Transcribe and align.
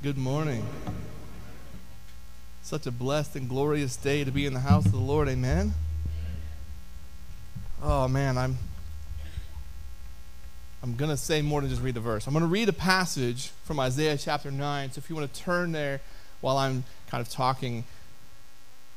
Good 0.00 0.16
morning. 0.16 0.64
Such 2.62 2.86
a 2.86 2.92
blessed 2.92 3.34
and 3.34 3.48
glorious 3.48 3.96
day 3.96 4.22
to 4.22 4.30
be 4.30 4.46
in 4.46 4.54
the 4.54 4.60
house 4.60 4.86
of 4.86 4.92
the 4.92 4.98
Lord. 4.98 5.28
Amen. 5.28 5.74
Oh 7.82 8.06
man, 8.06 8.38
I'm 8.38 8.58
I'm 10.84 10.94
going 10.94 11.10
to 11.10 11.16
say 11.16 11.42
more 11.42 11.60
than 11.60 11.68
just 11.68 11.82
read 11.82 11.94
the 11.96 12.00
verse. 12.00 12.28
I'm 12.28 12.32
going 12.32 12.44
to 12.44 12.48
read 12.48 12.68
a 12.68 12.72
passage 12.72 13.48
from 13.64 13.80
Isaiah 13.80 14.16
chapter 14.16 14.52
9. 14.52 14.92
So 14.92 15.00
if 15.00 15.10
you 15.10 15.16
want 15.16 15.34
to 15.34 15.40
turn 15.40 15.72
there 15.72 16.00
while 16.42 16.58
I'm 16.58 16.84
kind 17.08 17.20
of 17.20 17.28
talking, 17.28 17.82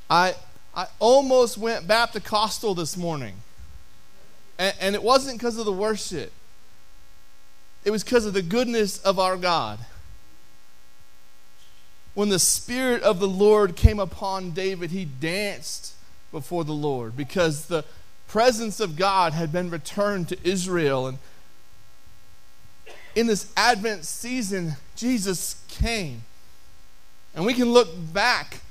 I 0.08 0.36
I 0.76 0.86
almost 1.00 1.58
went 1.58 1.88
Baptist 1.88 2.62
this 2.76 2.96
morning. 2.96 3.34
And, 4.60 4.76
and 4.80 4.96
it 4.96 5.02
wasn't 5.02 5.40
because 5.40 5.58
of 5.58 5.66
the 5.66 5.74
worship. 5.74 6.32
It 7.84 7.90
was 7.90 8.04
because 8.04 8.28
of 8.28 8.34
the 8.34 8.44
goodness 8.44 9.00
of 9.00 9.18
our 9.18 9.36
God 9.36 9.80
when 12.14 12.30
the 12.30 12.40
Spirit 12.40 13.02
of 13.04 13.20
the 13.20 13.28
Lord 13.28 13.76
came 13.76 14.00
upon 14.00 14.52
David, 14.52 14.92
he 14.92 15.06
danced 15.06 15.94
before 16.32 16.64
the 16.64 16.74
Lord 16.74 17.16
because 17.16 17.66
the 17.66 17.86
presence 18.28 18.80
of 18.80 18.96
God 18.96 19.34
had 19.34 19.52
been 19.52 19.70
returned 19.70 20.30
to 20.30 20.38
Israel. 20.44 21.08
And 21.08 21.20
in 23.16 23.28
this 23.28 23.52
Advent 23.56 24.06
season, 24.06 24.74
Jesus 24.96 25.64
came. 25.68 26.24
And 27.36 27.46
we 27.46 27.54
can 27.54 27.72
look 27.72 27.90
back 28.14 28.62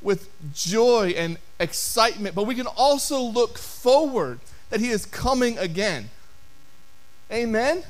with 0.00 0.28
joy 0.54 1.14
and 1.16 1.38
excitement, 1.58 2.34
but 2.34 2.44
we 2.44 2.54
can 2.54 2.66
also 2.66 3.20
look 3.20 3.58
forward 3.58 4.40
that 4.70 4.80
he 4.80 4.90
is 4.90 5.06
coming 5.06 5.58
again. 5.58 6.10
Amen? 7.32 7.82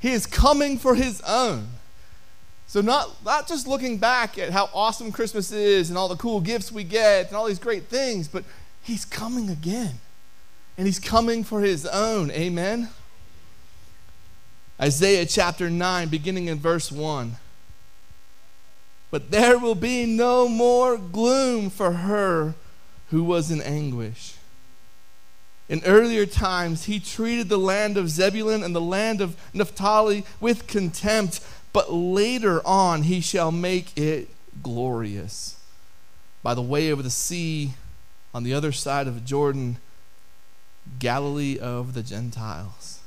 He 0.00 0.12
is 0.12 0.26
coming 0.26 0.78
for 0.78 0.94
his 0.94 1.20
own. 1.26 1.68
So, 2.74 2.80
not, 2.80 3.24
not 3.24 3.46
just 3.46 3.68
looking 3.68 3.98
back 3.98 4.36
at 4.36 4.50
how 4.50 4.68
awesome 4.74 5.12
Christmas 5.12 5.52
is 5.52 5.90
and 5.90 5.96
all 5.96 6.08
the 6.08 6.16
cool 6.16 6.40
gifts 6.40 6.72
we 6.72 6.82
get 6.82 7.28
and 7.28 7.36
all 7.36 7.46
these 7.46 7.60
great 7.60 7.84
things, 7.84 8.26
but 8.26 8.42
He's 8.82 9.04
coming 9.04 9.48
again. 9.48 10.00
And 10.76 10.84
He's 10.84 10.98
coming 10.98 11.44
for 11.44 11.60
His 11.60 11.86
own. 11.86 12.32
Amen? 12.32 12.88
Isaiah 14.82 15.24
chapter 15.24 15.70
9, 15.70 16.08
beginning 16.08 16.48
in 16.48 16.58
verse 16.58 16.90
1. 16.90 17.36
But 19.12 19.30
there 19.30 19.56
will 19.56 19.76
be 19.76 20.04
no 20.04 20.48
more 20.48 20.98
gloom 20.98 21.70
for 21.70 21.92
her 21.92 22.54
who 23.10 23.22
was 23.22 23.52
in 23.52 23.62
anguish. 23.62 24.34
In 25.68 25.80
earlier 25.86 26.26
times, 26.26 26.84
he 26.84 27.00
treated 27.00 27.48
the 27.48 27.56
land 27.56 27.96
of 27.96 28.10
Zebulun 28.10 28.62
and 28.62 28.74
the 28.74 28.80
land 28.80 29.20
of 29.20 29.36
Naphtali 29.54 30.24
with 30.40 30.66
contempt 30.66 31.40
but 31.74 31.92
later 31.92 32.64
on 32.64 33.02
he 33.02 33.20
shall 33.20 33.52
make 33.52 33.98
it 33.98 34.30
glorious. 34.62 35.56
By 36.42 36.54
the 36.54 36.62
way 36.62 36.88
of 36.88 37.02
the 37.02 37.10
sea, 37.10 37.74
on 38.32 38.44
the 38.44 38.54
other 38.54 38.72
side 38.72 39.06
of 39.08 39.14
the 39.14 39.20
Jordan, 39.20 39.78
Galilee 40.98 41.58
of 41.58 41.94
the 41.94 42.02
Gentiles. 42.02 43.00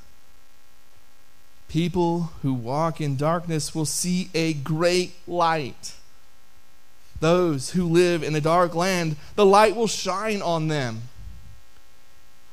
People 1.69 2.31
who 2.41 2.53
walk 2.53 2.99
in 2.99 3.15
darkness 3.15 3.73
will 3.73 3.85
see 3.85 4.29
a 4.33 4.53
great 4.53 5.13
light. 5.25 5.93
Those 7.19 7.71
who 7.71 7.85
live 7.85 8.21
in 8.21 8.35
a 8.35 8.41
dark 8.41 8.75
land, 8.75 9.15
the 9.35 9.45
light 9.45 9.75
will 9.75 9.87
shine 9.87 10.41
on 10.41 10.67
them. 10.67 11.03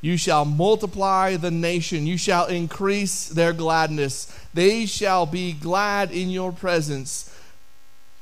You 0.05 0.19
shall 0.19 0.45
multiply 0.45 1.37
the 1.39 1.51
nation. 1.51 2.07
You 2.07 2.19
shall 2.19 2.45
increase 2.45 3.27
their 3.27 3.55
gladness. 3.55 4.31
They 4.53 4.85
shall 4.85 5.25
be 5.25 5.55
glad 5.55 6.11
in 6.11 6.29
your 6.29 6.53
presence, 6.53 7.35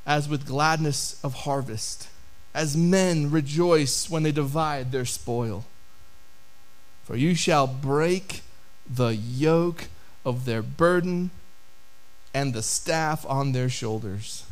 as 0.07 0.29
with 0.29 0.47
gladness 0.47 1.19
of 1.25 1.35
harvest, 1.35 2.07
as 2.55 2.77
men 2.77 3.33
rejoice 3.33 4.09
when 4.09 4.23
they 4.23 4.31
divide 4.31 4.93
their 4.93 5.05
spoil. 5.05 5.65
For 7.03 7.17
you 7.17 7.35
shall 7.35 7.67
break 7.67 8.43
the 8.89 9.17
yoke 9.17 9.89
of 10.25 10.45
their 10.45 10.63
burden 10.63 11.33
and 12.33 12.55
the 12.55 12.63
staff 12.63 13.27
on 13.27 13.51
their 13.51 13.69
shoulders, 13.69 14.45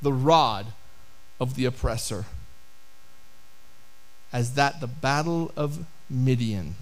the 0.00 0.12
rod 0.12 0.66
of 1.40 1.56
the 1.56 1.64
oppressor, 1.64 2.26
as 4.32 4.54
that 4.54 4.80
the 4.80 4.86
battle 4.86 5.50
of 5.56 5.84
Midian. 6.10 6.74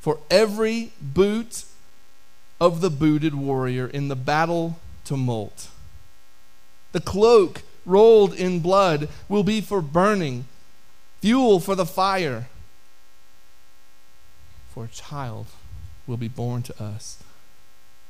For 0.00 0.18
every 0.30 0.92
boot 1.00 1.64
of 2.60 2.82
the 2.82 2.90
booted 2.90 3.34
warrior 3.34 3.86
in 3.86 4.08
the 4.08 4.16
battle 4.16 4.78
tumult, 5.04 5.68
the 6.92 7.00
cloak 7.00 7.62
rolled 7.86 8.34
in 8.34 8.60
blood 8.60 9.08
will 9.28 9.42
be 9.42 9.60
for 9.60 9.80
burning, 9.80 10.44
fuel 11.22 11.58
for 11.58 11.74
the 11.74 11.86
fire. 11.86 12.48
For 14.74 14.84
a 14.84 14.88
child 14.88 15.46
will 16.06 16.18
be 16.18 16.28
born 16.28 16.62
to 16.62 16.82
us, 16.82 17.22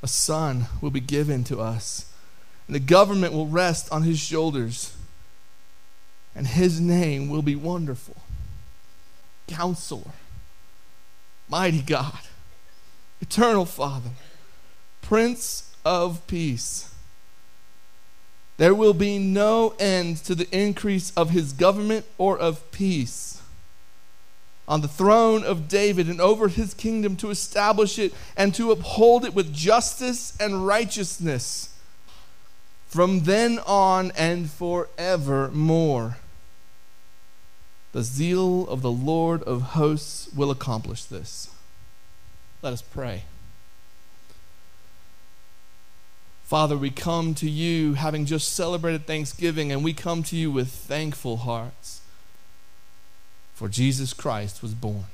a 0.03 0.07
son 0.07 0.65
will 0.81 0.91
be 0.91 0.99
given 0.99 1.43
to 1.45 1.61
us, 1.61 2.11
and 2.67 2.75
the 2.75 2.79
government 2.79 3.33
will 3.33 3.47
rest 3.47 3.91
on 3.91 4.03
his 4.03 4.19
shoulders, 4.19 4.95
and 6.35 6.47
his 6.47 6.81
name 6.81 7.29
will 7.29 7.41
be 7.41 7.55
wonderful 7.55 8.17
Counselor, 9.51 10.11
Mighty 11.49 11.81
God, 11.81 12.19
Eternal 13.19 13.65
Father, 13.65 14.11
Prince 15.01 15.75
of 15.83 16.25
Peace. 16.27 16.93
There 18.57 18.73
will 18.73 18.93
be 18.93 19.17
no 19.17 19.73
end 19.79 20.17
to 20.17 20.35
the 20.35 20.47
increase 20.55 21.11
of 21.17 21.31
his 21.31 21.51
government 21.51 22.05
or 22.17 22.37
of 22.37 22.71
peace 22.71 23.41
on 24.67 24.79
the 24.79 24.87
throne 24.87 25.43
of 25.43 25.67
David 25.67 26.07
and 26.07 26.21
over 26.21 26.47
his 26.47 26.73
kingdom 26.73 27.17
to 27.17 27.29
establish 27.29 27.99
it 27.99 28.13
and 28.37 28.55
to 28.55 28.71
uphold 28.71 29.25
it 29.25 29.33
with 29.33 29.53
justice 29.53 30.37
and 30.39 30.65
righteousness 30.65 31.75
from 32.87 33.21
then 33.21 33.59
on 33.65 34.11
and 34.17 34.49
forevermore. 34.49 36.17
The 37.91 38.03
zeal 38.03 38.67
of 38.69 38.81
the 38.81 38.91
Lord 38.91 39.43
of 39.43 39.61
hosts 39.61 40.29
will 40.33 40.51
accomplish 40.51 41.03
this. 41.03 41.49
Let 42.61 42.73
us 42.73 42.81
pray. 42.81 43.23
Father, 46.43 46.77
we 46.77 46.89
come 46.89 47.33
to 47.35 47.49
you 47.49 47.93
having 47.93 48.25
just 48.25 48.53
celebrated 48.53 49.07
Thanksgiving, 49.07 49.71
and 49.71 49.83
we 49.83 49.93
come 49.93 50.21
to 50.23 50.35
you 50.35 50.51
with 50.51 50.69
thankful 50.69 51.37
hearts. 51.37 52.01
For 53.53 53.69
Jesus 53.69 54.13
Christ 54.13 54.61
was 54.61 54.73
born. 54.73 55.05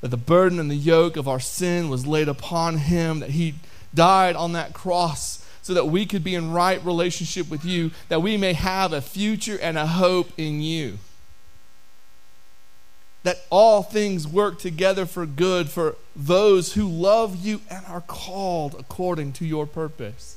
That 0.00 0.08
the 0.08 0.16
burden 0.16 0.58
and 0.58 0.70
the 0.70 0.76
yoke 0.76 1.16
of 1.16 1.28
our 1.28 1.40
sin 1.40 1.88
was 1.88 2.06
laid 2.06 2.28
upon 2.28 2.78
him, 2.78 3.20
that 3.20 3.30
he 3.30 3.56
died 3.94 4.36
on 4.36 4.52
that 4.52 4.72
cross 4.72 5.44
so 5.62 5.74
that 5.74 5.86
we 5.86 6.06
could 6.06 6.24
be 6.24 6.34
in 6.34 6.52
right 6.52 6.84
relationship 6.84 7.50
with 7.50 7.64
you, 7.64 7.90
that 8.08 8.22
we 8.22 8.36
may 8.36 8.52
have 8.52 8.92
a 8.92 9.00
future 9.00 9.58
and 9.60 9.76
a 9.76 9.86
hope 9.86 10.30
in 10.36 10.60
you. 10.60 10.98
That 13.22 13.44
all 13.50 13.82
things 13.82 14.26
work 14.26 14.58
together 14.58 15.04
for 15.04 15.26
good 15.26 15.68
for 15.68 15.96
those 16.16 16.72
who 16.72 16.88
love 16.88 17.36
you 17.36 17.60
and 17.68 17.84
are 17.86 18.00
called 18.00 18.74
according 18.78 19.32
to 19.34 19.44
your 19.44 19.66
purpose. 19.66 20.36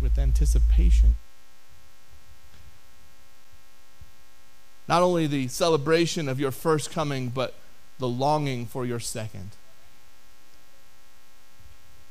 With 0.00 0.18
anticipation. 0.18 1.16
Not 4.88 5.02
only 5.02 5.26
the 5.26 5.48
celebration 5.48 6.30
of 6.30 6.40
your 6.40 6.50
first 6.50 6.90
coming, 6.90 7.28
but 7.28 7.54
the 7.98 8.08
longing 8.08 8.66
for 8.66 8.86
your 8.86 9.00
second. 9.00 9.50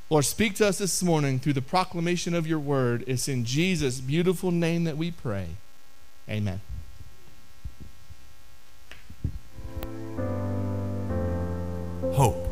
Lord, 0.10 0.24
speak 0.24 0.56
to 0.56 0.68
us 0.68 0.78
this 0.78 1.04
morning 1.04 1.38
through 1.38 1.54
the 1.54 1.62
proclamation 1.62 2.34
of 2.34 2.48
your 2.48 2.60
word. 2.60 3.04
It's 3.08 3.28
in 3.28 3.44
Jesus' 3.44 4.00
beautiful 4.00 4.52
name 4.52 4.86
that 4.86 4.96
we 4.96 5.12
pray. 5.12 5.48
Amen. 6.30 6.62
Hope. 12.14 12.48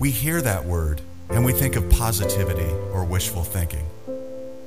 We 0.00 0.10
hear 0.10 0.42
that 0.42 0.64
word 0.64 1.00
and 1.30 1.44
we 1.44 1.52
think 1.52 1.76
of 1.76 1.88
positivity 1.90 2.70
or 2.92 3.04
wishful 3.04 3.44
thinking. 3.44 3.86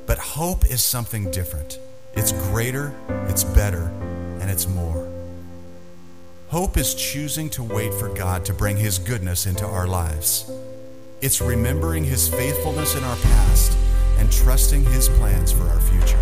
But 0.06 0.18
hope 0.18 0.66
is 0.66 0.82
something 0.82 1.30
different. 1.32 1.78
It's 2.14 2.32
greater, 2.32 2.94
it's 3.28 3.44
better, 3.44 3.92
and 4.40 4.50
it's 4.50 4.68
more. 4.68 5.11
Hope 6.52 6.76
is 6.76 6.94
choosing 6.94 7.50
to 7.52 7.64
wait 7.64 7.94
for 7.94 8.10
God 8.10 8.44
to 8.44 8.54
bring 8.54 8.76
His 8.76 9.00
goodness 9.00 9.46
into 9.46 9.66
our 9.66 9.88
lives. 9.88 10.52
It's 11.22 11.40
remembering 11.40 12.04
His 12.04 12.28
faithfulness 12.28 12.94
in 12.94 13.06
our 13.06 13.16
past 13.16 13.78
and 14.18 14.30
trusting 14.30 14.84
His 14.84 15.08
plans 15.08 15.54
for 15.54 15.64
our 15.70 15.80
future. 15.80 16.20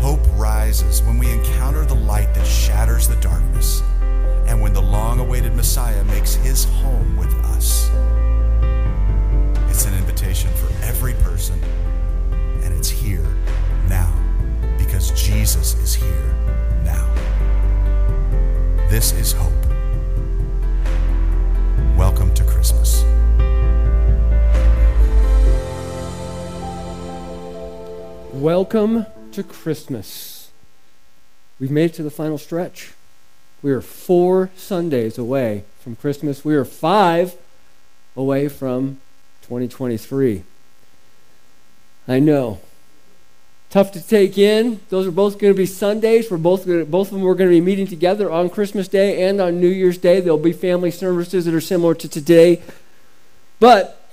Hope 0.00 0.22
rises 0.38 1.02
when 1.02 1.18
we 1.18 1.30
encounter 1.30 1.84
the 1.84 1.96
light 1.96 2.32
that 2.32 2.46
shatters 2.46 3.08
the 3.08 3.16
darkness 3.16 3.82
and 4.46 4.58
when 4.58 4.72
the 4.72 4.80
long 4.80 5.20
awaited 5.20 5.54
Messiah 5.54 6.02
makes 6.04 6.36
his 6.36 6.64
home 6.64 7.18
with 7.18 7.34
us. 7.44 7.90
It's 9.68 9.84
an 9.84 9.92
invitation 9.98 10.48
for 10.54 10.72
every 10.82 11.12
person, 11.12 11.62
and 12.62 12.72
it's 12.72 12.88
here 12.88 13.26
now 13.86 14.10
because 14.78 15.10
Jesus 15.10 15.74
is 15.74 15.94
here. 15.94 16.69
This 18.90 19.12
is 19.12 19.30
hope. 19.30 19.52
Welcome 21.96 22.34
to 22.34 22.42
Christmas. 22.42 23.04
Welcome 28.32 29.06
to 29.30 29.44
Christmas. 29.44 30.50
We've 31.60 31.70
made 31.70 31.90
it 31.90 31.94
to 31.94 32.02
the 32.02 32.10
final 32.10 32.36
stretch. 32.36 32.94
We 33.62 33.70
are 33.70 33.80
four 33.80 34.50
Sundays 34.56 35.18
away 35.18 35.62
from 35.78 35.94
Christmas. 35.94 36.44
We 36.44 36.56
are 36.56 36.64
five 36.64 37.36
away 38.16 38.48
from 38.48 39.00
2023. 39.42 40.42
I 42.08 42.18
know. 42.18 42.58
Tough 43.70 43.92
to 43.92 44.04
take 44.04 44.36
in. 44.36 44.80
Those 44.88 45.06
are 45.06 45.12
both 45.12 45.38
going 45.38 45.54
to 45.54 45.56
be 45.56 45.64
Sundays. 45.64 46.28
We're 46.28 46.38
both 46.38 46.66
gonna, 46.66 46.84
both 46.84 47.08
of 47.08 47.14
them 47.14 47.22
we're 47.22 47.36
going 47.36 47.50
to 47.50 47.54
be 47.54 47.60
meeting 47.60 47.86
together 47.86 48.30
on 48.30 48.50
Christmas 48.50 48.88
Day 48.88 49.22
and 49.28 49.40
on 49.40 49.60
New 49.60 49.68
Year's 49.68 49.96
Day. 49.96 50.20
There'll 50.20 50.38
be 50.38 50.52
family 50.52 50.90
services 50.90 51.44
that 51.44 51.54
are 51.54 51.60
similar 51.60 51.94
to 51.94 52.08
today. 52.08 52.62
But 53.60 54.10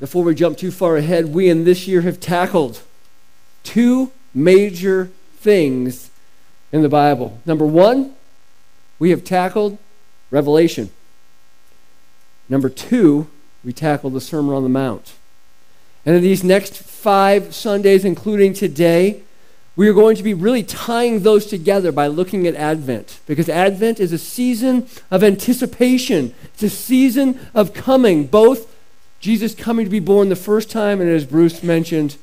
before 0.00 0.24
we 0.24 0.34
jump 0.34 0.56
too 0.56 0.70
far 0.70 0.96
ahead, 0.96 1.34
we 1.34 1.50
in 1.50 1.64
this 1.64 1.86
year 1.86 2.00
have 2.00 2.18
tackled 2.18 2.80
two 3.62 4.10
major 4.34 5.10
things 5.36 6.10
in 6.72 6.80
the 6.80 6.88
Bible. 6.88 7.38
Number 7.44 7.66
one, 7.66 8.14
we 8.98 9.10
have 9.10 9.22
tackled 9.22 9.76
Revelation. 10.30 10.88
Number 12.48 12.70
two, 12.70 13.28
we 13.62 13.74
tackled 13.74 14.14
the 14.14 14.20
Sermon 14.20 14.54
on 14.54 14.62
the 14.62 14.70
Mount. 14.70 15.12
And 16.06 16.16
in 16.16 16.22
these 16.22 16.44
next 16.44 16.76
five 16.76 17.54
Sundays, 17.54 18.04
including 18.04 18.52
today, 18.52 19.22
we 19.76 19.88
are 19.88 19.94
going 19.94 20.16
to 20.16 20.22
be 20.22 20.34
really 20.34 20.62
tying 20.62 21.20
those 21.20 21.46
together 21.46 21.90
by 21.90 22.06
looking 22.06 22.46
at 22.46 22.54
Advent. 22.54 23.20
Because 23.26 23.48
Advent 23.48 23.98
is 23.98 24.12
a 24.12 24.18
season 24.18 24.86
of 25.10 25.24
anticipation, 25.24 26.34
it's 26.44 26.62
a 26.62 26.70
season 26.70 27.40
of 27.54 27.74
coming, 27.74 28.26
both 28.26 28.72
Jesus 29.18 29.54
coming 29.54 29.86
to 29.86 29.90
be 29.90 30.00
born 30.00 30.28
the 30.28 30.36
first 30.36 30.70
time, 30.70 31.00
and 31.00 31.10
as 31.10 31.24
Bruce 31.24 31.62
mentioned, 31.62 32.16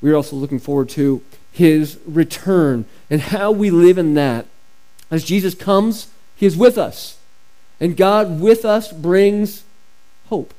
we're 0.00 0.16
also 0.16 0.36
looking 0.36 0.58
forward 0.58 0.88
to 0.90 1.22
his 1.52 1.98
return 2.04 2.84
and 3.08 3.20
how 3.20 3.52
we 3.52 3.70
live 3.70 3.96
in 3.96 4.14
that. 4.14 4.46
As 5.10 5.24
Jesus 5.24 5.54
comes, 5.54 6.08
he 6.34 6.46
is 6.46 6.56
with 6.56 6.76
us. 6.76 7.18
And 7.78 7.96
God 7.96 8.40
with 8.40 8.64
us 8.64 8.92
brings 8.92 9.64
hope. 10.26 10.52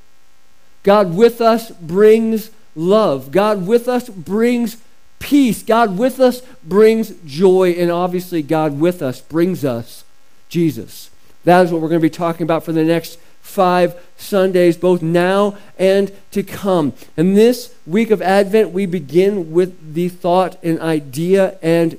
God 0.83 1.15
with 1.15 1.41
us 1.41 1.71
brings 1.71 2.51
love. 2.75 3.31
God 3.31 3.65
with 3.65 3.87
us 3.87 4.09
brings 4.09 4.77
peace. 5.19 5.63
God 5.63 5.97
with 5.97 6.19
us 6.19 6.41
brings 6.63 7.13
joy. 7.25 7.71
And 7.71 7.89
obviously, 7.89 8.41
God 8.41 8.79
with 8.79 9.01
us 9.01 9.21
brings 9.21 9.63
us 9.63 10.03
Jesus. 10.49 11.09
That 11.45 11.65
is 11.65 11.71
what 11.71 11.81
we're 11.81 11.89
going 11.89 12.01
to 12.01 12.05
be 12.05 12.09
talking 12.09 12.43
about 12.43 12.63
for 12.63 12.71
the 12.71 12.83
next 12.83 13.19
five 13.41 14.01
Sundays, 14.17 14.77
both 14.77 15.01
now 15.01 15.57
and 15.77 16.11
to 16.31 16.43
come. 16.43 16.93
And 17.17 17.35
this 17.35 17.73
week 17.85 18.11
of 18.11 18.21
Advent, 18.21 18.71
we 18.71 18.85
begin 18.85 19.51
with 19.51 19.93
the 19.93 20.09
thought 20.09 20.57
and 20.63 20.79
idea 20.79 21.57
and 21.61 21.97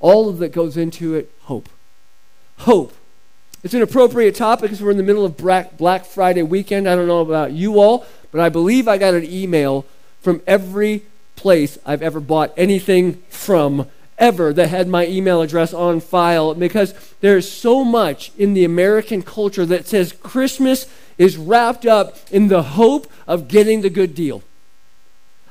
all 0.00 0.28
of 0.28 0.38
that 0.38 0.52
goes 0.52 0.76
into 0.76 1.14
it 1.14 1.30
hope. 1.42 1.68
Hope. 2.58 2.92
It's 3.64 3.74
an 3.74 3.82
appropriate 3.82 4.36
topic 4.36 4.62
because 4.62 4.80
we're 4.80 4.92
in 4.92 4.98
the 4.98 5.02
middle 5.02 5.24
of 5.24 5.36
Black 5.36 6.04
Friday 6.04 6.42
weekend. 6.44 6.88
I 6.88 6.94
don't 6.94 7.08
know 7.08 7.22
about 7.22 7.50
you 7.50 7.80
all, 7.80 8.06
but 8.30 8.40
I 8.40 8.50
believe 8.50 8.86
I 8.86 8.98
got 8.98 9.14
an 9.14 9.24
email 9.24 9.84
from 10.20 10.40
every 10.46 11.02
place 11.34 11.76
I've 11.84 12.02
ever 12.02 12.20
bought 12.20 12.52
anything 12.56 13.14
from 13.28 13.88
ever 14.16 14.52
that 14.52 14.68
had 14.68 14.86
my 14.86 15.06
email 15.08 15.42
address 15.42 15.74
on 15.74 15.98
file 15.98 16.54
because 16.54 16.94
there's 17.20 17.50
so 17.50 17.84
much 17.84 18.30
in 18.38 18.54
the 18.54 18.64
American 18.64 19.22
culture 19.22 19.66
that 19.66 19.88
says 19.88 20.12
Christmas 20.12 20.86
is 21.16 21.36
wrapped 21.36 21.84
up 21.84 22.16
in 22.30 22.46
the 22.46 22.62
hope 22.62 23.10
of 23.26 23.48
getting 23.48 23.80
the 23.80 23.90
good 23.90 24.14
deal, 24.14 24.44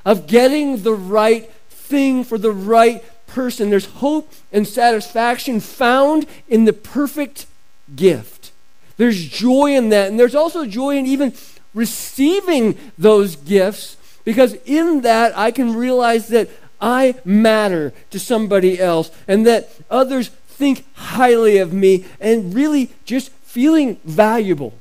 of 0.06 0.28
getting 0.28 0.84
the 0.84 0.94
right 0.94 1.52
thing 1.70 2.24
for 2.24 2.38
the 2.38 2.54
right 2.54 3.04
person. 3.28 3.70
There's 3.70 3.86
hope 3.86 4.32
and 4.54 4.66
satisfaction 4.66 5.60
found 5.60 6.26
in 6.48 6.64
the 6.64 6.74
perfect 6.74 7.47
gift. 7.96 8.52
There's 8.98 9.28
joy 9.28 9.76
in 9.76 9.90
that. 9.90 10.10
And 10.10 10.20
there's 10.20 10.36
also 10.36 10.66
joy 10.66 10.98
in 10.98 11.06
even 11.06 11.34
receiving 11.74 12.78
those 12.98 13.36
gifts 13.36 13.98
because 14.24 14.56
in 14.66 15.02
that 15.02 15.38
I 15.38 15.52
can 15.52 15.76
realize 15.76 16.28
that 16.30 16.50
I 16.82 17.16
matter 17.24 17.94
to 18.12 18.20
somebody 18.20 18.80
else 18.80 19.12
and 19.28 19.46
that 19.48 19.70
others 19.90 20.30
think 20.48 20.86
highly 20.96 21.58
of 21.58 21.72
me 21.72 22.06
and 22.20 22.54
really 22.54 22.92
just 23.06 23.32
feeling 23.44 23.98
valuable. 24.04 24.74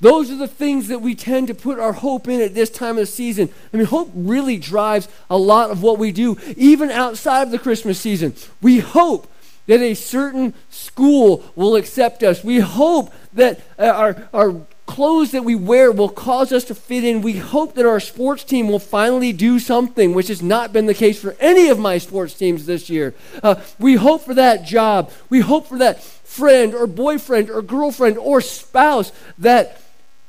Those 0.00 0.30
are 0.30 0.36
the 0.36 0.48
things 0.48 0.88
that 0.88 1.00
we 1.02 1.14
tend 1.14 1.48
to 1.48 1.54
put 1.54 1.78
our 1.78 1.92
hope 1.92 2.26
in 2.26 2.40
at 2.40 2.54
this 2.54 2.70
time 2.70 2.96
of 2.96 3.02
the 3.02 3.06
season. 3.06 3.50
I 3.72 3.76
mean, 3.76 3.86
hope 3.86 4.10
really 4.14 4.56
drives 4.56 5.08
a 5.28 5.36
lot 5.36 5.70
of 5.70 5.82
what 5.82 5.98
we 5.98 6.10
do, 6.10 6.38
even 6.56 6.90
outside 6.90 7.42
of 7.42 7.50
the 7.50 7.58
Christmas 7.58 8.00
season. 8.00 8.34
We 8.62 8.78
hope 8.78 9.29
that 9.66 9.80
a 9.80 9.94
certain 9.94 10.54
school 10.68 11.44
will 11.54 11.76
accept 11.76 12.22
us. 12.22 12.42
We 12.42 12.58
hope 12.58 13.12
that 13.34 13.60
our, 13.78 14.28
our 14.32 14.66
clothes 14.86 15.30
that 15.30 15.44
we 15.44 15.54
wear 15.54 15.92
will 15.92 16.08
cause 16.08 16.52
us 16.52 16.64
to 16.64 16.74
fit 16.74 17.04
in. 17.04 17.22
We 17.22 17.36
hope 17.36 17.74
that 17.76 17.86
our 17.86 18.00
sports 18.00 18.42
team 18.42 18.68
will 18.68 18.80
finally 18.80 19.32
do 19.32 19.60
something, 19.60 20.14
which 20.14 20.28
has 20.28 20.42
not 20.42 20.72
been 20.72 20.86
the 20.86 20.94
case 20.94 21.20
for 21.20 21.36
any 21.38 21.68
of 21.68 21.78
my 21.78 21.98
sports 21.98 22.34
teams 22.34 22.66
this 22.66 22.90
year. 22.90 23.14
Uh, 23.42 23.62
we 23.78 23.94
hope 23.94 24.22
for 24.22 24.34
that 24.34 24.64
job. 24.64 25.12
We 25.28 25.40
hope 25.40 25.68
for 25.68 25.78
that 25.78 26.02
friend 26.02 26.74
or 26.74 26.88
boyfriend 26.88 27.50
or 27.50 27.62
girlfriend 27.62 28.18
or 28.18 28.40
spouse 28.40 29.12
that 29.38 29.80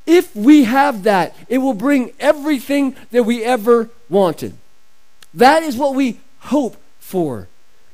if 0.06 0.34
we 0.34 0.64
have 0.64 1.02
that, 1.04 1.36
it 1.48 1.58
will 1.58 1.74
bring 1.74 2.12
everything 2.20 2.94
that 3.10 3.24
we 3.24 3.44
ever 3.44 3.90
wanted. 4.08 4.54
That 5.34 5.62
is 5.62 5.76
what 5.76 5.94
we 5.94 6.20
hope 6.38 6.76
for. 6.98 7.48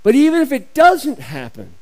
But 0.08 0.14
even 0.14 0.40
if 0.40 0.52
it 0.52 0.72
doesn't 0.72 1.18
happen, 1.18 1.74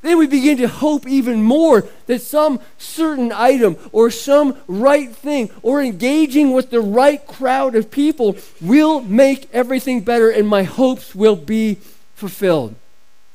then 0.00 0.16
we 0.16 0.26
begin 0.26 0.56
to 0.56 0.66
hope 0.66 1.06
even 1.06 1.42
more 1.42 1.84
that 2.06 2.22
some 2.22 2.58
certain 2.78 3.30
item 3.32 3.76
or 3.92 4.10
some 4.10 4.56
right 4.66 5.14
thing 5.14 5.50
or 5.60 5.82
engaging 5.82 6.54
with 6.54 6.70
the 6.70 6.80
right 6.80 7.26
crowd 7.26 7.74
of 7.74 7.90
people 7.90 8.38
will 8.62 9.02
make 9.02 9.50
everything 9.52 10.00
better 10.00 10.30
and 10.30 10.48
my 10.48 10.62
hopes 10.62 11.14
will 11.14 11.36
be 11.36 11.74
fulfilled. 12.14 12.76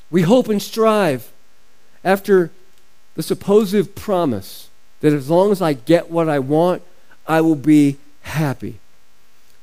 We 0.09 0.23
hope 0.23 0.49
and 0.49 0.59
strive 0.59 1.31
after 2.03 2.49
the 3.13 3.21
supposed 3.21 3.93
promise 3.93 4.71
that 5.01 5.13
as 5.13 5.29
long 5.29 5.51
as 5.51 5.61
I 5.61 5.73
get 5.73 6.09
what 6.09 6.27
I 6.27 6.39
want, 6.39 6.81
I 7.27 7.41
will 7.41 7.53
be 7.53 7.97
happy. 8.23 8.79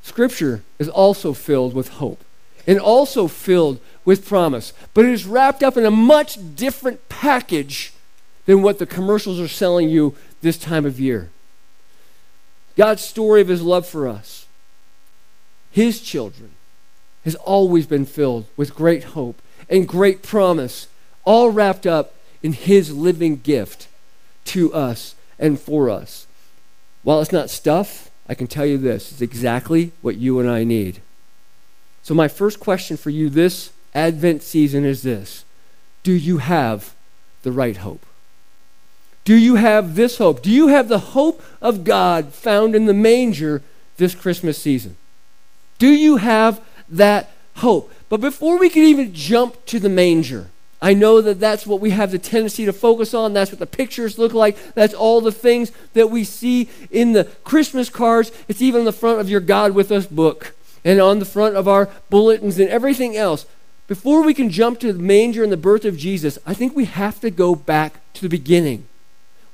Scripture 0.03 0.63
is 0.79 0.89
also 0.89 1.33
filled 1.33 1.75
with 1.75 1.89
hope 1.89 2.23
and 2.69 2.79
also 2.79 3.27
filled 3.27 3.81
with 4.09 4.27
promise, 4.27 4.73
but 4.95 5.05
it 5.05 5.11
is 5.11 5.27
wrapped 5.27 5.63
up 5.63 5.77
in 5.77 5.85
a 5.85 5.91
much 5.91 6.39
different 6.57 7.11
package 7.11 7.93
than 8.47 8.63
what 8.63 8.79
the 8.79 8.87
commercials 8.87 9.39
are 9.39 9.47
selling 9.47 9.91
you 9.91 10.15
this 10.41 10.57
time 10.57 10.87
of 10.87 10.99
year. 10.99 11.29
God's 12.75 13.03
story 13.03 13.43
of 13.43 13.49
his 13.49 13.61
love 13.61 13.87
for 13.87 14.09
us, 14.09 14.47
his 15.71 16.01
children, 16.01 16.53
has 17.27 17.35
always 17.35 17.85
been 17.85 18.07
filled 18.07 18.47
with 18.57 18.75
great 18.75 19.05
hope 19.05 19.43
and 19.69 19.87
great 19.87 20.23
promise, 20.23 20.87
all 21.25 21.51
wrapped 21.51 21.87
up 21.87 22.15
in 22.43 22.55
his 22.55 22.91
living 22.97 23.37
gift 23.37 23.89
to 24.47 24.73
us 24.73 25.17
and 25.39 25.61
for 25.61 25.91
us. 25.91 26.27
While 27.03 27.21
it's 27.21 27.31
not 27.31 27.51
stuff, 27.51 28.11
I 28.27 28.35
can 28.35 28.47
tell 28.47 28.65
you 28.65 28.79
this 28.79 29.13
it's 29.13 29.21
exactly 29.21 29.93
what 30.01 30.17
you 30.17 30.41
and 30.41 30.49
I 30.49 30.65
need. 30.65 31.03
So, 32.03 32.15
my 32.15 32.29
first 32.29 32.59
question 32.59 32.97
for 32.97 33.11
you 33.11 33.29
this 33.29 33.71
Advent 33.95 34.43
season 34.43 34.85
is 34.85 35.03
this 35.03 35.45
Do 36.03 36.13
you 36.13 36.39
have 36.39 36.95
the 37.43 37.53
right 37.53 37.77
hope? 37.77 38.05
Do 39.25 39.37
you 39.37 39.57
have 39.57 39.95
this 39.95 40.19
hope? 40.19 40.43
Do 40.43 40.51
you 40.51 40.69
have 40.69 40.89
the 40.89 40.99
hope 40.99 41.43
of 41.61 41.85
God 41.85 42.33
found 42.33 42.75
in 42.75 42.87
the 42.87 42.95
manger 42.95 43.63
this 43.99 44.15
Christmas 44.15 44.57
season? 44.57 44.97
Do 45.79 45.89
you 45.89 46.17
have 46.17 46.63
that 46.89 47.31
hope? 47.57 47.93
But 48.09 48.23
before 48.23 48.59
we 48.59 48.71
can 48.71 48.85
even 48.85 49.13
jump 49.13 49.65
to 49.67 49.79
the 49.79 49.91
manger, 49.91 50.49
I 50.81 50.95
know 50.95 51.21
that 51.21 51.41
that's 51.41 51.67
what 51.67 51.81
we 51.81 51.91
have 51.91 52.13
the 52.13 52.19
tendency 52.19 52.65
to 52.65 52.73
focus 52.73 53.13
on. 53.13 53.33
That's 53.33 53.51
what 53.51 53.59
the 53.59 53.67
pictures 53.67 54.17
look 54.17 54.33
like. 54.33 54.75
That's 54.75 54.95
all 54.95 55.21
the 55.21 55.33
things 55.33 55.73
that 55.93 56.09
we 56.09 56.25
see 56.25 56.69
in 56.91 57.13
the 57.13 57.25
Christmas 57.45 57.91
cards. 57.91 58.31
It's 58.47 58.63
even 58.63 58.81
on 58.81 58.85
the 58.85 58.93
front 58.93 59.21
of 59.21 59.29
your 59.29 59.41
God 59.41 59.75
with 59.75 59.91
Us 59.91 60.07
book 60.07 60.55
and 60.85 61.01
on 61.01 61.19
the 61.19 61.25
front 61.25 61.57
of 61.57 61.67
our 61.67 61.91
bulletins 62.11 62.59
and 62.59 62.69
everything 62.69 63.17
else. 63.17 63.45
Before 63.89 64.23
we 64.23 64.35
can 64.35 64.51
jump 64.51 64.79
to 64.81 64.93
the 64.93 64.99
manger 64.99 65.43
and 65.43 65.51
the 65.51 65.57
birth 65.57 65.87
of 65.87 65.97
Jesus, 65.97 66.39
I 66.47 66.53
think 66.53 66.77
we 66.77 66.85
have 66.85 67.21
to 67.21 67.31
go 67.31 67.55
back 67.55 68.01
to 68.13 68.23
the 68.23 68.29
beginning. 68.29 68.87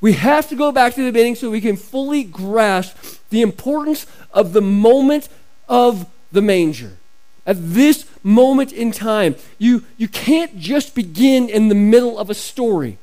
We 0.00 0.14
have 0.14 0.49
to 0.49 0.57
go 0.57 0.73
back 0.73 0.95
to 0.95 1.03
the 1.05 1.12
beginning 1.12 1.37
so 1.37 1.50
we 1.50 1.61
can 1.61 1.76
fully 1.76 2.25
grasp 2.25 2.97
the 3.31 3.43
importance 3.43 4.07
of 4.33 4.53
the 4.53 4.61
moment 4.61 5.29
of 5.69 6.07
the 6.33 6.43
manger. 6.43 6.99
At 7.47 7.57
this 7.59 8.07
moment 8.25 8.73
in 8.73 8.91
time, 8.91 9.37
you, 9.59 9.85
you 9.97 10.09
can't 10.09 10.59
just 10.59 10.95
begin 10.95 11.49
in 11.49 11.69
the 11.69 11.75
middle 11.75 12.19
of 12.19 12.29
a 12.29 12.35
story. 12.35 12.99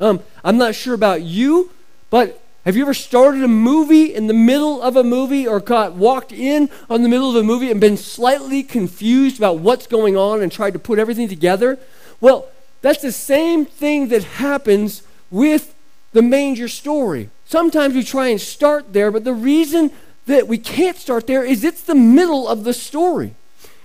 Um, 0.00 0.20
I'm 0.42 0.56
not 0.56 0.74
sure 0.74 0.94
about 0.94 1.22
you, 1.22 1.70
but 2.08 2.43
have 2.64 2.76
you 2.76 2.82
ever 2.82 2.94
started 2.94 3.42
a 3.42 3.48
movie 3.48 4.14
in 4.14 4.26
the 4.26 4.32
middle 4.32 4.80
of 4.80 4.96
a 4.96 5.04
movie 5.04 5.46
or 5.46 5.60
got 5.60 5.92
walked 5.92 6.32
in 6.32 6.70
on 6.88 7.02
the 7.02 7.10
middle 7.10 7.28
of 7.28 7.36
a 7.36 7.42
movie 7.42 7.70
and 7.70 7.78
been 7.78 7.98
slightly 7.98 8.62
confused 8.62 9.36
about 9.36 9.58
what's 9.58 9.86
going 9.86 10.16
on 10.16 10.40
and 10.40 10.50
tried 10.50 10.72
to 10.72 10.78
put 10.78 10.98
everything 10.98 11.28
together? 11.28 11.78
Well, 12.22 12.48
that's 12.80 13.02
the 13.02 13.12
same 13.12 13.66
thing 13.66 14.08
that 14.08 14.24
happens 14.24 15.02
with 15.30 15.74
the 16.12 16.22
manger 16.22 16.68
story. 16.68 17.28
Sometimes 17.44 17.94
we 17.94 18.02
try 18.02 18.28
and 18.28 18.40
start 18.40 18.94
there, 18.94 19.10
but 19.10 19.24
the 19.24 19.34
reason 19.34 19.90
that 20.24 20.48
we 20.48 20.56
can't 20.56 20.96
start 20.96 21.26
there 21.26 21.44
is 21.44 21.64
it's 21.64 21.82
the 21.82 21.94
middle 21.94 22.48
of 22.48 22.64
the 22.64 22.72
story. 22.72 23.34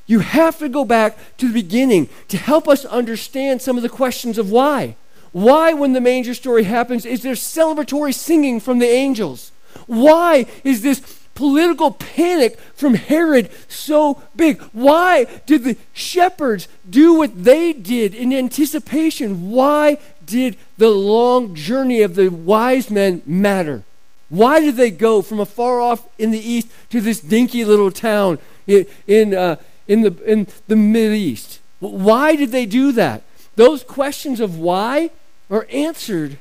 You 0.08 0.20
have 0.20 0.58
to 0.60 0.70
go 0.70 0.86
back 0.86 1.18
to 1.38 1.48
the 1.48 1.54
beginning 1.54 2.08
to 2.30 2.38
help 2.38 2.70
us 2.70 2.86
understand 2.86 3.62
some 3.62 3.76
of 3.76 3.84
the 3.84 3.90
questions 3.90 4.38
of 4.38 4.50
why. 4.50 4.96
Why, 5.32 5.74
when 5.74 5.94
the 5.94 6.02
manger 6.02 6.34
story 6.34 6.64
happens, 6.64 7.06
is 7.06 7.22
there 7.22 7.34
celebratory 7.34 8.14
singing 8.14 8.60
from 8.60 8.80
the 8.80 8.88
angels? 8.88 9.52
Why 9.86 10.46
is 10.64 10.82
this 10.82 11.20
political 11.36 11.92
panic 11.92 12.60
from 12.76 12.96
Herod 12.96 13.50
so 13.68 14.22
big? 14.36 14.62
Why 14.74 15.26
did 15.46 15.64
the 15.64 15.78
shepherds 15.94 16.68
do 16.90 17.14
what 17.14 17.44
they 17.44 17.72
did 17.74 18.14
in 18.14 18.34
anticipation? 18.34 19.52
Why 19.52 20.00
did 20.26 20.58
the 20.78 20.90
long 20.90 21.56
journey 21.56 22.02
of 22.02 22.16
the 22.16 22.30
wise 22.30 22.90
men 22.90 23.22
matter? 23.26 23.84
Why 24.30 24.60
did 24.60 24.76
they 24.76 24.92
go 24.92 25.22
from 25.22 25.40
afar 25.40 25.80
off 25.80 26.08
in 26.18 26.32
the 26.32 26.40
east 26.40 26.68
to 26.90 27.02
this 27.02 27.20
dinky 27.20 27.66
little 27.66 27.92
town 27.92 28.38
in, 28.68 29.34
uh, 29.34 29.56
in, 29.88 30.02
the, 30.02 30.16
in 30.26 30.48
the 30.68 30.76
Middle 30.76 31.16
East? 31.16 31.60
Why 31.80 32.36
did 32.36 32.52
they 32.52 32.66
do 32.66 32.92
that? 32.92 33.24
Those 33.56 33.84
questions 33.84 34.40
of 34.40 34.60
why 34.60 35.10
are 35.50 35.68
answered 35.72 36.38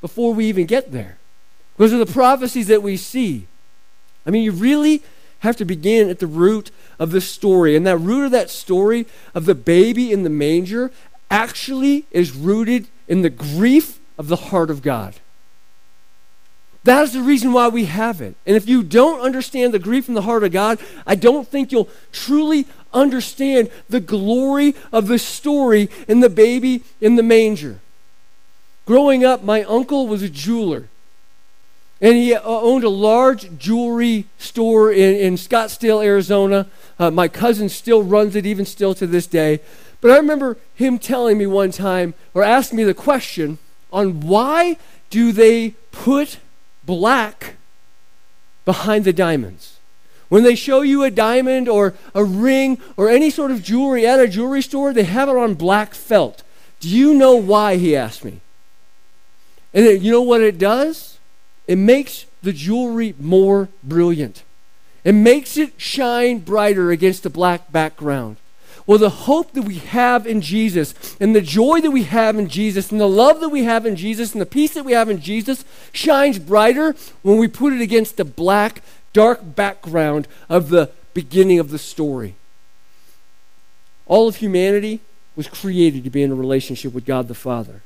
before 0.00 0.34
we 0.34 0.46
even 0.46 0.66
get 0.66 0.92
there. 0.92 1.18
Those 1.76 1.92
are 1.92 1.98
the 1.98 2.06
prophecies 2.06 2.68
that 2.68 2.82
we 2.82 2.96
see. 2.96 3.46
I 4.24 4.30
mean, 4.30 4.42
you 4.42 4.52
really 4.52 5.02
have 5.40 5.56
to 5.56 5.64
begin 5.64 6.08
at 6.08 6.18
the 6.18 6.26
root 6.26 6.70
of 6.98 7.10
the 7.10 7.20
story. 7.20 7.76
And 7.76 7.86
that 7.86 7.98
root 7.98 8.26
of 8.26 8.30
that 8.32 8.50
story 8.50 9.06
of 9.34 9.44
the 9.44 9.54
baby 9.54 10.12
in 10.12 10.22
the 10.22 10.30
manger 10.30 10.90
actually 11.30 12.06
is 12.10 12.34
rooted 12.34 12.88
in 13.06 13.22
the 13.22 13.30
grief 13.30 13.98
of 14.18 14.28
the 14.28 14.36
heart 14.36 14.70
of 14.70 14.82
God. 14.82 15.16
That 16.84 17.02
is 17.02 17.12
the 17.12 17.22
reason 17.22 17.52
why 17.52 17.68
we 17.68 17.86
have 17.86 18.20
it. 18.20 18.36
And 18.46 18.56
if 18.56 18.68
you 18.68 18.84
don't 18.84 19.20
understand 19.20 19.74
the 19.74 19.78
grief 19.80 20.08
in 20.08 20.14
the 20.14 20.22
heart 20.22 20.44
of 20.44 20.52
God, 20.52 20.78
I 21.04 21.16
don't 21.16 21.46
think 21.46 21.72
you'll 21.72 21.90
truly 22.12 22.66
understand 22.92 23.70
the 23.88 24.00
glory 24.00 24.74
of 24.92 25.08
the 25.08 25.18
story 25.18 25.90
in 26.06 26.20
the 26.20 26.30
baby 26.30 26.84
in 27.00 27.16
the 27.16 27.24
manger. 27.24 27.80
Growing 28.86 29.24
up, 29.24 29.42
my 29.42 29.64
uncle 29.64 30.06
was 30.06 30.22
a 30.22 30.28
jeweler. 30.28 30.88
And 32.00 32.14
he 32.14 32.34
uh, 32.34 32.40
owned 32.44 32.84
a 32.84 32.88
large 32.88 33.58
jewelry 33.58 34.26
store 34.38 34.92
in, 34.92 35.16
in 35.16 35.34
Scottsdale, 35.34 36.04
Arizona. 36.04 36.66
Uh, 36.98 37.10
my 37.10 37.26
cousin 37.26 37.68
still 37.68 38.02
runs 38.02 38.36
it, 38.36 38.46
even 38.46 38.64
still 38.64 38.94
to 38.94 39.06
this 39.06 39.26
day. 39.26 39.60
But 40.00 40.12
I 40.12 40.16
remember 40.16 40.56
him 40.74 40.98
telling 40.98 41.36
me 41.36 41.46
one 41.46 41.72
time, 41.72 42.14
or 42.32 42.44
asking 42.44 42.76
me 42.76 42.84
the 42.84 42.94
question 42.94 43.58
on 43.92 44.20
why 44.20 44.76
do 45.10 45.32
they 45.32 45.70
put 45.90 46.38
black 46.84 47.54
behind 48.64 49.04
the 49.04 49.12
diamonds? 49.12 49.78
When 50.28 50.42
they 50.42 50.54
show 50.54 50.82
you 50.82 51.02
a 51.02 51.10
diamond 51.10 51.68
or 51.68 51.94
a 52.14 52.24
ring 52.24 52.78
or 52.96 53.08
any 53.08 53.30
sort 53.30 53.50
of 53.50 53.62
jewelry 53.62 54.06
at 54.06 54.20
a 54.20 54.28
jewelry 54.28 54.62
store, 54.62 54.92
they 54.92 55.04
have 55.04 55.28
it 55.28 55.36
on 55.36 55.54
black 55.54 55.94
felt. 55.94 56.42
Do 56.80 56.88
you 56.88 57.14
know 57.14 57.36
why? 57.36 57.76
He 57.76 57.96
asked 57.96 58.24
me. 58.24 58.40
And 59.76 60.02
you 60.02 60.10
know 60.10 60.22
what 60.22 60.40
it 60.40 60.58
does? 60.58 61.18
It 61.68 61.76
makes 61.76 62.24
the 62.42 62.54
jewelry 62.54 63.14
more 63.20 63.68
brilliant. 63.82 64.42
It 65.04 65.12
makes 65.12 65.58
it 65.58 65.78
shine 65.78 66.38
brighter 66.38 66.90
against 66.90 67.22
the 67.22 67.30
black 67.30 67.70
background. 67.70 68.38
Well, 68.86 68.98
the 68.98 69.10
hope 69.10 69.52
that 69.52 69.62
we 69.62 69.76
have 69.78 70.26
in 70.26 70.40
Jesus, 70.40 70.94
and 71.20 71.34
the 71.34 71.42
joy 71.42 71.80
that 71.80 71.90
we 71.90 72.04
have 72.04 72.38
in 72.38 72.48
Jesus, 72.48 72.90
and 72.90 73.00
the 73.00 73.08
love 73.08 73.40
that 73.40 73.50
we 73.50 73.64
have 73.64 73.84
in 73.84 73.96
Jesus, 73.96 74.32
and 74.32 74.40
the 74.40 74.46
peace 74.46 74.74
that 74.74 74.84
we 74.84 74.92
have 74.92 75.10
in 75.10 75.20
Jesus 75.20 75.64
shines 75.92 76.38
brighter 76.38 76.94
when 77.22 77.36
we 77.36 77.46
put 77.46 77.72
it 77.72 77.82
against 77.82 78.16
the 78.16 78.24
black, 78.24 78.82
dark 79.12 79.56
background 79.56 80.26
of 80.48 80.70
the 80.70 80.90
beginning 81.14 81.58
of 81.58 81.70
the 81.70 81.78
story. 81.78 82.36
All 84.06 84.28
of 84.28 84.36
humanity 84.36 85.00
was 85.34 85.48
created 85.48 86.04
to 86.04 86.10
be 86.10 86.22
in 86.22 86.32
a 86.32 86.36
relationship 86.36 86.94
with 86.94 87.04
God 87.04 87.28
the 87.28 87.34
Father. 87.34 87.82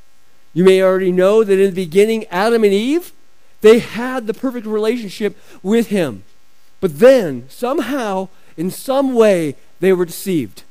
You 0.53 0.65
may 0.65 0.83
already 0.83 1.13
know 1.13 1.45
that 1.45 1.59
in 1.59 1.67
the 1.67 1.85
beginning, 1.85 2.27
Adam 2.27 2.65
and 2.65 2.73
Eve, 2.73 3.13
they 3.61 3.79
had 3.79 4.27
the 4.27 4.35
perfect 4.35 4.67
relationship 4.67 5.37
with 5.63 5.89
Him. 5.89 6.25
But 6.81 6.99
then, 6.99 7.47
somehow, 7.49 8.29
in 8.57 8.71
some 8.71 9.15
way, 9.15 9.57
they 9.81 9.93
were 9.93 10.05
deceived. 10.05 10.63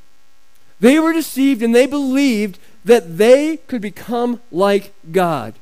They 0.80 1.00
were 1.00 1.14
deceived 1.14 1.62
and 1.62 1.76
they 1.76 1.86
believed 1.86 2.58
that 2.86 3.18
they 3.18 3.58
could 3.58 3.82
become 3.82 4.42
like 4.52 4.94
God. 5.12 5.54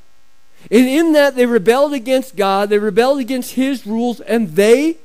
And 0.72 0.88
in 0.88 1.14
that, 1.14 1.36
they 1.36 1.46
rebelled 1.46 1.94
against 1.94 2.36
God, 2.36 2.70
they 2.70 2.80
rebelled 2.80 3.20
against 3.20 3.54
His 3.54 3.86
rules, 3.86 4.20
and 4.22 4.56
they 4.56 4.98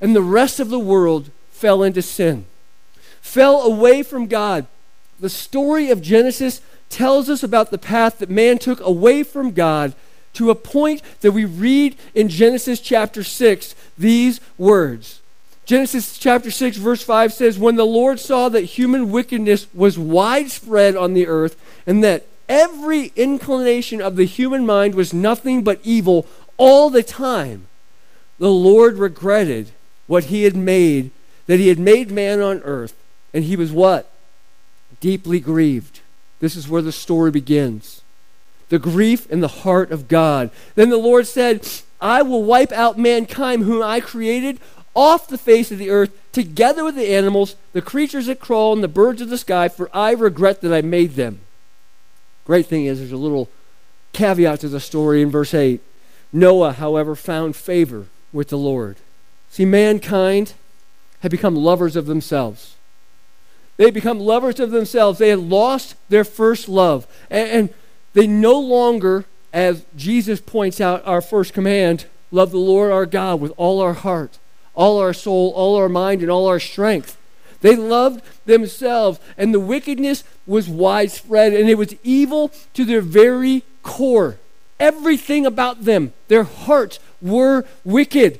and 0.00 0.16
the 0.16 0.22
rest 0.22 0.58
of 0.58 0.68
the 0.68 0.80
world 0.80 1.30
fell 1.52 1.82
into 1.84 2.02
sin, 2.02 2.44
fell 3.20 3.62
away 3.62 4.02
from 4.02 4.26
God. 4.26 4.66
The 5.20 5.30
story 5.30 5.90
of 5.90 6.02
Genesis 6.02 6.60
tells 6.92 7.28
us 7.28 7.42
about 7.42 7.70
the 7.70 7.78
path 7.78 8.18
that 8.18 8.30
man 8.30 8.58
took 8.58 8.80
away 8.80 9.22
from 9.22 9.50
God 9.50 9.94
to 10.34 10.50
a 10.50 10.54
point 10.54 11.02
that 11.20 11.32
we 11.32 11.44
read 11.44 11.96
in 12.14 12.28
Genesis 12.28 12.80
chapter 12.80 13.24
6 13.24 13.74
these 13.98 14.40
words. 14.56 15.20
Genesis 15.64 16.18
chapter 16.18 16.50
6, 16.50 16.76
verse 16.76 17.02
5 17.02 17.32
says, 17.32 17.58
When 17.58 17.76
the 17.76 17.86
Lord 17.86 18.20
saw 18.20 18.48
that 18.48 18.62
human 18.62 19.10
wickedness 19.10 19.66
was 19.72 19.98
widespread 19.98 20.96
on 20.96 21.14
the 21.14 21.26
earth, 21.26 21.56
and 21.86 22.02
that 22.02 22.26
every 22.48 23.12
inclination 23.16 24.02
of 24.02 24.16
the 24.16 24.26
human 24.26 24.66
mind 24.66 24.94
was 24.94 25.14
nothing 25.14 25.62
but 25.62 25.80
evil 25.82 26.26
all 26.56 26.90
the 26.90 27.02
time, 27.02 27.68
the 28.38 28.50
Lord 28.50 28.96
regretted 28.96 29.70
what 30.06 30.24
he 30.24 30.44
had 30.44 30.56
made, 30.56 31.10
that 31.46 31.60
he 31.60 31.68
had 31.68 31.78
made 31.78 32.10
man 32.10 32.40
on 32.40 32.60
earth, 32.64 32.94
and 33.32 33.44
he 33.44 33.56
was 33.56 33.72
what? 33.72 34.10
Deeply 35.00 35.40
grieved. 35.40 36.01
This 36.42 36.56
is 36.56 36.68
where 36.68 36.82
the 36.82 36.90
story 36.90 37.30
begins. 37.30 38.02
The 38.68 38.80
grief 38.80 39.30
in 39.30 39.38
the 39.38 39.62
heart 39.62 39.92
of 39.92 40.08
God. 40.08 40.50
Then 40.74 40.90
the 40.90 40.96
Lord 40.96 41.28
said, 41.28 41.64
I 42.00 42.22
will 42.22 42.42
wipe 42.42 42.72
out 42.72 42.98
mankind 42.98 43.62
whom 43.62 43.80
I 43.80 44.00
created 44.00 44.58
off 44.92 45.28
the 45.28 45.38
face 45.38 45.70
of 45.70 45.78
the 45.78 45.90
earth, 45.90 46.10
together 46.32 46.82
with 46.82 46.96
the 46.96 47.14
animals, 47.14 47.54
the 47.72 47.80
creatures 47.80 48.26
that 48.26 48.40
crawl, 48.40 48.72
and 48.72 48.82
the 48.82 48.88
birds 48.88 49.20
of 49.20 49.28
the 49.28 49.38
sky, 49.38 49.68
for 49.68 49.88
I 49.94 50.10
regret 50.10 50.62
that 50.62 50.74
I 50.74 50.82
made 50.82 51.12
them. 51.12 51.42
Great 52.44 52.66
thing 52.66 52.86
is, 52.86 52.98
there's 52.98 53.12
a 53.12 53.16
little 53.16 53.48
caveat 54.12 54.58
to 54.60 54.68
the 54.68 54.80
story 54.80 55.22
in 55.22 55.30
verse 55.30 55.54
8. 55.54 55.80
Noah, 56.32 56.72
however, 56.72 57.14
found 57.14 57.54
favor 57.54 58.06
with 58.32 58.48
the 58.48 58.58
Lord. 58.58 58.96
See, 59.48 59.64
mankind 59.64 60.54
had 61.20 61.30
become 61.30 61.54
lovers 61.54 61.94
of 61.94 62.06
themselves. 62.06 62.74
They 63.82 63.90
become 63.90 64.20
lovers 64.20 64.60
of 64.60 64.70
themselves. 64.70 65.18
They 65.18 65.30
had 65.30 65.40
lost 65.40 65.96
their 66.08 66.22
first 66.22 66.68
love. 66.68 67.04
And, 67.28 67.50
and 67.50 67.74
they 68.12 68.28
no 68.28 68.56
longer, 68.56 69.24
as 69.52 69.84
Jesus 69.96 70.40
points 70.40 70.80
out, 70.80 71.04
our 71.04 71.20
first 71.20 71.52
command 71.52 72.06
love 72.30 72.52
the 72.52 72.58
Lord 72.58 72.92
our 72.92 73.06
God 73.06 73.40
with 73.40 73.52
all 73.56 73.80
our 73.80 73.94
heart, 73.94 74.38
all 74.76 75.00
our 75.00 75.12
soul, 75.12 75.52
all 75.56 75.74
our 75.74 75.88
mind, 75.88 76.22
and 76.22 76.30
all 76.30 76.46
our 76.46 76.60
strength. 76.60 77.18
They 77.60 77.74
loved 77.74 78.22
themselves, 78.46 79.18
and 79.36 79.52
the 79.52 79.58
wickedness 79.58 80.22
was 80.46 80.68
widespread, 80.68 81.52
and 81.52 81.68
it 81.68 81.76
was 81.76 81.96
evil 82.04 82.52
to 82.74 82.84
their 82.84 83.00
very 83.00 83.64
core. 83.82 84.38
Everything 84.78 85.44
about 85.44 85.86
them, 85.86 86.12
their 86.28 86.44
hearts 86.44 87.00
were 87.20 87.64
wicked. 87.84 88.38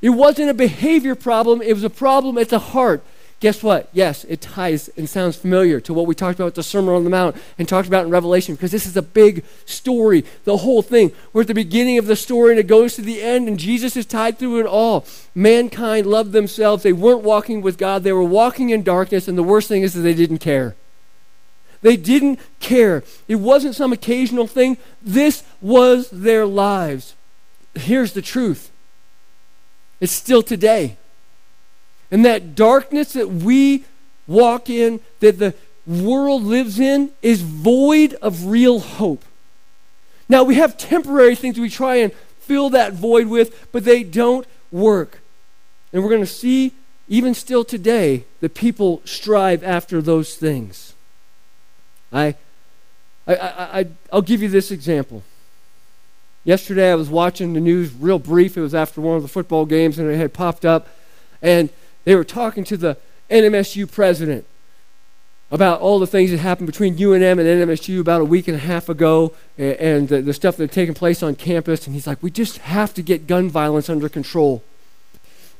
It 0.00 0.10
wasn't 0.10 0.50
a 0.50 0.54
behavior 0.54 1.14
problem, 1.14 1.62
it 1.62 1.72
was 1.72 1.84
a 1.84 1.88
problem 1.88 2.36
at 2.36 2.48
the 2.48 2.58
heart. 2.58 3.04
Guess 3.42 3.64
what? 3.64 3.88
Yes, 3.92 4.22
it 4.28 4.40
ties 4.40 4.88
and 4.96 5.10
sounds 5.10 5.34
familiar 5.34 5.80
to 5.80 5.92
what 5.92 6.06
we 6.06 6.14
talked 6.14 6.38
about 6.38 6.54
the 6.54 6.62
Sermon 6.62 6.94
on 6.94 7.02
the 7.02 7.10
Mount 7.10 7.34
and 7.58 7.68
talked 7.68 7.88
about 7.88 8.04
in 8.04 8.10
Revelation 8.12 8.54
because 8.54 8.70
this 8.70 8.86
is 8.86 8.96
a 8.96 9.02
big 9.02 9.44
story, 9.66 10.24
the 10.44 10.58
whole 10.58 10.80
thing. 10.80 11.10
We're 11.32 11.40
at 11.40 11.48
the 11.48 11.52
beginning 11.54 11.98
of 11.98 12.06
the 12.06 12.14
story 12.14 12.52
and 12.52 12.60
it 12.60 12.68
goes 12.68 12.94
to 12.94 13.02
the 13.02 13.20
end, 13.20 13.48
and 13.48 13.58
Jesus 13.58 13.96
is 13.96 14.06
tied 14.06 14.38
through 14.38 14.60
it 14.60 14.66
all. 14.66 15.04
Mankind 15.34 16.06
loved 16.06 16.30
themselves. 16.30 16.84
They 16.84 16.92
weren't 16.92 17.24
walking 17.24 17.62
with 17.62 17.78
God, 17.78 18.04
they 18.04 18.12
were 18.12 18.22
walking 18.22 18.70
in 18.70 18.84
darkness, 18.84 19.26
and 19.26 19.36
the 19.36 19.42
worst 19.42 19.66
thing 19.66 19.82
is 19.82 19.94
that 19.94 20.02
they 20.02 20.14
didn't 20.14 20.38
care. 20.38 20.76
They 21.80 21.96
didn't 21.96 22.38
care. 22.60 23.02
It 23.26 23.40
wasn't 23.40 23.74
some 23.74 23.92
occasional 23.92 24.46
thing. 24.46 24.76
This 25.02 25.42
was 25.60 26.10
their 26.10 26.46
lives. 26.46 27.16
Here's 27.74 28.12
the 28.12 28.22
truth 28.22 28.70
it's 29.98 30.12
still 30.12 30.44
today. 30.44 30.96
And 32.12 32.24
that 32.26 32.54
darkness 32.54 33.14
that 33.14 33.28
we 33.30 33.86
walk 34.28 34.68
in, 34.70 35.00
that 35.20 35.38
the 35.38 35.54
world 35.86 36.44
lives 36.44 36.78
in, 36.78 37.10
is 37.22 37.40
void 37.40 38.14
of 38.20 38.46
real 38.46 38.78
hope. 38.78 39.24
Now, 40.28 40.44
we 40.44 40.54
have 40.56 40.76
temporary 40.76 41.34
things 41.34 41.58
we 41.58 41.70
try 41.70 41.96
and 41.96 42.12
fill 42.38 42.70
that 42.70 42.92
void 42.92 43.28
with, 43.28 43.72
but 43.72 43.84
they 43.84 44.04
don't 44.04 44.46
work. 44.70 45.20
And 45.92 46.02
we're 46.02 46.10
going 46.10 46.20
to 46.20 46.26
see, 46.26 46.72
even 47.08 47.34
still 47.34 47.64
today, 47.64 48.24
that 48.40 48.54
people 48.54 49.00
strive 49.06 49.64
after 49.64 50.02
those 50.02 50.36
things. 50.36 50.94
I, 52.12 52.34
I, 53.26 53.34
I, 53.34 53.86
I'll 54.12 54.22
give 54.22 54.42
you 54.42 54.48
this 54.48 54.70
example. 54.70 55.22
Yesterday, 56.44 56.92
I 56.92 56.94
was 56.94 57.08
watching 57.08 57.54
the 57.54 57.60
news 57.60 57.92
real 57.94 58.18
brief. 58.18 58.56
It 58.56 58.60
was 58.60 58.74
after 58.74 59.00
one 59.00 59.16
of 59.16 59.22
the 59.22 59.28
football 59.28 59.64
games, 59.64 59.98
and 59.98 60.10
it 60.10 60.16
had 60.18 60.34
popped 60.34 60.66
up. 60.66 60.88
And 61.40 61.70
they 62.04 62.14
were 62.14 62.24
talking 62.24 62.64
to 62.64 62.76
the 62.76 62.96
NMSU 63.30 63.90
president 63.90 64.46
about 65.50 65.80
all 65.80 65.98
the 65.98 66.06
things 66.06 66.30
that 66.30 66.38
happened 66.38 66.66
between 66.66 66.96
UNM 66.96 67.38
and 67.38 67.40
NMSU 67.40 68.00
about 68.00 68.22
a 68.22 68.24
week 68.24 68.48
and 68.48 68.56
a 68.56 68.60
half 68.60 68.88
ago 68.88 69.34
and, 69.58 70.08
the, 70.08 70.22
the, 70.22 70.32
stuff 70.32 70.56
that 70.56 70.64
had 70.64 70.72
taken 70.72 70.94
place 70.94 71.22
on 71.22 71.34
campus. 71.34 71.86
And 71.86 71.94
he's 71.94 72.06
like, 72.06 72.22
we 72.22 72.30
just 72.30 72.58
have 72.58 72.94
to 72.94 73.02
get 73.02 73.26
gun 73.26 73.50
violence 73.50 73.90
under 73.90 74.08
control. 74.08 74.64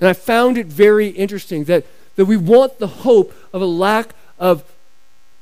And 0.00 0.08
I 0.08 0.14
found 0.14 0.56
it 0.56 0.66
very 0.66 1.08
interesting 1.08 1.64
that, 1.64 1.84
that 2.16 2.24
we 2.24 2.38
want 2.38 2.78
the 2.78 2.86
hope 2.86 3.34
of 3.52 3.60
a 3.60 3.66
lack 3.66 4.14
of 4.38 4.64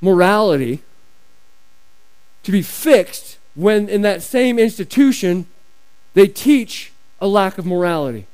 morality 0.01 0.83
to 2.43 2.51
be 2.51 2.63
fixed 2.63 3.39
when 3.55 3.89
in 3.89 4.03
that 4.03 4.21
same 4.21 4.59
institution 4.59 5.47
they 6.15 6.27
teach 6.27 6.93
a 7.21 7.29
lack 7.29 7.57
of 7.57 7.67
morality. 7.67 8.27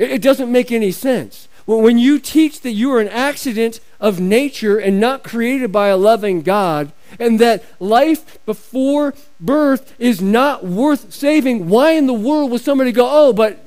It, 0.00 0.10
it 0.10 0.22
doesn't 0.22 0.50
make 0.50 0.72
any 0.72 0.90
sense. 0.90 1.46
When 1.66 1.98
you 1.98 2.18
teach 2.18 2.62
that 2.62 2.72
you 2.72 2.92
are 2.92 3.00
an 3.00 3.08
accident 3.08 3.78
of 4.00 4.18
nature 4.18 4.78
and 4.78 4.98
not 4.98 5.22
created 5.22 5.70
by 5.70 5.88
a 5.88 5.96
loving 5.96 6.42
God, 6.42 6.90
and 7.20 7.38
that 7.38 7.62
life 7.78 8.44
before 8.44 9.14
birth 9.38 9.94
is 10.00 10.20
not 10.20 10.64
worth 10.64 11.12
saving, 11.12 11.68
why 11.68 11.92
in 11.92 12.08
the 12.08 12.12
world 12.12 12.50
would 12.50 12.62
somebody 12.62 12.90
go, 12.90 13.08
oh, 13.08 13.32
but 13.32 13.64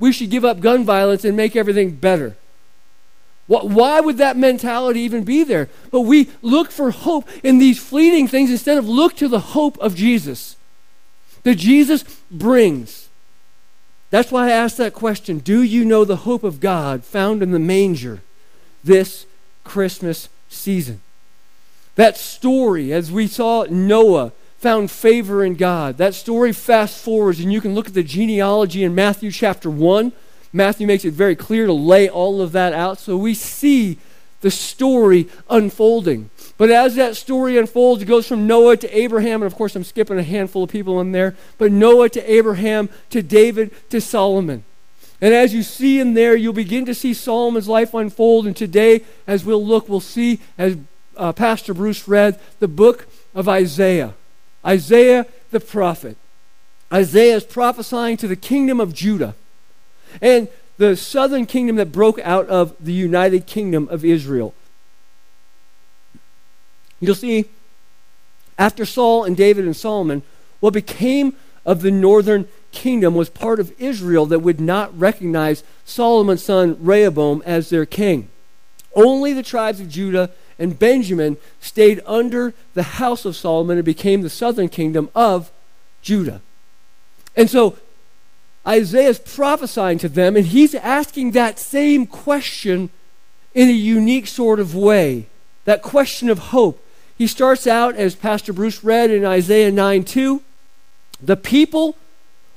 we 0.00 0.12
should 0.12 0.30
give 0.30 0.44
up 0.44 0.58
gun 0.58 0.84
violence 0.84 1.24
and 1.24 1.36
make 1.36 1.54
everything 1.54 1.92
better? 1.92 2.36
Why 3.46 4.00
would 4.00 4.16
that 4.18 4.38
mentality 4.38 5.00
even 5.00 5.22
be 5.22 5.44
there? 5.44 5.68
But 5.90 6.00
we 6.00 6.30
look 6.40 6.70
for 6.70 6.90
hope 6.90 7.28
in 7.44 7.58
these 7.58 7.78
fleeting 7.78 8.26
things 8.26 8.50
instead 8.50 8.78
of 8.78 8.88
look 8.88 9.16
to 9.16 9.28
the 9.28 9.38
hope 9.38 9.78
of 9.78 9.94
Jesus 9.94 10.56
that 11.42 11.56
Jesus 11.56 12.04
brings. 12.30 13.03
That's 14.14 14.30
why 14.30 14.46
I 14.46 14.52
asked 14.52 14.76
that 14.76 14.94
question 14.94 15.40
Do 15.40 15.60
you 15.60 15.84
know 15.84 16.04
the 16.04 16.18
hope 16.18 16.44
of 16.44 16.60
God 16.60 17.02
found 17.02 17.42
in 17.42 17.50
the 17.50 17.58
manger 17.58 18.20
this 18.84 19.26
Christmas 19.64 20.28
season? 20.48 21.00
That 21.96 22.16
story, 22.16 22.92
as 22.92 23.10
we 23.10 23.26
saw 23.26 23.64
Noah 23.68 24.30
found 24.58 24.92
favor 24.92 25.44
in 25.44 25.56
God, 25.56 25.96
that 25.96 26.14
story 26.14 26.52
fast 26.52 27.02
forwards, 27.02 27.40
and 27.40 27.52
you 27.52 27.60
can 27.60 27.74
look 27.74 27.88
at 27.88 27.94
the 27.94 28.04
genealogy 28.04 28.84
in 28.84 28.94
Matthew 28.94 29.32
chapter 29.32 29.68
1. 29.68 30.12
Matthew 30.52 30.86
makes 30.86 31.04
it 31.04 31.12
very 31.12 31.34
clear 31.34 31.66
to 31.66 31.72
lay 31.72 32.08
all 32.08 32.40
of 32.40 32.52
that 32.52 32.72
out. 32.72 33.00
So 33.00 33.16
we 33.16 33.34
see 33.34 33.98
the 34.42 34.50
story 34.52 35.26
unfolding. 35.50 36.30
But 36.56 36.70
as 36.70 36.94
that 36.94 37.16
story 37.16 37.58
unfolds, 37.58 38.02
it 38.02 38.06
goes 38.06 38.28
from 38.28 38.46
Noah 38.46 38.76
to 38.76 38.96
Abraham, 38.96 39.42
and 39.42 39.50
of 39.50 39.56
course, 39.56 39.74
I'm 39.74 39.84
skipping 39.84 40.18
a 40.18 40.22
handful 40.22 40.62
of 40.62 40.70
people 40.70 41.00
in 41.00 41.12
there, 41.12 41.34
but 41.58 41.72
Noah 41.72 42.08
to 42.10 42.32
Abraham 42.32 42.88
to 43.10 43.22
David 43.22 43.72
to 43.90 44.00
Solomon. 44.00 44.64
And 45.20 45.32
as 45.32 45.54
you 45.54 45.62
see 45.62 46.00
in 46.00 46.14
there, 46.14 46.36
you'll 46.36 46.52
begin 46.52 46.84
to 46.86 46.94
see 46.94 47.14
Solomon's 47.14 47.68
life 47.68 47.94
unfold. 47.94 48.46
And 48.46 48.56
today, 48.56 49.02
as 49.26 49.44
we'll 49.44 49.64
look, 49.64 49.88
we'll 49.88 50.00
see, 50.00 50.40
as 50.58 50.76
uh, 51.16 51.32
Pastor 51.32 51.72
Bruce 51.72 52.06
read, 52.06 52.38
the 52.60 52.68
book 52.68 53.06
of 53.34 53.48
Isaiah. 53.48 54.14
Isaiah 54.64 55.26
the 55.50 55.60
prophet. 55.60 56.16
Isaiah 56.92 57.36
is 57.36 57.44
prophesying 57.44 58.16
to 58.18 58.28
the 58.28 58.36
kingdom 58.36 58.80
of 58.80 58.92
Judah 58.92 59.34
and 60.20 60.48
the 60.76 60.96
southern 60.96 61.46
kingdom 61.46 61.76
that 61.76 61.92
broke 61.92 62.18
out 62.20 62.46
of 62.48 62.74
the 62.78 62.92
united 62.92 63.46
kingdom 63.46 63.88
of 63.88 64.04
Israel. 64.04 64.54
You'll 67.00 67.14
see, 67.14 67.46
after 68.58 68.84
Saul 68.84 69.24
and 69.24 69.36
David 69.36 69.64
and 69.64 69.76
Solomon, 69.76 70.22
what 70.60 70.72
became 70.72 71.34
of 71.66 71.82
the 71.82 71.90
northern 71.90 72.46
kingdom 72.72 73.14
was 73.14 73.28
part 73.28 73.60
of 73.60 73.72
Israel 73.80 74.26
that 74.26 74.40
would 74.40 74.60
not 74.60 74.98
recognize 74.98 75.64
Solomon's 75.84 76.42
son 76.42 76.76
Rehoboam 76.80 77.42
as 77.46 77.70
their 77.70 77.86
king. 77.86 78.28
Only 78.94 79.32
the 79.32 79.42
tribes 79.42 79.80
of 79.80 79.88
Judah 79.88 80.30
and 80.58 80.78
Benjamin 80.78 81.36
stayed 81.60 82.00
under 82.06 82.54
the 82.74 82.82
house 82.82 83.24
of 83.24 83.36
Solomon 83.36 83.78
and 83.78 83.84
became 83.84 84.22
the 84.22 84.30
southern 84.30 84.68
kingdom 84.68 85.10
of 85.14 85.50
Judah. 86.02 86.40
And 87.36 87.50
so 87.50 87.76
Isaiah 88.66 89.08
is 89.08 89.18
prophesying 89.18 89.98
to 89.98 90.08
them, 90.08 90.36
and 90.36 90.46
he's 90.46 90.74
asking 90.74 91.32
that 91.32 91.58
same 91.58 92.06
question 92.06 92.90
in 93.52 93.68
a 93.68 93.72
unique 93.72 94.26
sort 94.26 94.60
of 94.60 94.74
way 94.74 95.26
that 95.64 95.82
question 95.82 96.28
of 96.28 96.38
hope. 96.38 96.83
He 97.16 97.26
starts 97.26 97.66
out, 97.66 97.94
as 97.94 98.16
Pastor 98.16 98.52
Bruce 98.52 98.82
read 98.82 99.10
in 99.10 99.24
Isaiah 99.24 99.70
9 99.70 100.04
2, 100.04 100.42
the 101.22 101.36
people 101.36 101.96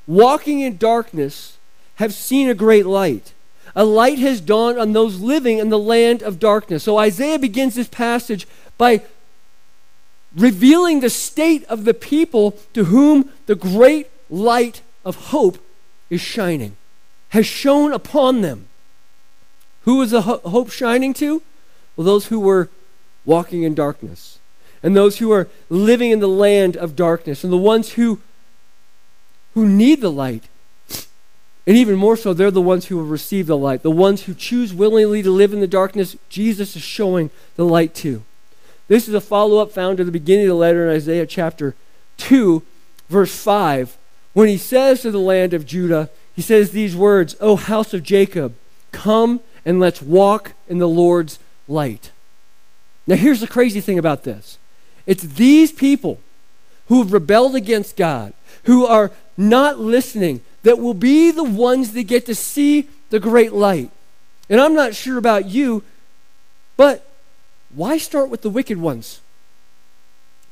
walking 0.08 0.62
in 0.62 0.78
darkness 0.78 1.58
have 1.96 2.13
seen 2.13 2.50
a 2.50 2.56
great 2.56 2.86
light. 2.86 3.34
A 3.76 3.86
light 3.86 4.17
has 4.20 4.41
dawned 4.41 4.80
on 4.80 4.93
those 4.93 5.20
living 5.20 5.60
in 5.60 5.70
the 5.70 5.78
land 5.78 6.24
of 6.24 6.39
darkness. 6.39 6.84
So 6.84 6.98
Isaiah 6.98 7.38
begins 7.38 7.76
this 7.76 7.88
passage 7.88 8.48
by 8.78 9.04
revealing 10.36 11.00
the 11.00 11.10
state 11.10 11.63
of 11.65 11.86
the 11.86 11.93
people 11.93 12.58
to 12.74 12.86
whom 12.86 13.32
the 13.46 13.56
great 13.56 14.10
light 14.30 14.82
of 15.06 15.15
hope 15.28 15.60
is 16.10 16.22
shining, 16.22 16.76
has 17.30 17.46
shone 17.46 17.93
upon 17.93 18.41
them. 18.41 18.67
Who 19.84 19.98
was 19.98 20.12
the 20.12 20.24
ho- 20.24 20.41
hope 20.43 20.72
shining 20.72 21.13
to? 21.15 21.41
Well, 21.96 22.06
those 22.06 22.28
who 22.28 22.39
were 22.39 22.70
walking 23.26 23.63
in 23.63 23.76
darkness 23.76 24.37
and 24.83 24.95
those 24.95 25.17
who 25.17 25.31
are 25.31 25.47
living 25.69 26.11
in 26.11 26.19
the 26.19 26.27
land 26.27 26.77
of 26.77 26.95
darkness, 26.95 27.43
and 27.43 27.51
the 27.51 27.57
ones 27.57 27.93
who, 27.93 28.21
who 29.53 29.67
need 29.67 30.01
the 30.01 30.11
light. 30.11 30.43
And 31.65 31.75
even 31.75 31.95
more 31.95 32.15
so, 32.15 32.33
they're 32.33 32.49
the 32.49 32.61
ones 32.61 32.85
who 32.85 32.97
will 32.97 33.03
receive 33.03 33.47
the 33.47 33.57
light. 33.57 33.83
The 33.83 33.91
ones 33.91 34.23
who 34.23 34.33
choose 34.33 34.73
willingly 34.73 35.21
to 35.21 35.31
live 35.31 35.51
in 35.51 35.59
the 35.59 35.67
darkness, 35.67 36.15
Jesus 36.29 36.77
is 36.77 36.81
showing 36.81 37.29
the 37.57 37.65
light 37.65 37.93
to. 37.95 38.23
This 38.87 39.09
is 39.09 39.13
a 39.13 39.19
follow 39.19 39.57
up 39.57 39.71
found 39.71 39.99
at 39.99 40.05
the 40.05 40.11
beginning 40.11 40.45
of 40.45 40.49
the 40.49 40.55
letter 40.55 40.87
in 40.87 40.95
Isaiah 40.95 41.25
chapter 41.25 41.75
2, 42.17 42.63
verse 43.09 43.35
5. 43.35 43.97
When 44.33 44.47
he 44.47 44.57
says 44.57 45.01
to 45.01 45.11
the 45.11 45.19
land 45.19 45.53
of 45.53 45.65
Judah, 45.65 46.09
he 46.33 46.41
says 46.41 46.71
these 46.71 46.95
words, 46.95 47.35
O 47.41 47.55
house 47.55 47.93
of 47.93 48.03
Jacob, 48.03 48.55
come 48.91 49.41
and 49.65 49.79
let's 49.79 50.01
walk 50.01 50.53
in 50.69 50.77
the 50.77 50.87
Lord's 50.87 51.39
light. 51.67 52.11
Now, 53.05 53.15
here's 53.15 53.41
the 53.41 53.47
crazy 53.47 53.81
thing 53.81 53.99
about 53.99 54.23
this 54.23 54.57
it's 55.08 55.24
these 55.24 55.72
people 55.72 56.20
who 56.88 57.02
have 57.02 57.12
rebelled 57.12 57.56
against 57.56 57.96
God, 57.96 58.34
who 58.63 58.86
are 58.86 59.12
not 59.36 59.80
listening, 59.80 60.41
that 60.63 60.80
will 60.80 60.93
be 60.93 61.32
the 61.32 61.43
ones 61.43 61.93
that 61.93 62.04
get 62.04 62.26
to 62.28 62.36
see 62.36 62.89
the 63.10 63.20
great 63.20 63.54
light. 63.54 63.89
And 64.50 64.62
I'm 64.62 64.76
not 64.76 64.93
sure 64.93 65.17
about 65.17 65.46
you, 65.46 65.84
but 66.76 67.10
why 67.74 67.98
start 67.98 68.30
with 68.30 68.41
the 68.41 68.50
wicked 68.50 68.78
ones? 68.78 69.22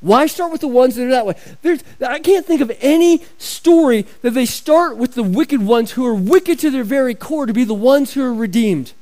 Why 0.02 0.28
start 0.28 0.52
with 0.52 0.62
the 0.62 0.68
ones 0.68 0.96
that 0.96 1.08
are 1.08 1.12
that 1.12 1.26
way? 1.26 1.36
There's, 1.62 1.82
I 2.06 2.20
can't 2.20 2.46
think 2.46 2.62
of 2.62 2.72
any 2.80 3.24
story 3.38 4.06
that 4.22 4.32
they 4.32 4.46
start 4.46 4.98
with 4.98 5.16
the 5.16 5.24
wicked 5.24 5.62
ones 5.62 5.92
who 5.92 6.06
are 6.06 6.14
wicked 6.14 6.60
to 6.60 6.70
their 6.70 6.84
very 6.84 7.16
core 7.16 7.46
to 7.46 7.54
be 7.54 7.64
the 7.64 7.74
ones 7.74 8.14
who 8.14 8.24
are 8.24 8.34
redeemed. 8.34 8.94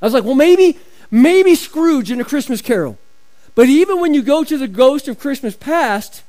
I 0.00 0.06
was 0.06 0.14
like, 0.14 0.24
well, 0.24 0.34
maybe, 0.34 0.78
maybe 1.10 1.54
Scrooge 1.54 2.10
in 2.10 2.20
A 2.20 2.24
Christmas 2.24 2.62
Carol. 2.62 2.98
But 3.58 3.68
even 3.68 4.00
when 4.00 4.14
you 4.14 4.22
go 4.22 4.44
to 4.44 4.56
the 4.56 4.68
ghost 4.68 5.08
of 5.08 5.18
Christmas 5.18 5.56
past, 5.56 6.22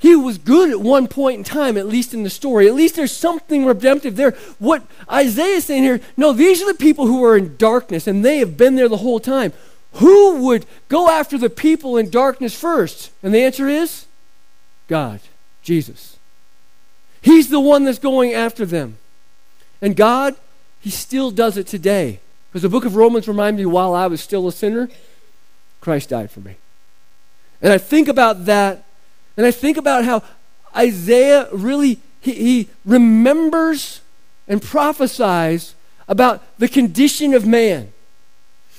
he 0.00 0.16
was 0.16 0.36
good 0.36 0.68
at 0.68 0.80
one 0.80 1.06
point 1.06 1.38
in 1.38 1.44
time, 1.44 1.76
at 1.76 1.86
least 1.86 2.12
in 2.12 2.24
the 2.24 2.28
story. 2.28 2.66
At 2.66 2.74
least 2.74 2.96
there's 2.96 3.12
something 3.12 3.64
redemptive 3.64 4.16
there. 4.16 4.32
What 4.58 4.82
Isaiah 5.08 5.58
is 5.58 5.66
saying 5.66 5.84
here, 5.84 6.00
no, 6.16 6.32
these 6.32 6.60
are 6.60 6.66
the 6.66 6.76
people 6.76 7.06
who 7.06 7.22
are 7.22 7.36
in 7.36 7.56
darkness, 7.56 8.08
and 8.08 8.24
they 8.24 8.38
have 8.38 8.56
been 8.56 8.74
there 8.74 8.88
the 8.88 8.96
whole 8.96 9.20
time. 9.20 9.52
Who 9.92 10.42
would 10.44 10.66
go 10.88 11.08
after 11.08 11.38
the 11.38 11.50
people 11.50 11.96
in 11.96 12.10
darkness 12.10 12.58
first? 12.58 13.12
And 13.22 13.32
the 13.32 13.44
answer 13.44 13.68
is 13.68 14.06
God, 14.88 15.20
Jesus. 15.62 16.16
He's 17.22 17.48
the 17.48 17.60
one 17.60 17.84
that's 17.84 18.00
going 18.00 18.34
after 18.34 18.66
them. 18.66 18.98
And 19.80 19.94
God, 19.94 20.34
He 20.80 20.90
still 20.90 21.30
does 21.30 21.56
it 21.56 21.68
today. 21.68 22.18
Because 22.50 22.62
the 22.62 22.68
book 22.68 22.84
of 22.84 22.96
Romans 22.96 23.28
reminded 23.28 23.60
me 23.60 23.66
while 23.66 23.94
I 23.94 24.08
was 24.08 24.20
still 24.20 24.48
a 24.48 24.52
sinner, 24.52 24.88
Christ 25.80 26.10
died 26.10 26.30
for 26.30 26.40
me. 26.40 26.56
And 27.62 27.72
I 27.72 27.78
think 27.78 28.08
about 28.08 28.46
that, 28.46 28.84
and 29.36 29.46
I 29.46 29.50
think 29.50 29.76
about 29.76 30.04
how 30.04 30.22
Isaiah 30.76 31.48
really 31.52 32.00
he, 32.20 32.34
he 32.34 32.68
remembers 32.84 34.00
and 34.46 34.62
prophesies 34.62 35.74
about 36.06 36.42
the 36.58 36.68
condition 36.68 37.34
of 37.34 37.46
man. 37.46 37.92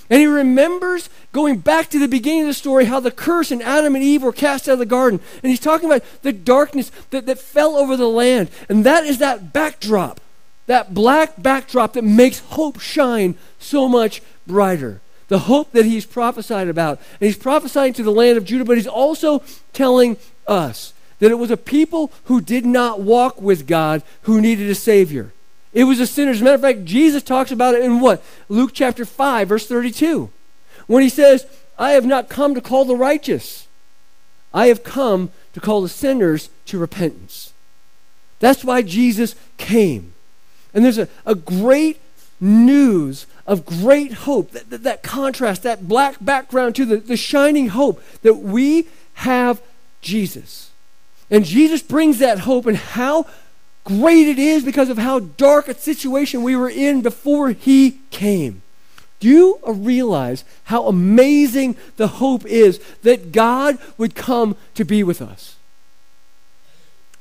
And 0.09 0.19
he 0.19 0.27
remembers 0.27 1.09
going 1.31 1.59
back 1.59 1.89
to 1.89 1.99
the 1.99 2.07
beginning 2.07 2.41
of 2.41 2.47
the 2.47 2.53
story 2.53 2.85
how 2.85 2.99
the 2.99 3.11
curse 3.11 3.49
and 3.49 3.63
Adam 3.63 3.95
and 3.95 4.03
Eve 4.03 4.23
were 4.23 4.33
cast 4.33 4.67
out 4.67 4.73
of 4.73 4.79
the 4.79 4.85
garden. 4.85 5.21
And 5.41 5.49
he's 5.49 5.59
talking 5.59 5.89
about 5.89 6.03
the 6.21 6.33
darkness 6.33 6.91
that, 7.11 7.25
that 7.25 7.39
fell 7.39 7.77
over 7.77 7.95
the 7.95 8.09
land. 8.09 8.49
And 8.67 8.85
that 8.85 9.05
is 9.05 9.19
that 9.19 9.53
backdrop, 9.53 10.19
that 10.67 10.93
black 10.93 11.41
backdrop 11.41 11.93
that 11.93 12.03
makes 12.03 12.39
hope 12.39 12.81
shine 12.81 13.35
so 13.57 13.87
much 13.87 14.21
brighter. 14.45 14.99
The 15.31 15.39
hope 15.39 15.71
that 15.71 15.85
he's 15.85 16.05
prophesied 16.05 16.67
about. 16.67 16.99
And 17.21 17.27
he's 17.27 17.37
prophesying 17.37 17.93
to 17.93 18.03
the 18.03 18.11
land 18.11 18.37
of 18.37 18.43
Judah, 18.43 18.65
but 18.65 18.75
he's 18.75 18.85
also 18.85 19.41
telling 19.71 20.17
us 20.45 20.93
that 21.19 21.31
it 21.31 21.35
was 21.35 21.49
a 21.51 21.55
people 21.55 22.11
who 22.25 22.41
did 22.41 22.65
not 22.65 22.99
walk 22.99 23.41
with 23.41 23.65
God 23.65 24.03
who 24.23 24.41
needed 24.41 24.69
a 24.69 24.75
Savior. 24.75 25.31
It 25.71 25.85
was 25.85 25.99
the 25.99 26.05
sinners. 26.05 26.35
As 26.35 26.41
a 26.41 26.43
matter 26.43 26.55
of 26.55 26.61
fact, 26.61 26.83
Jesus 26.83 27.23
talks 27.23 27.49
about 27.49 27.75
it 27.75 27.85
in 27.85 28.01
what? 28.01 28.21
Luke 28.49 28.71
chapter 28.73 29.05
5, 29.05 29.47
verse 29.47 29.65
32. 29.67 30.29
When 30.87 31.01
he 31.01 31.07
says, 31.07 31.45
I 31.79 31.91
have 31.91 32.05
not 32.05 32.27
come 32.27 32.53
to 32.53 32.59
call 32.59 32.83
the 32.83 32.97
righteous, 32.97 33.67
I 34.53 34.67
have 34.67 34.83
come 34.83 35.31
to 35.53 35.61
call 35.61 35.81
the 35.81 35.87
sinners 35.87 36.49
to 36.65 36.77
repentance. 36.77 37.53
That's 38.39 38.65
why 38.65 38.81
Jesus 38.81 39.35
came. 39.55 40.11
And 40.73 40.83
there's 40.83 40.97
a, 40.97 41.07
a 41.25 41.35
great 41.35 42.01
news 42.41 43.27
of 43.45 43.65
great 43.65 44.13
hope, 44.13 44.51
that, 44.51 44.69
that, 44.71 44.83
that 44.83 45.03
contrast, 45.03 45.63
that 45.63 45.87
black 45.87 46.17
background 46.19 46.75
to 46.75 46.85
the, 46.85 46.97
the 46.97 47.15
shining 47.15 47.69
hope 47.69 48.03
that 48.23 48.35
we 48.35 48.87
have 49.15 49.61
Jesus. 50.01 50.71
And 51.29 51.45
Jesus 51.45 51.81
brings 51.81 52.17
that 52.19 52.39
hope, 52.39 52.65
and 52.65 52.75
how 52.75 53.27
great 53.83 54.27
it 54.27 54.39
is 54.39 54.65
because 54.65 54.89
of 54.89 54.97
how 54.97 55.19
dark 55.19 55.67
a 55.67 55.73
situation 55.73 56.43
we 56.43 56.55
were 56.55 56.69
in 56.69 57.01
before 57.01 57.51
he 57.51 57.99
came. 58.09 58.63
Do 59.19 59.27
you 59.27 59.59
realize 59.65 60.43
how 60.65 60.87
amazing 60.87 61.77
the 61.97 62.07
hope 62.07 62.43
is 62.45 62.79
that 63.03 63.31
God 63.31 63.77
would 63.97 64.15
come 64.15 64.57
to 64.73 64.83
be 64.83 65.03
with 65.03 65.21
us? 65.21 65.55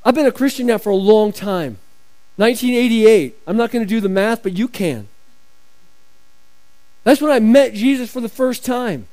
I've 0.02 0.14
been 0.14 0.26
a 0.26 0.33
Christian 0.33 0.66
now 0.66 0.78
for 0.78 0.88
a 0.88 0.96
long 0.96 1.30
time. 1.30 1.76
1988. 2.37 3.37
I'm 3.46 3.59
not 3.59 3.70
going 3.70 3.85
to 3.85 3.88
do 3.88 4.00
the 4.00 4.09
math, 4.09 4.42
but 4.42 4.54
you 4.54 4.66
can. 4.66 5.09
That's 7.05 7.21
when 7.21 7.31
I 7.31 7.41
met 7.41 7.75
Jesus 7.75 8.11
for 8.11 8.21
the 8.21 8.29
first 8.29 8.65
time. 8.65 9.07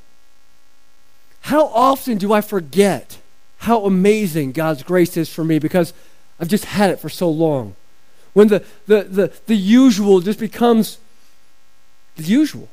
How 1.41 1.67
often 1.67 2.17
do 2.17 2.33
I 2.33 2.41
forget 2.41 3.19
how 3.59 3.85
amazing 3.85 4.51
God's 4.51 4.83
grace 4.83 5.17
is 5.17 5.29
for 5.33 5.43
me 5.43 5.59
because 5.59 5.93
I've 6.39 6.47
just 6.47 6.65
had 6.65 6.89
it 6.89 6.99
for 6.99 7.09
so 7.09 7.29
long. 7.29 7.75
When 8.33 8.49
the, 8.49 8.63
the, 8.85 9.03
the, 9.03 9.33
the 9.47 9.55
usual 9.55 10.19
just 10.19 10.39
becomes 10.39 10.99
the 12.15 12.23
usual. 12.23 12.69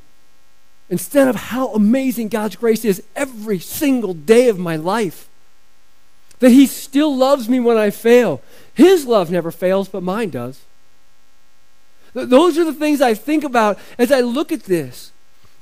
Instead 0.89 1.27
of 1.27 1.35
how 1.35 1.73
amazing 1.73 2.27
God's 2.27 2.55
grace 2.55 2.85
is 2.85 3.01
every 3.15 3.57
single 3.57 4.13
day 4.13 4.47
of 4.49 4.59
my 4.59 4.75
life. 4.75 5.27
That 6.39 6.51
He 6.51 6.67
still 6.67 7.15
loves 7.15 7.49
me 7.49 7.59
when 7.59 7.77
I 7.77 7.89
fail. 7.89 8.41
His 8.73 9.07
love 9.07 9.31
never 9.31 9.49
fails, 9.49 9.87
but 9.87 10.03
mine 10.03 10.29
does. 10.29 10.61
Th- 12.15 12.27
those 12.27 12.57
are 12.57 12.63
the 12.63 12.73
things 12.73 12.99
I 13.01 13.13
think 13.13 13.43
about 13.43 13.77
as 13.99 14.11
I 14.11 14.21
look 14.21 14.51
at 14.51 14.63
this 14.63 15.11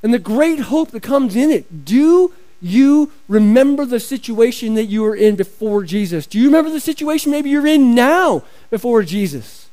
and 0.01 0.13
the 0.13 0.19
great 0.19 0.59
hope 0.59 0.91
that 0.91 1.03
comes 1.03 1.35
in 1.35 1.49
it. 1.49 1.83
Do 1.83 2.33
you 2.61 3.11
remember 3.27 3.83
the 3.83 3.99
situation 3.99 4.75
that 4.75 4.85
you 4.85 5.01
were 5.01 5.15
in 5.15 5.35
before 5.35 5.83
Jesus? 5.83 6.25
Do 6.25 6.39
you 6.39 6.45
remember 6.45 6.69
the 6.69 6.79
situation 6.79 7.31
maybe 7.31 7.49
you're 7.49 7.67
in 7.67 7.93
now 7.93 8.43
before 8.69 9.03
Jesus? 9.03 9.69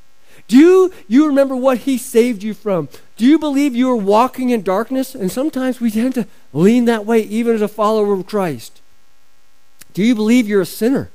Do 0.49 0.90
you 1.07 1.27
remember 1.29 1.55
what 1.55 1.79
he 1.79 1.97
saved 1.97 2.43
you 2.43 2.55
from? 2.55 2.88
Do 3.16 3.25
you 3.25 3.38
believe 3.38 3.77
you 3.77 3.88
are 3.90 3.97
walking 3.97 4.51
in 4.51 4.62
darkness? 4.62 5.14
And 5.14 5.31
sometimes 5.31 5.81
we 5.81 5.93
tend 5.93 6.14
to 6.14 6.27
lean 6.53 6.87
that 6.87 7.07
way 7.07 7.21
even 7.21 7.55
as 7.55 7.62
a 7.62 7.69
follower 7.69 8.12
of 8.14 8.27
Christ. 8.27 8.81
Do 9.93 10.03
you 10.03 10.16
believe 10.16 10.49
you're 10.49 10.62
a 10.62 10.66
sinner? 10.66 11.11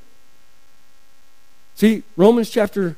See, 1.75 2.04
Romans 2.15 2.49
chapter 2.49 2.95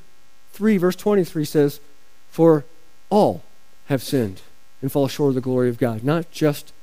3, 0.54 0.78
verse 0.78 0.96
23 0.96 1.46
says, 1.46 1.80
For 2.30 2.66
all 3.10 3.44
have 3.88 4.04
sinned 4.04 4.42
and 4.82 4.92
fall 4.92 5.08
short 5.08 5.30
of 5.30 5.36
the 5.36 5.42
glory 5.42 5.70
of 5.70 5.78
God, 5.78 6.04
not 6.04 6.30
just 6.32 6.74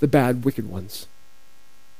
the 0.00 0.08
bad, 0.08 0.44
wicked 0.44 0.68
ones. 0.68 1.06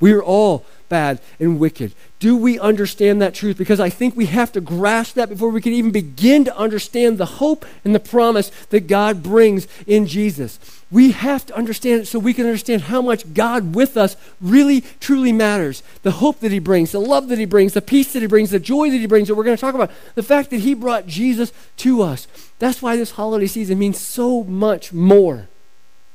We 0.00 0.12
are 0.12 0.22
all 0.22 0.64
bad 0.88 1.20
and 1.38 1.60
wicked. 1.60 1.94
Do 2.18 2.36
we 2.36 2.58
understand 2.58 3.22
that 3.22 3.34
truth? 3.34 3.56
Because 3.56 3.78
I 3.78 3.88
think 3.88 4.16
we 4.16 4.26
have 4.26 4.50
to 4.52 4.60
grasp 4.60 5.14
that 5.14 5.28
before 5.28 5.50
we 5.50 5.60
can 5.60 5.72
even 5.72 5.92
begin 5.92 6.44
to 6.44 6.56
understand 6.56 7.18
the 7.18 7.26
hope 7.26 7.64
and 7.84 7.94
the 7.94 8.00
promise 8.00 8.50
that 8.70 8.88
God 8.88 9.22
brings 9.22 9.68
in 9.86 10.08
Jesus. 10.08 10.81
We 10.92 11.12
have 11.12 11.46
to 11.46 11.56
understand 11.56 12.02
it 12.02 12.06
so 12.06 12.18
we 12.18 12.34
can 12.34 12.44
understand 12.44 12.82
how 12.82 13.00
much 13.00 13.32
God 13.32 13.74
with 13.74 13.96
us 13.96 14.14
really, 14.42 14.82
truly 15.00 15.32
matters. 15.32 15.82
The 16.02 16.10
hope 16.10 16.40
that 16.40 16.52
He 16.52 16.58
brings, 16.58 16.92
the 16.92 17.00
love 17.00 17.28
that 17.28 17.38
He 17.38 17.46
brings, 17.46 17.72
the 17.72 17.80
peace 17.80 18.12
that 18.12 18.20
He 18.20 18.28
brings, 18.28 18.50
the 18.50 18.60
joy 18.60 18.90
that 18.90 18.98
He 18.98 19.06
brings, 19.06 19.28
that 19.28 19.34
we're 19.34 19.42
going 19.42 19.56
to 19.56 19.60
talk 19.60 19.74
about. 19.74 19.90
The 20.16 20.22
fact 20.22 20.50
that 20.50 20.60
He 20.60 20.74
brought 20.74 21.06
Jesus 21.06 21.50
to 21.78 22.02
us. 22.02 22.28
That's 22.58 22.82
why 22.82 22.96
this 22.96 23.12
holiday 23.12 23.46
season 23.46 23.78
means 23.78 23.98
so 23.98 24.44
much 24.44 24.92
more 24.92 25.48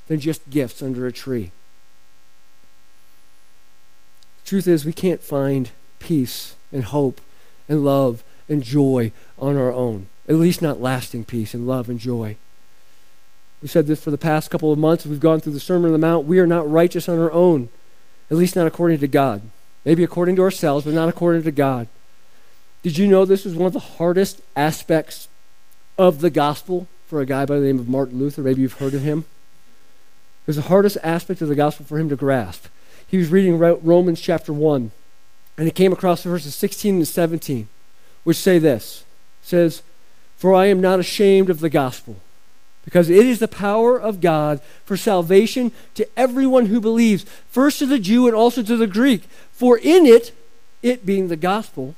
than 0.07 0.19
just 0.19 0.47
gifts 0.47 0.83
under 0.83 1.07
a 1.07 1.11
tree. 1.11 1.51
Truth 4.45 4.67
is, 4.67 4.85
we 4.85 4.93
can't 4.93 5.23
find 5.23 5.71
peace 5.97 6.55
and 6.71 6.83
hope 6.83 7.19
and 7.67 7.83
love 7.83 8.23
and 8.47 8.63
joy 8.63 9.11
on 9.39 9.57
our 9.57 9.73
own, 9.73 10.05
at 10.29 10.35
least 10.35 10.61
not 10.61 10.79
lasting 10.79 11.25
peace 11.25 11.55
and 11.55 11.67
love 11.67 11.89
and 11.89 11.99
joy. 11.99 12.37
We've 13.67 13.71
said 13.71 13.87
this 13.87 14.01
for 14.01 14.11
the 14.11 14.17
past 14.17 14.49
couple 14.49 14.71
of 14.71 14.79
months. 14.79 15.05
We've 15.05 15.19
gone 15.19 15.41
through 15.41 15.51
the 15.51 15.59
Sermon 15.59 15.87
on 15.87 15.91
the 15.91 16.07
Mount. 16.07 16.25
We 16.25 16.39
are 16.39 16.47
not 16.47 16.71
righteous 16.71 17.09
on 17.09 17.19
our 17.19 17.31
own, 17.31 17.67
at 18.31 18.37
least 18.37 18.55
not 18.55 18.65
according 18.65 18.99
to 18.99 19.07
God. 19.07 19.41
Maybe 19.83 20.03
according 20.03 20.37
to 20.37 20.41
ourselves, 20.41 20.85
but 20.85 20.93
not 20.93 21.09
according 21.09 21.43
to 21.43 21.51
God. 21.51 21.87
Did 22.81 22.97
you 22.97 23.07
know 23.07 23.25
this 23.25 23.43
was 23.43 23.55
one 23.55 23.67
of 23.67 23.73
the 23.73 23.79
hardest 23.79 24.41
aspects 24.55 25.27
of 25.97 26.21
the 26.21 26.29
gospel 26.29 26.87
for 27.07 27.19
a 27.19 27.25
guy 27.25 27.45
by 27.45 27.59
the 27.59 27.65
name 27.65 27.79
of 27.79 27.89
Martin 27.89 28.19
Luther? 28.19 28.41
Maybe 28.41 28.61
you've 28.61 28.73
heard 28.73 28.93
of 28.93 29.01
him. 29.01 29.25
It 30.43 30.47
was 30.47 30.55
the 30.55 30.61
hardest 30.63 30.97
aspect 31.03 31.41
of 31.41 31.49
the 31.49 31.55
gospel 31.55 31.85
for 31.85 31.99
him 31.99 32.09
to 32.09 32.15
grasp 32.15 32.67
he 33.07 33.17
was 33.17 33.29
reading 33.29 33.57
Romans 33.57 34.19
chapter 34.19 34.51
1, 34.51 34.91
and 35.57 35.65
he 35.65 35.71
came 35.71 35.93
across 35.93 36.23
the 36.23 36.29
verses 36.29 36.53
16 36.55 36.95
and 36.95 37.07
17, 37.07 37.69
which 38.25 38.37
say 38.37 38.59
this 38.59 39.05
says, 39.41 39.81
For 40.35 40.53
I 40.53 40.65
am 40.65 40.81
not 40.81 40.99
ashamed 40.99 41.49
of 41.49 41.61
the 41.61 41.69
gospel, 41.69 42.17
because 42.87 43.09
it 43.09 43.25
is 43.25 43.39
the 43.39 43.49
power 43.49 43.99
of 43.99 44.21
God 44.21 44.61
for 44.85 44.95
salvation 44.95 45.73
to 45.95 46.07
everyone 46.15 46.67
who 46.67 46.79
believes, 46.79 47.25
first 47.49 47.79
to 47.79 47.85
the 47.85 47.99
Jew 47.99 48.27
and 48.27 48.35
also 48.35 48.63
to 48.63 48.77
the 48.77 48.87
Greek. 48.87 49.23
For 49.51 49.77
in 49.77 50.05
it, 50.05 50.31
it 50.81 51.05
being 51.05 51.27
the 51.27 51.35
gospel, 51.35 51.95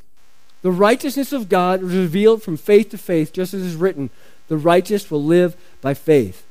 the 0.64 0.72
righteousness 0.72 1.32
of 1.32 1.48
God 1.48 1.84
is 1.84 1.96
revealed 1.96 2.42
from 2.42 2.58
faith 2.58 2.90
to 2.90 2.98
faith, 2.98 3.32
just 3.32 3.54
as 3.54 3.62
is 3.62 3.76
written, 3.76 4.10
the 4.48 4.58
righteous 4.58 5.12
will 5.12 5.24
live 5.24 5.56
by 5.80 5.94
faith. 5.94 6.44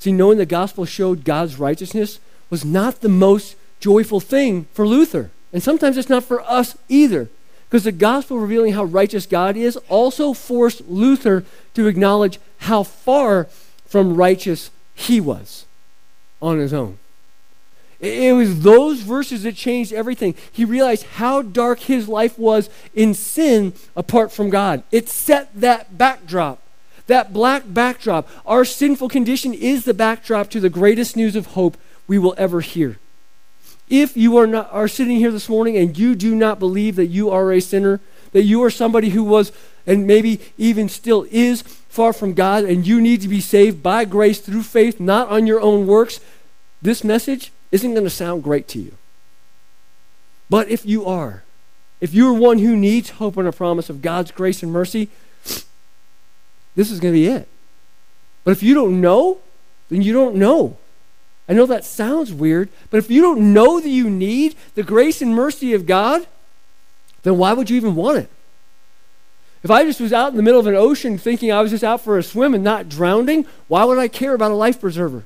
See, 0.00 0.10
knowing 0.10 0.38
the 0.38 0.46
gospel 0.46 0.84
showed 0.84 1.22
God's 1.22 1.56
righteousness 1.56 2.18
was 2.50 2.64
not 2.64 3.02
the 3.02 3.08
most 3.08 3.54
joyful 3.78 4.18
thing 4.18 4.66
for 4.72 4.84
Luther. 4.84 5.30
And 5.52 5.62
sometimes 5.62 5.96
it's 5.96 6.08
not 6.08 6.24
for 6.24 6.40
us 6.40 6.76
either. 6.88 7.28
Because 7.74 7.82
the 7.82 7.90
gospel 7.90 8.38
revealing 8.38 8.74
how 8.74 8.84
righteous 8.84 9.26
God 9.26 9.56
is 9.56 9.76
also 9.88 10.32
forced 10.32 10.88
Luther 10.88 11.44
to 11.74 11.88
acknowledge 11.88 12.38
how 12.58 12.84
far 12.84 13.48
from 13.84 14.14
righteous 14.14 14.70
he 14.94 15.20
was 15.20 15.66
on 16.40 16.60
his 16.60 16.72
own. 16.72 16.98
It 17.98 18.32
was 18.32 18.60
those 18.60 19.00
verses 19.00 19.42
that 19.42 19.56
changed 19.56 19.92
everything. 19.92 20.36
He 20.52 20.64
realized 20.64 21.04
how 21.14 21.42
dark 21.42 21.80
his 21.80 22.06
life 22.06 22.38
was 22.38 22.70
in 22.94 23.12
sin 23.12 23.72
apart 23.96 24.30
from 24.30 24.50
God. 24.50 24.84
It 24.92 25.08
set 25.08 25.52
that 25.60 25.98
backdrop, 25.98 26.62
that 27.08 27.32
black 27.32 27.64
backdrop. 27.66 28.28
Our 28.46 28.64
sinful 28.64 29.08
condition 29.08 29.52
is 29.52 29.84
the 29.84 29.94
backdrop 29.94 30.48
to 30.50 30.60
the 30.60 30.70
greatest 30.70 31.16
news 31.16 31.34
of 31.34 31.46
hope 31.46 31.76
we 32.06 32.20
will 32.20 32.36
ever 32.38 32.60
hear. 32.60 33.00
If 33.88 34.16
you 34.16 34.36
are 34.38 34.46
not 34.46 34.72
are 34.72 34.88
sitting 34.88 35.16
here 35.16 35.30
this 35.30 35.48
morning 35.48 35.76
and 35.76 35.96
you 35.96 36.14
do 36.14 36.34
not 36.34 36.58
believe 36.58 36.96
that 36.96 37.06
you 37.06 37.30
are 37.30 37.52
a 37.52 37.60
sinner, 37.60 38.00
that 38.32 38.42
you 38.42 38.62
are 38.62 38.70
somebody 38.70 39.10
who 39.10 39.22
was 39.22 39.52
and 39.86 40.06
maybe 40.06 40.40
even 40.56 40.88
still 40.88 41.26
is 41.30 41.62
far 41.62 42.12
from 42.12 42.32
God 42.32 42.64
and 42.64 42.86
you 42.86 43.00
need 43.00 43.20
to 43.20 43.28
be 43.28 43.40
saved 43.40 43.82
by 43.82 44.04
grace 44.04 44.40
through 44.40 44.62
faith, 44.62 44.98
not 44.98 45.28
on 45.28 45.46
your 45.46 45.60
own 45.60 45.86
works, 45.86 46.20
this 46.80 47.04
message 47.04 47.52
isn't 47.70 47.92
going 47.92 48.04
to 48.04 48.10
sound 48.10 48.42
great 48.42 48.68
to 48.68 48.78
you. 48.78 48.94
But 50.48 50.68
if 50.68 50.84
you 50.86 51.04
are, 51.06 51.42
if 52.00 52.12
you're 52.12 52.32
one 52.32 52.58
who 52.58 52.76
needs 52.76 53.10
hope 53.10 53.36
and 53.36 53.48
a 53.48 53.52
promise 53.52 53.88
of 53.88 54.02
God's 54.02 54.30
grace 54.30 54.62
and 54.62 54.72
mercy, 54.72 55.08
this 56.74 56.90
is 56.90 57.00
going 57.00 57.14
to 57.14 57.18
be 57.18 57.26
it. 57.26 57.48
But 58.44 58.52
if 58.52 58.62
you 58.62 58.74
don't 58.74 59.00
know, 59.00 59.38
then 59.88 60.02
you 60.02 60.12
don't 60.12 60.36
know. 60.36 60.76
I 61.48 61.52
know 61.52 61.66
that 61.66 61.84
sounds 61.84 62.32
weird, 62.32 62.70
but 62.90 62.98
if 62.98 63.10
you 63.10 63.20
don't 63.20 63.52
know 63.52 63.80
that 63.80 63.88
you 63.88 64.08
need 64.08 64.54
the 64.74 64.82
grace 64.82 65.20
and 65.20 65.34
mercy 65.34 65.74
of 65.74 65.86
God, 65.86 66.26
then 67.22 67.36
why 67.36 67.52
would 67.52 67.68
you 67.68 67.76
even 67.76 67.94
want 67.94 68.18
it? 68.18 68.30
If 69.62 69.70
I 69.70 69.84
just 69.84 70.00
was 70.00 70.12
out 70.12 70.30
in 70.30 70.36
the 70.36 70.42
middle 70.42 70.60
of 70.60 70.66
an 70.66 70.74
ocean 70.74 71.16
thinking 71.16 71.50
I 71.50 71.62
was 71.62 71.70
just 71.70 71.84
out 71.84 72.02
for 72.02 72.18
a 72.18 72.22
swim 72.22 72.54
and 72.54 72.62
not 72.62 72.88
drowning, 72.88 73.46
why 73.66 73.84
would 73.84 73.98
I 73.98 74.08
care 74.08 74.34
about 74.34 74.50
a 74.50 74.54
life 74.54 74.80
preserver? 74.80 75.24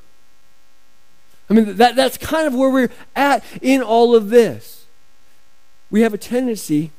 I 1.50 1.54
mean, 1.54 1.76
that, 1.76 1.96
that's 1.96 2.18
kind 2.18 2.46
of 2.46 2.54
where 2.54 2.70
we're 2.70 2.90
at 3.16 3.42
in 3.60 3.82
all 3.82 4.14
of 4.14 4.30
this. 4.30 4.86
We 5.90 6.02
have 6.02 6.14
a 6.14 6.18
tendency 6.18 6.92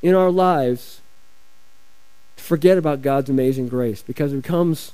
in 0.00 0.14
our 0.14 0.30
lives 0.30 1.00
to 2.36 2.44
forget 2.44 2.78
about 2.78 3.02
God's 3.02 3.28
amazing 3.28 3.68
grace 3.68 4.00
because 4.00 4.32
it 4.32 4.42
becomes 4.42 4.92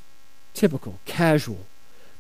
typical, 0.55 0.99
casual. 1.05 1.67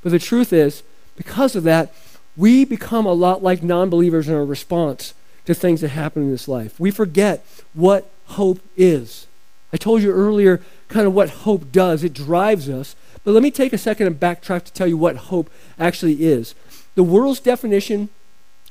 But 0.02 0.12
the 0.12 0.18
truth 0.18 0.52
is, 0.52 0.82
because 1.16 1.56
of 1.56 1.64
that, 1.64 1.92
we 2.36 2.64
become 2.64 3.06
a 3.06 3.12
lot 3.12 3.42
like 3.42 3.62
non 3.62 3.90
believers 3.90 4.28
in 4.28 4.34
our 4.34 4.44
response 4.44 5.14
to 5.44 5.54
things 5.54 5.80
that 5.80 5.88
happen 5.88 6.22
in 6.22 6.30
this 6.30 6.48
life. 6.48 6.78
We 6.80 6.90
forget 6.90 7.44
what 7.74 8.10
hope 8.26 8.60
is. 8.76 9.26
I 9.72 9.76
told 9.76 10.02
you 10.02 10.10
earlier 10.10 10.60
kind 10.88 11.06
of 11.06 11.14
what 11.14 11.30
hope 11.30 11.72
does. 11.72 12.04
It 12.04 12.14
drives 12.14 12.68
us. 12.68 12.96
But 13.24 13.32
let 13.32 13.42
me 13.42 13.50
take 13.50 13.72
a 13.72 13.78
second 13.78 14.06
and 14.06 14.20
backtrack 14.20 14.64
to 14.64 14.72
tell 14.72 14.86
you 14.86 14.96
what 14.96 15.16
hope 15.16 15.50
actually 15.78 16.24
is. 16.24 16.54
The 16.94 17.02
world's 17.02 17.40
definition 17.40 18.10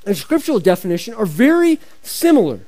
and 0.06 0.16
scriptural 0.16 0.60
definition 0.60 1.14
are 1.14 1.26
very 1.26 1.80
similar 2.02 2.62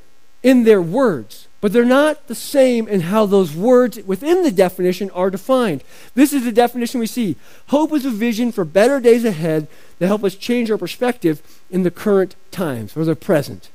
in 0.43 0.63
their 0.63 0.81
words, 0.81 1.44
but 1.61 1.73
they're 1.73 1.85
not 1.85 2.27
the 2.27 2.35
same 2.35 2.87
in 2.87 3.01
how 3.01 3.25
those 3.25 3.55
words 3.55 3.97
within 4.03 4.43
the 4.43 4.51
definition 4.51 5.09
are 5.11 5.29
defined. 5.29 5.83
This 6.13 6.33
is 6.33 6.43
the 6.43 6.51
definition 6.51 6.99
we 6.99 7.07
see 7.07 7.35
Hope 7.67 7.93
is 7.93 8.05
a 8.05 8.11
vision 8.11 8.51
for 8.51 8.65
better 8.65 8.99
days 8.99 9.25
ahead 9.25 9.67
that 9.99 10.07
help 10.07 10.23
us 10.23 10.35
change 10.35 10.69
our 10.69 10.77
perspective 10.77 11.41
in 11.71 11.83
the 11.83 11.91
current 11.91 12.35
times 12.51 12.95
or 12.95 13.03
the 13.05 13.15
present. 13.15 13.69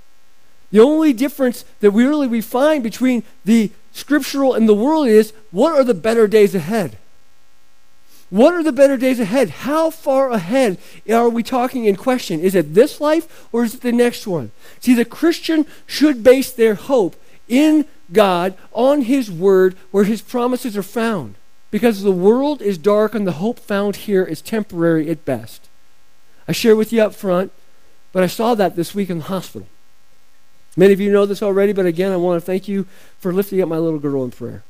The 0.71 0.81
only 0.81 1.12
difference 1.12 1.64
that 1.81 1.90
we 1.90 2.05
really 2.05 2.27
we 2.27 2.40
find 2.40 2.83
between 2.83 3.25
the 3.45 3.71
scriptural 3.93 4.55
and 4.55 4.69
the 4.69 4.75
world 4.75 5.09
is 5.09 5.33
what 5.51 5.75
are 5.75 5.85
the 5.85 5.95
better 5.95 6.29
days 6.29 6.55
ahead? 6.55 6.97
What 8.31 8.55
are 8.55 8.62
the 8.62 8.71
better 8.71 8.97
days 8.97 9.19
ahead? 9.19 9.51
How 9.51 9.90
far 9.90 10.31
ahead 10.31 10.79
are 11.12 11.29
we 11.29 11.43
talking 11.43 11.87
in 11.87 11.97
question? 11.97 12.38
Is 12.38 12.55
it 12.55 12.75
this 12.75 13.01
life 13.01 13.49
or 13.51 13.64
is 13.64 13.75
it 13.75 13.81
the 13.81 13.90
next 13.90 14.25
one? 14.25 14.53
See, 14.79 14.95
the 14.95 15.05
Christian 15.05 15.66
should 15.87 16.23
base 16.23 16.53
their 16.53 16.77
hope 16.77 17.16
in 17.51 17.85
God, 18.13 18.57
on 18.73 19.03
His 19.03 19.31
Word, 19.31 19.77
where 19.91 20.05
His 20.05 20.23
promises 20.23 20.77
are 20.77 20.83
found. 20.83 21.35
Because 21.71 22.03
the 22.03 22.11
world 22.11 22.63
is 22.63 22.79
dark 22.79 23.15
and 23.15 23.27
the 23.27 23.33
hope 23.33 23.59
found 23.59 23.97
here 23.97 24.25
is 24.25 24.41
temporary 24.41 25.11
at 25.11 25.25
best. 25.25 25.69
I 26.49 26.53
share 26.53 26.75
with 26.75 26.93
you 26.93 27.03
up 27.03 27.15
front, 27.15 27.53
but 28.13 28.23
I 28.23 28.27
saw 28.27 28.55
that 28.55 28.75
this 28.75 28.95
week 28.95 29.11
in 29.11 29.19
the 29.19 29.25
hospital. 29.25 29.69
Many 30.77 30.93
of 30.93 31.01
you 31.01 31.13
know 31.13 31.27
this 31.27 31.43
already, 31.43 31.73
but 31.73 31.87
again, 31.87 32.13
I 32.13 32.17
want 32.17 32.41
to 32.41 32.47
thank 32.47 32.67
you 32.67 32.87
for 33.19 33.33
lifting 33.33 33.61
up 33.61 33.69
my 33.69 33.79
little 33.79 33.99
girl 33.99 34.25
in 34.25 34.31
prayer. 34.31 34.63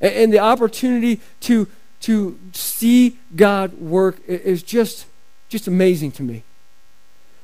And, 0.00 0.14
and 0.14 0.32
the 0.32 0.38
opportunity 0.38 1.20
to, 1.40 1.68
to 2.00 2.38
see 2.52 3.18
God 3.34 3.74
work 3.74 4.16
is 4.26 4.62
just, 4.62 5.06
just 5.48 5.66
amazing 5.66 6.12
to 6.12 6.22
me. 6.22 6.44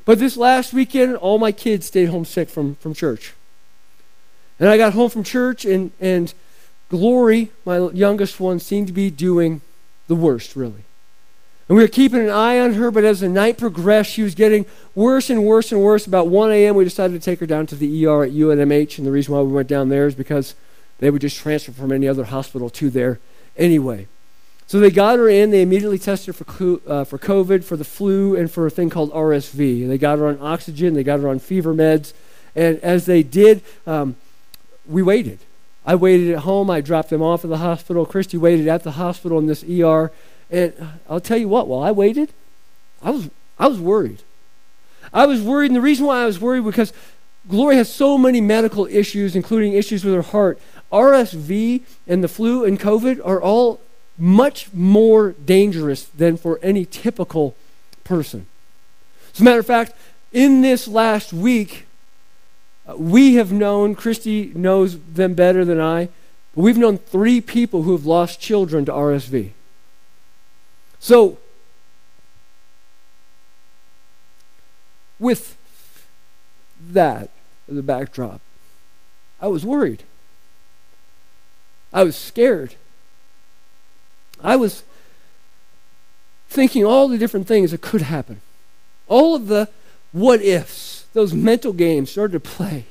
But 0.04 0.18
this 0.18 0.36
last 0.36 0.72
weekend, 0.72 1.16
all 1.16 1.38
my 1.38 1.52
kids 1.52 1.86
stayed 1.86 2.08
home 2.08 2.24
sick 2.24 2.48
from, 2.48 2.74
from 2.76 2.94
church. 2.94 3.34
And 4.60 4.68
I 4.68 4.76
got 4.76 4.92
home 4.92 5.10
from 5.10 5.24
church, 5.24 5.64
and, 5.64 5.90
and 6.00 6.32
Glory, 6.90 7.50
my 7.64 7.88
youngest 7.90 8.38
one, 8.38 8.60
seemed 8.60 8.86
to 8.88 8.92
be 8.92 9.10
doing 9.10 9.62
the 10.06 10.14
worst, 10.14 10.54
really. 10.54 10.84
And 11.68 11.76
we 11.76 11.84
were 11.84 11.88
keeping 11.88 12.18
an 12.20 12.30
eye 12.30 12.58
on 12.58 12.74
her, 12.74 12.90
but 12.90 13.04
as 13.04 13.20
the 13.20 13.28
night 13.28 13.56
progressed, 13.56 14.10
she 14.10 14.22
was 14.22 14.34
getting 14.34 14.66
worse 14.94 15.30
and 15.30 15.46
worse 15.46 15.70
and 15.70 15.80
worse. 15.80 16.04
About 16.04 16.26
1 16.26 16.50
a.m., 16.50 16.74
we 16.74 16.82
decided 16.82 17.14
to 17.14 17.24
take 17.24 17.38
her 17.38 17.46
down 17.46 17.66
to 17.68 17.76
the 17.76 18.06
ER 18.06 18.24
at 18.24 18.32
UNMH. 18.32 18.98
And 18.98 19.06
the 19.06 19.12
reason 19.12 19.32
why 19.34 19.40
we 19.40 19.52
went 19.52 19.68
down 19.68 19.88
there 19.88 20.08
is 20.08 20.16
because 20.16 20.56
they 20.98 21.10
would 21.10 21.20
just 21.22 21.36
transfer 21.36 21.70
from 21.70 21.92
any 21.92 22.08
other 22.08 22.24
hospital 22.24 22.68
to 22.70 22.90
there 22.90 23.20
anyway. 23.56 24.08
So 24.66 24.80
they 24.80 24.90
got 24.90 25.18
her 25.20 25.28
in. 25.28 25.52
They 25.52 25.62
immediately 25.62 25.98
tested 26.00 26.34
her 26.34 26.44
for, 26.44 26.80
uh, 26.88 27.04
for 27.04 27.18
COVID, 27.18 27.62
for 27.62 27.76
the 27.76 27.84
flu, 27.84 28.34
and 28.34 28.50
for 28.50 28.66
a 28.66 28.70
thing 28.70 28.90
called 28.90 29.12
RSV. 29.12 29.86
They 29.86 29.98
got 29.98 30.18
her 30.18 30.26
on 30.26 30.38
oxygen, 30.40 30.94
they 30.94 31.04
got 31.04 31.20
her 31.20 31.28
on 31.28 31.38
fever 31.38 31.72
meds. 31.72 32.12
And 32.56 32.80
as 32.80 33.06
they 33.06 33.22
did, 33.22 33.62
um, 33.86 34.16
we 34.86 35.02
waited. 35.02 35.38
I 35.84 35.94
waited 35.94 36.30
at 36.30 36.40
home. 36.40 36.70
I 36.70 36.80
dropped 36.80 37.10
them 37.10 37.22
off 37.22 37.44
at 37.44 37.50
the 37.50 37.58
hospital. 37.58 38.04
Christy 38.06 38.36
waited 38.36 38.68
at 38.68 38.82
the 38.82 38.92
hospital 38.92 39.38
in 39.38 39.46
this 39.46 39.64
ER. 39.64 40.12
And 40.50 40.74
I'll 41.08 41.20
tell 41.20 41.38
you 41.38 41.48
what, 41.48 41.68
while 41.68 41.82
I 41.82 41.90
waited, 41.90 42.32
I 43.02 43.10
was, 43.10 43.30
I 43.58 43.68
was 43.68 43.78
worried. 43.78 44.22
I 45.12 45.26
was 45.26 45.42
worried, 45.42 45.66
and 45.66 45.76
the 45.76 45.80
reason 45.80 46.06
why 46.06 46.22
I 46.22 46.26
was 46.26 46.40
worried 46.40 46.64
because 46.64 46.92
Glory 47.48 47.76
has 47.76 47.92
so 47.92 48.18
many 48.18 48.40
medical 48.40 48.86
issues, 48.86 49.34
including 49.34 49.72
issues 49.72 50.04
with 50.04 50.14
her 50.14 50.22
heart. 50.22 50.60
RSV 50.92 51.82
and 52.06 52.22
the 52.22 52.28
flu 52.28 52.64
and 52.64 52.78
COVID 52.78 53.20
are 53.24 53.40
all 53.40 53.80
much 54.18 54.72
more 54.72 55.32
dangerous 55.32 56.04
than 56.04 56.36
for 56.36 56.58
any 56.62 56.84
typical 56.84 57.56
person. 58.04 58.46
As 59.32 59.40
a 59.40 59.44
matter 59.44 59.60
of 59.60 59.66
fact, 59.66 59.94
in 60.32 60.60
this 60.60 60.86
last 60.86 61.32
week, 61.32 61.86
we 62.98 63.34
have 63.34 63.52
known, 63.52 63.94
Christy 63.94 64.52
knows 64.54 64.98
them 64.98 65.34
better 65.34 65.64
than 65.64 65.80
I, 65.80 66.08
but 66.54 66.62
we've 66.62 66.78
known 66.78 66.98
three 66.98 67.40
people 67.40 67.82
who 67.82 67.92
have 67.92 68.06
lost 68.06 68.40
children 68.40 68.84
to 68.86 68.92
RSV. 68.92 69.52
So, 70.98 71.38
with 75.18 75.56
that 76.80 77.30
as 77.70 77.76
a 77.76 77.82
backdrop, 77.82 78.40
I 79.40 79.46
was 79.48 79.64
worried. 79.64 80.02
I 81.92 82.04
was 82.04 82.16
scared. 82.16 82.74
I 84.42 84.56
was 84.56 84.84
thinking 86.48 86.84
all 86.84 87.08
the 87.08 87.18
different 87.18 87.46
things 87.46 87.70
that 87.70 87.80
could 87.80 88.02
happen. 88.02 88.40
All 89.06 89.34
of 89.34 89.46
the 89.48 89.68
what 90.12 90.42
ifs, 90.42 90.89
those 91.12 91.34
mental 91.34 91.72
games 91.72 92.10
started 92.10 92.32
to 92.32 92.40
play. 92.40 92.84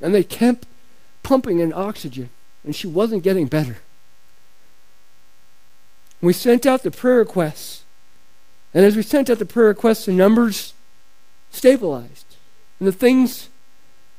And 0.00 0.14
they 0.14 0.22
kept 0.22 0.66
pumping 1.22 1.58
in 1.58 1.72
oxygen, 1.72 2.30
and 2.64 2.74
she 2.76 2.86
wasn't 2.86 3.22
getting 3.22 3.46
better. 3.46 3.78
We 6.20 6.32
sent 6.32 6.66
out 6.66 6.82
the 6.82 6.90
prayer 6.90 7.18
requests. 7.18 7.84
And 8.74 8.84
as 8.84 8.96
we 8.96 9.02
sent 9.02 9.30
out 9.30 9.38
the 9.38 9.46
prayer 9.46 9.68
requests, 9.68 10.06
the 10.06 10.12
numbers 10.12 10.74
stabilized. 11.50 12.36
And 12.78 12.86
the 12.86 12.92
things 12.92 13.48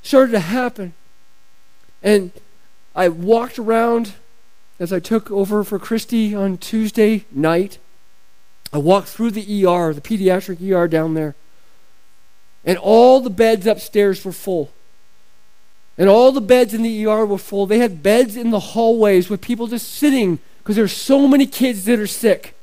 started 0.01 0.31
to 0.31 0.39
happen. 0.39 0.93
And 2.01 2.31
I 2.95 3.09
walked 3.09 3.59
around 3.59 4.13
as 4.79 4.93
I 4.93 4.99
took 4.99 5.29
over 5.31 5.63
for 5.63 5.79
Christy 5.79 6.35
on 6.35 6.57
Tuesday 6.57 7.25
night. 7.31 7.77
I 8.71 8.77
walked 8.77 9.07
through 9.07 9.31
the 9.31 9.65
ER, 9.65 9.93
the 9.93 10.01
pediatric 10.01 10.61
ER 10.71 10.87
down 10.87 11.13
there. 11.13 11.35
And 12.67 12.77
all 12.77 13.21
the 13.21 13.29
beds 13.29 13.65
upstairs 13.65 14.23
were 14.25 14.33
full. 14.33 14.71
And 15.97 16.09
all 16.09 16.33
the 16.33 16.41
beds 16.41 16.73
in 16.73 16.83
the 16.83 17.07
ER 17.07 17.25
were 17.25 17.37
full. 17.37 17.65
They 17.65 17.79
had 17.79 18.03
beds 18.03 18.35
in 18.35 18.51
the 18.51 18.59
hallways 18.59 19.29
with 19.29 19.41
people 19.41 19.67
just 19.67 19.89
sitting 19.89 20.39
because 20.59 20.75
there's 20.75 20.91
so 20.91 21.29
many 21.29 21.47
kids 21.47 21.85
that 21.85 21.97
are 21.97 22.05
sick. 22.05 22.55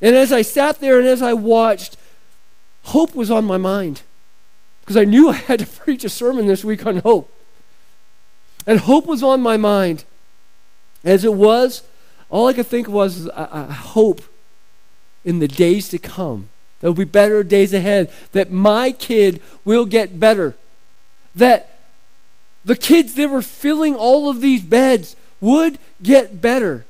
And 0.00 0.14
as 0.14 0.32
I 0.32 0.42
sat 0.42 0.78
there 0.78 1.00
and 1.00 1.08
as 1.08 1.20
I 1.20 1.34
watched, 1.34 1.96
hope 2.84 3.14
was 3.14 3.28
on 3.28 3.44
my 3.44 3.58
mind 3.58 4.02
because 4.80 4.96
I 4.96 5.04
knew 5.04 5.28
I 5.30 5.34
had 5.34 5.58
to 5.58 5.66
preach 5.66 6.04
a 6.04 6.08
sermon 6.08 6.46
this 6.46 6.64
week 6.64 6.86
on 6.86 6.98
hope. 6.98 7.30
And 8.68 8.78
hope 8.78 9.06
was 9.06 9.24
on 9.24 9.42
my 9.42 9.56
mind. 9.56 10.04
As 11.02 11.24
it 11.24 11.34
was, 11.34 11.82
all 12.30 12.46
I 12.46 12.52
could 12.52 12.68
think 12.68 12.86
was, 12.86 13.28
I, 13.30 13.66
I 13.68 13.72
hope 13.72 14.22
in 15.24 15.40
the 15.40 15.48
days 15.48 15.88
to 15.88 15.98
come. 15.98 16.48
There 16.82 16.90
will 16.90 16.96
be 16.96 17.04
better 17.04 17.42
days 17.42 17.72
ahead. 17.72 18.12
That 18.32 18.50
my 18.50 18.92
kid 18.92 19.40
will 19.64 19.86
get 19.86 20.20
better. 20.20 20.54
That 21.34 21.78
the 22.64 22.76
kids 22.76 23.14
that 23.14 23.30
were 23.30 23.40
filling 23.40 23.94
all 23.94 24.28
of 24.28 24.42
these 24.42 24.62
beds 24.62 25.16
would 25.40 25.78
get 26.02 26.42
better. 26.42 26.84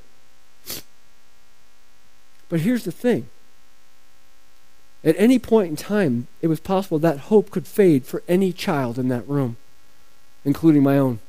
But 2.49 2.61
here's 2.61 2.83
the 2.83 2.91
thing 2.91 3.29
at 5.03 5.15
any 5.17 5.37
point 5.37 5.69
in 5.69 5.75
time, 5.75 6.27
it 6.41 6.47
was 6.47 6.59
possible 6.59 6.97
that 6.99 7.19
hope 7.19 7.51
could 7.51 7.67
fade 7.67 8.05
for 8.05 8.23
any 8.27 8.53
child 8.53 8.97
in 8.97 9.09
that 9.09 9.27
room, 9.27 9.57
including 10.45 10.81
my 10.81 10.97
own. 10.97 11.19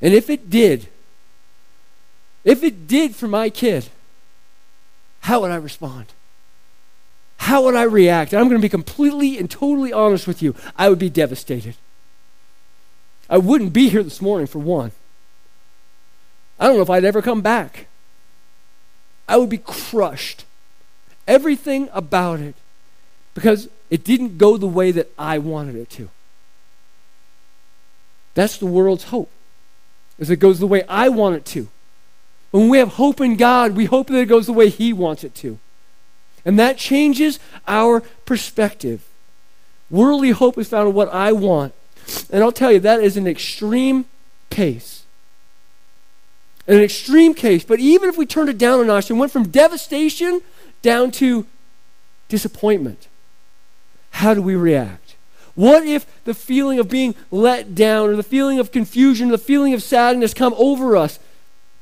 And 0.00 0.14
if 0.14 0.30
it 0.30 0.48
did, 0.48 0.88
if 2.42 2.62
it 2.62 2.88
did 2.88 3.14
for 3.14 3.28
my 3.28 3.50
kid, 3.50 3.90
how 5.20 5.40
would 5.40 5.50
I 5.50 5.56
respond? 5.56 6.06
How 7.42 7.64
would 7.64 7.74
I 7.74 7.82
react? 7.82 8.32
I'm 8.32 8.48
going 8.48 8.60
to 8.60 8.64
be 8.64 8.68
completely 8.68 9.36
and 9.36 9.50
totally 9.50 9.92
honest 9.92 10.28
with 10.28 10.42
you. 10.42 10.54
I 10.76 10.88
would 10.88 11.00
be 11.00 11.10
devastated. 11.10 11.74
I 13.28 13.38
wouldn't 13.38 13.72
be 13.72 13.88
here 13.88 14.04
this 14.04 14.22
morning, 14.22 14.46
for 14.46 14.60
one. 14.60 14.92
I 16.60 16.68
don't 16.68 16.76
know 16.76 16.82
if 16.82 16.88
I'd 16.88 17.04
ever 17.04 17.20
come 17.20 17.40
back. 17.40 17.88
I 19.28 19.38
would 19.38 19.50
be 19.50 19.58
crushed 19.58 20.44
everything 21.26 21.88
about 21.92 22.38
it 22.38 22.54
because 23.34 23.68
it 23.90 24.04
didn't 24.04 24.38
go 24.38 24.56
the 24.56 24.68
way 24.68 24.92
that 24.92 25.10
I 25.18 25.38
wanted 25.38 25.74
it 25.74 25.90
to. 25.90 26.10
That's 28.34 28.56
the 28.56 28.66
world's 28.66 29.04
hope. 29.04 29.32
Is 30.16 30.30
it 30.30 30.36
goes 30.36 30.60
the 30.60 30.68
way 30.68 30.84
I 30.88 31.08
want 31.08 31.34
it 31.34 31.44
to. 31.46 31.66
When 32.52 32.68
we 32.68 32.78
have 32.78 32.90
hope 32.90 33.20
in 33.20 33.36
God, 33.36 33.72
we 33.72 33.86
hope 33.86 34.06
that 34.06 34.20
it 34.20 34.26
goes 34.26 34.46
the 34.46 34.52
way 34.52 34.68
He 34.68 34.92
wants 34.92 35.24
it 35.24 35.34
to. 35.36 35.58
And 36.44 36.58
that 36.58 36.76
changes 36.76 37.38
our 37.68 38.00
perspective. 38.24 39.04
Worldly 39.90 40.30
hope 40.30 40.58
is 40.58 40.68
found 40.68 40.88
in 40.88 40.94
what 40.94 41.08
I 41.12 41.32
want. 41.32 41.74
And 42.30 42.42
I'll 42.42 42.52
tell 42.52 42.72
you, 42.72 42.80
that 42.80 43.00
is 43.00 43.16
an 43.16 43.26
extreme 43.26 44.06
case. 44.50 45.04
An 46.66 46.80
extreme 46.80 47.34
case. 47.34 47.64
But 47.64 47.80
even 47.80 48.08
if 48.08 48.16
we 48.16 48.26
turned 48.26 48.48
it 48.48 48.58
down 48.58 48.80
a 48.80 48.84
notch 48.84 49.10
and 49.10 49.18
went 49.18 49.32
from 49.32 49.48
devastation 49.48 50.42
down 50.80 51.10
to 51.12 51.46
disappointment, 52.28 53.08
how 54.10 54.34
do 54.34 54.42
we 54.42 54.56
react? 54.56 55.16
What 55.54 55.84
if 55.84 56.06
the 56.24 56.34
feeling 56.34 56.78
of 56.78 56.88
being 56.88 57.14
let 57.30 57.74
down 57.74 58.08
or 58.08 58.16
the 58.16 58.22
feeling 58.22 58.58
of 58.58 58.72
confusion, 58.72 59.28
or 59.28 59.32
the 59.32 59.38
feeling 59.38 59.74
of 59.74 59.82
sadness 59.82 60.32
come 60.32 60.54
over 60.56 60.96
us? 60.96 61.18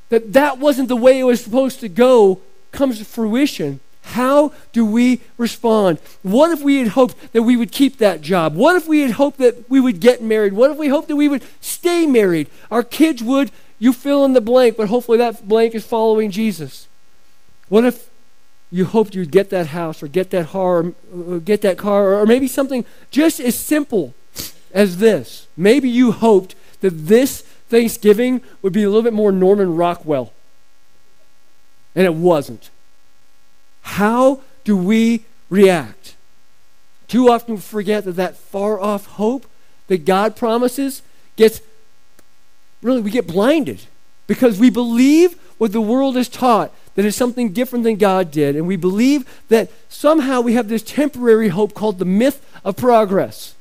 That 0.09 0.33
that 0.33 0.57
wasn't 0.57 0.89
the 0.89 0.95
way 0.95 1.19
it 1.19 1.23
was 1.23 1.41
supposed 1.41 1.79
to 1.79 1.87
go 1.87 2.41
comes 2.71 2.97
to 2.97 3.05
fruition. 3.05 3.79
How 4.01 4.51
do 4.73 4.85
we 4.85 5.21
respond? 5.37 5.99
What 6.23 6.51
if 6.51 6.61
we 6.61 6.79
had 6.79 6.89
hoped 6.89 7.33
that 7.33 7.43
we 7.43 7.55
would 7.55 7.71
keep 7.71 7.97
that 7.97 8.21
job? 8.21 8.55
What 8.55 8.75
if 8.75 8.87
we 8.87 9.01
had 9.01 9.11
hoped 9.11 9.37
that 9.37 9.69
we 9.69 9.79
would 9.79 9.99
get 9.99 10.21
married? 10.21 10.53
What 10.53 10.71
if 10.71 10.77
we 10.77 10.89
hoped 10.89 11.07
that 11.07 11.15
we 11.15 11.27
would 11.27 11.43
stay 11.61 12.05
married? 12.05 12.49
Our 12.69 12.83
kids 12.83 13.23
would, 13.23 13.51
you 13.79 13.93
fill 13.93 14.25
in 14.25 14.33
the 14.33 14.41
blank, 14.41 14.75
but 14.77 14.89
hopefully 14.89 15.17
that 15.19 15.47
blank 15.47 15.75
is 15.75 15.85
following 15.85 16.31
Jesus. 16.31 16.87
What 17.69 17.85
if 17.85 18.09
you 18.71 18.85
hoped 18.85 19.13
you'd 19.13 19.31
get 19.31 19.49
that 19.49 19.67
house 19.67 20.01
or 20.01 20.07
get 20.07 20.29
that 20.31 20.47
car 20.47 20.93
or 21.13 21.39
get 21.39 21.61
that 21.61 21.77
car 21.77 22.15
or 22.15 22.25
maybe 22.25 22.47
something 22.47 22.85
just 23.11 23.39
as 23.39 23.59
simple 23.59 24.13
as 24.73 24.97
this. 24.97 25.47
Maybe 25.57 25.89
you 25.89 26.13
hoped 26.13 26.55
that 26.79 26.91
this 26.91 27.41
Thanksgiving 27.69 28.41
would 28.61 28.73
be 28.73 28.83
a 28.83 28.87
little 28.87 29.03
bit 29.03 29.13
more 29.13 29.31
Norman 29.31 29.75
Rockwell. 29.75 30.31
And 31.93 32.05
it 32.05 32.13
wasn't. 32.13 32.69
How 33.81 34.41
do 34.63 34.77
we 34.77 35.25
react? 35.49 36.15
Too 37.07 37.29
often 37.29 37.55
we 37.55 37.61
forget 37.61 38.05
that 38.05 38.13
that 38.13 38.37
far 38.37 38.79
off 38.79 39.05
hope 39.05 39.45
that 39.87 40.05
God 40.05 40.35
promises 40.35 41.01
gets 41.35 41.61
really 42.81 43.01
we 43.01 43.11
get 43.11 43.27
blinded 43.27 43.81
because 44.27 44.59
we 44.59 44.69
believe 44.69 45.35
what 45.57 45.71
the 45.71 45.81
world 45.81 46.15
is 46.17 46.29
taught 46.29 46.73
that 46.95 47.05
is 47.05 47.15
something 47.15 47.51
different 47.51 47.83
than 47.83 47.95
God 47.95 48.31
did. 48.31 48.55
And 48.55 48.67
we 48.67 48.75
believe 48.75 49.41
that 49.49 49.71
somehow 49.89 50.41
we 50.41 50.53
have 50.53 50.67
this 50.67 50.83
temporary 50.83 51.49
hope 51.49 51.73
called 51.73 51.99
the 51.99 52.05
myth 52.05 52.45
of 52.63 52.77
progress. 52.77 53.55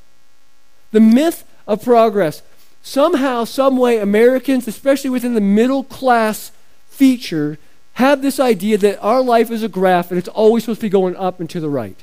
The 0.92 1.00
myth 1.00 1.44
of 1.66 1.84
progress. 1.84 2.42
Somehow, 2.82 3.44
some 3.44 3.76
way, 3.76 3.98
Americans, 3.98 4.66
especially 4.66 5.10
within 5.10 5.34
the 5.34 5.40
middle 5.40 5.84
class 5.84 6.50
feature, 6.88 7.58
have 8.00 8.22
this 8.22 8.40
idea 8.40 8.78
that 8.78 8.98
our 9.00 9.22
life 9.22 9.50
is 9.50 9.62
a 9.62 9.68
graph 9.68 10.10
and 10.10 10.18
it's 10.18 10.28
always 10.28 10.64
supposed 10.64 10.80
to 10.80 10.86
be 10.86 10.90
going 10.90 11.14
up 11.16 11.38
and 11.38 11.48
to 11.50 11.60
the 11.60 11.68
right. 11.68 11.96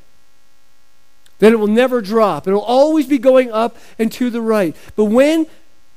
That 1.40 1.52
it 1.52 1.58
will 1.58 1.68
never 1.68 2.02
drop. 2.02 2.48
It'll 2.48 2.62
always 2.62 3.08
be 3.08 3.18
going 3.18 3.52
up 3.52 3.78
and 4.00 4.12
to 4.14 4.30
the 4.30 4.42
right. 4.42 4.76
But 4.96 5.06
when 5.06 5.48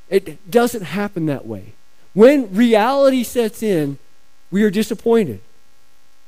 it 0.09 0.51
doesn't 0.51 0.83
happen 0.83 1.27
that 1.27 1.47
way, 1.47 1.75
when 2.15 2.55
reality 2.55 3.23
sets 3.23 3.63
in, 3.63 3.99
we 4.51 4.63
are 4.65 4.71
disappointed. 4.71 5.41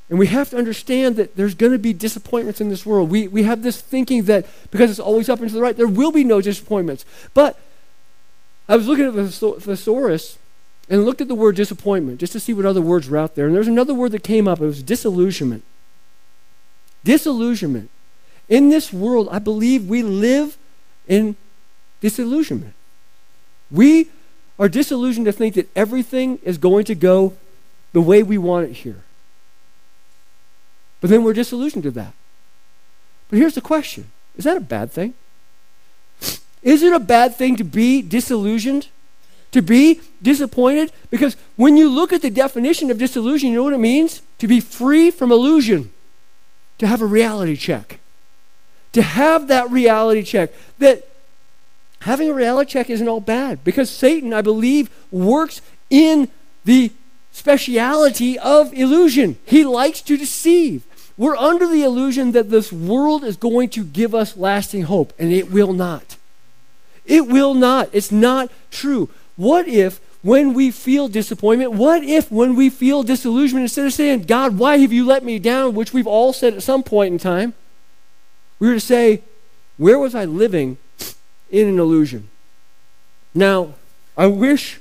And 0.08 0.18
we 0.18 0.26
have 0.26 0.50
to 0.50 0.58
understand 0.58 1.16
that 1.16 1.36
there's 1.36 1.54
going 1.54 1.72
to 1.72 1.78
be 1.78 1.94
disappointments 1.94 2.60
in 2.60 2.68
this 2.68 2.84
world. 2.84 3.10
We, 3.10 3.28
we 3.28 3.44
have 3.44 3.62
this 3.62 3.80
thinking 3.80 4.24
that 4.24 4.46
because 4.70 4.90
it's 4.90 5.00
always 5.00 5.28
up 5.28 5.40
and 5.40 5.48
to 5.48 5.54
the 5.54 5.62
right, 5.62 5.76
there 5.76 5.88
will 5.88 6.12
be 6.12 6.24
no 6.24 6.40
disappointments. 6.40 7.04
But 7.32 7.58
I 8.68 8.76
was 8.76 8.86
looking 8.86 9.06
at 9.06 9.14
the 9.14 9.28
thesaurus 9.28 10.38
and 10.88 11.04
looked 11.04 11.20
at 11.20 11.28
the 11.28 11.34
word 11.34 11.56
disappointment 11.56 12.20
just 12.20 12.32
to 12.32 12.40
see 12.40 12.52
what 12.52 12.66
other 12.66 12.80
words 12.80 13.08
were 13.08 13.18
out 13.18 13.34
there. 13.34 13.46
And 13.46 13.54
there's 13.54 13.68
another 13.68 13.94
word 13.94 14.12
that 14.12 14.22
came 14.22 14.48
up. 14.48 14.60
It 14.60 14.66
was 14.66 14.82
disillusionment. 14.82 15.64
Disillusionment. 17.04 17.90
In 18.48 18.68
this 18.68 18.92
world, 18.92 19.28
I 19.30 19.38
believe 19.38 19.88
we 19.88 20.02
live 20.02 20.58
in 21.06 21.36
disillusionment. 22.00 22.74
We 23.70 24.10
are 24.58 24.68
disillusioned 24.68 25.26
to 25.26 25.32
think 25.32 25.54
that 25.54 25.70
everything 25.74 26.38
is 26.42 26.58
going 26.58 26.84
to 26.84 26.94
go 26.94 27.36
the 27.92 28.00
way 28.00 28.22
we 28.22 28.38
want 28.38 28.68
it 28.68 28.72
here. 28.74 29.02
But 31.00 31.10
then 31.10 31.24
we're 31.24 31.32
disillusioned 31.32 31.82
to 31.84 31.90
that. 31.92 32.12
But 33.28 33.38
here's 33.38 33.54
the 33.54 33.60
question 33.60 34.10
Is 34.36 34.44
that 34.44 34.56
a 34.56 34.60
bad 34.60 34.92
thing? 34.92 35.14
Is 36.62 36.82
it 36.82 36.92
a 36.92 37.00
bad 37.00 37.34
thing 37.34 37.56
to 37.56 37.64
be 37.64 38.02
disillusioned? 38.02 38.88
To 39.52 39.62
be 39.62 40.00
disappointed? 40.22 40.92
Because 41.10 41.36
when 41.56 41.76
you 41.76 41.90
look 41.90 42.12
at 42.12 42.22
the 42.22 42.30
definition 42.30 42.90
of 42.90 42.98
disillusion, 42.98 43.50
you 43.50 43.56
know 43.56 43.64
what 43.64 43.74
it 43.74 43.78
means? 43.78 44.22
To 44.38 44.48
be 44.48 44.60
free 44.60 45.10
from 45.10 45.30
illusion, 45.30 45.92
to 46.78 46.86
have 46.86 47.02
a 47.02 47.06
reality 47.06 47.56
check. 47.56 48.00
To 48.92 49.02
have 49.02 49.48
that 49.48 49.70
reality 49.70 50.22
check. 50.22 50.52
That 50.78 51.06
having 52.00 52.28
a 52.28 52.34
reality 52.34 52.70
check 52.70 52.90
isn't 52.90 53.08
all 53.08 53.20
bad 53.20 53.62
because 53.62 53.90
Satan, 53.90 54.32
I 54.32 54.42
believe, 54.42 54.90
works 55.10 55.60
in 55.88 56.28
the 56.64 56.90
speciality 57.30 58.38
of 58.38 58.72
illusion. 58.72 59.38
He 59.44 59.64
likes 59.64 60.00
to 60.02 60.16
deceive. 60.16 60.84
We're 61.16 61.36
under 61.36 61.66
the 61.66 61.82
illusion 61.82 62.32
that 62.32 62.50
this 62.50 62.72
world 62.72 63.22
is 63.22 63.36
going 63.36 63.68
to 63.70 63.84
give 63.84 64.14
us 64.14 64.36
lasting 64.36 64.82
hope, 64.82 65.12
and 65.18 65.32
it 65.32 65.50
will 65.50 65.72
not. 65.72 66.16
It 67.04 67.26
will 67.26 67.54
not. 67.54 67.90
It's 67.92 68.12
not 68.12 68.50
true. 68.70 69.10
What 69.36 69.66
if, 69.68 70.00
when 70.22 70.54
we 70.54 70.70
feel 70.70 71.08
disappointment, 71.08 71.72
what 71.72 72.04
if, 72.04 72.30
when 72.30 72.54
we 72.54 72.70
feel 72.70 73.02
disillusionment, 73.02 73.64
instead 73.64 73.86
of 73.86 73.92
saying, 73.92 74.22
God, 74.22 74.56
why 74.56 74.78
have 74.78 74.92
you 74.92 75.04
let 75.04 75.24
me 75.24 75.38
down, 75.38 75.74
which 75.74 75.92
we've 75.92 76.06
all 76.06 76.32
said 76.32 76.54
at 76.54 76.62
some 76.62 76.82
point 76.82 77.12
in 77.12 77.18
time, 77.18 77.54
we 78.58 78.68
were 78.68 78.74
to 78.74 78.80
say, 78.80 79.22
where 79.76 79.98
was 79.98 80.14
I 80.14 80.24
living 80.24 80.78
in 81.50 81.68
an 81.68 81.78
illusion? 81.78 82.28
Now, 83.34 83.74
I 84.16 84.26
wish 84.26 84.80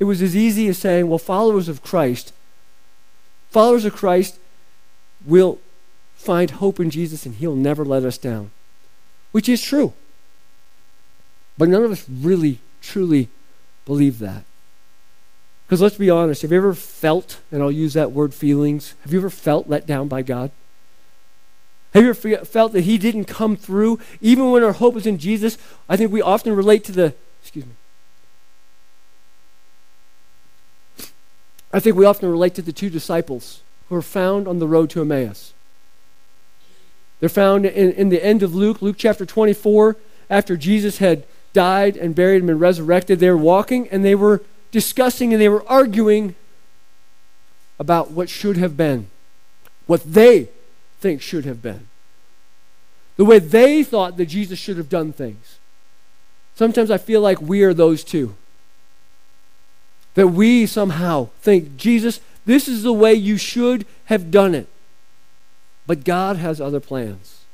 it 0.00 0.04
was 0.04 0.20
as 0.20 0.34
easy 0.34 0.66
as 0.66 0.78
saying, 0.78 1.08
well, 1.08 1.18
followers 1.18 1.68
of 1.68 1.82
Christ, 1.82 2.32
followers 3.50 3.84
of 3.84 3.94
Christ 3.94 4.38
will 5.24 5.60
find 6.16 6.50
hope 6.50 6.80
in 6.80 6.90
Jesus 6.90 7.24
and 7.24 7.36
he'll 7.36 7.54
never 7.54 7.84
let 7.84 8.04
us 8.04 8.18
down, 8.18 8.50
which 9.30 9.48
is 9.48 9.62
true. 9.62 9.92
But 11.56 11.68
none 11.68 11.84
of 11.84 11.92
us 11.92 12.04
really, 12.08 12.58
truly 12.80 13.28
believe 13.84 14.18
that. 14.20 14.44
Because 15.66 15.80
let's 15.80 15.96
be 15.96 16.10
honest, 16.10 16.42
have 16.42 16.52
you 16.52 16.58
ever 16.58 16.74
felt, 16.74 17.40
and 17.50 17.62
I'll 17.62 17.72
use 17.72 17.94
that 17.94 18.12
word 18.12 18.34
feelings, 18.34 18.94
have 19.02 19.12
you 19.12 19.18
ever 19.18 19.30
felt 19.30 19.68
let 19.68 19.86
down 19.86 20.08
by 20.08 20.22
God? 20.22 20.50
Have 21.94 22.02
you 22.02 22.10
ever 22.10 22.44
felt 22.44 22.72
that 22.72 22.82
He 22.82 22.98
didn't 22.98 23.24
come 23.24 23.56
through? 23.56 23.98
Even 24.20 24.50
when 24.50 24.62
our 24.62 24.72
hope 24.72 24.96
is 24.96 25.06
in 25.06 25.18
Jesus, 25.18 25.58
I 25.88 25.96
think 25.96 26.12
we 26.12 26.22
often 26.22 26.54
relate 26.54 26.84
to 26.84 26.92
the, 26.92 27.14
excuse 27.40 27.66
me, 27.66 27.72
I 31.72 31.80
think 31.80 31.96
we 31.96 32.04
often 32.04 32.30
relate 32.30 32.54
to 32.56 32.62
the 32.62 32.72
two 32.72 32.90
disciples 32.90 33.62
who 33.88 33.96
are 33.96 34.02
found 34.02 34.46
on 34.46 34.58
the 34.58 34.68
road 34.68 34.90
to 34.90 35.00
Emmaus. 35.00 35.54
They're 37.20 37.28
found 37.28 37.64
in, 37.64 37.92
in 37.92 38.08
the 38.08 38.22
end 38.22 38.42
of 38.42 38.54
Luke, 38.54 38.82
Luke 38.82 38.96
chapter 38.98 39.24
24, 39.24 39.96
after 40.28 40.56
Jesus 40.56 40.98
had 40.98 41.24
died 41.52 41.96
and 41.96 42.14
buried 42.14 42.38
and 42.38 42.46
been 42.46 42.58
resurrected. 42.58 43.18
They 43.18 43.30
were 43.30 43.36
walking 43.36 43.88
and 43.88 44.04
they 44.04 44.14
were 44.14 44.42
discussing 44.70 45.32
and 45.32 45.40
they 45.40 45.48
were 45.48 45.68
arguing 45.68 46.34
about 47.78 48.10
what 48.10 48.28
should 48.28 48.56
have 48.56 48.76
been, 48.76 49.08
what 49.86 50.02
they 50.04 50.48
think 51.00 51.20
should 51.20 51.44
have 51.44 51.60
been, 51.60 51.88
the 53.16 53.24
way 53.24 53.38
they 53.38 53.82
thought 53.82 54.16
that 54.16 54.26
Jesus 54.26 54.58
should 54.58 54.76
have 54.76 54.88
done 54.88 55.12
things. 55.12 55.58
Sometimes 56.54 56.90
I 56.90 56.98
feel 56.98 57.20
like 57.20 57.40
we 57.40 57.62
are 57.62 57.74
those 57.74 58.04
two 58.04 58.34
that 60.14 60.28
we 60.28 60.66
somehow 60.66 61.30
think, 61.40 61.76
Jesus, 61.76 62.20
this 62.44 62.68
is 62.68 62.82
the 62.82 62.92
way 62.92 63.14
you 63.14 63.36
should 63.36 63.86
have 64.06 64.30
done 64.30 64.54
it. 64.54 64.68
But 65.86 66.04
God 66.04 66.36
has 66.36 66.60
other 66.60 66.80
plans. 66.80 67.44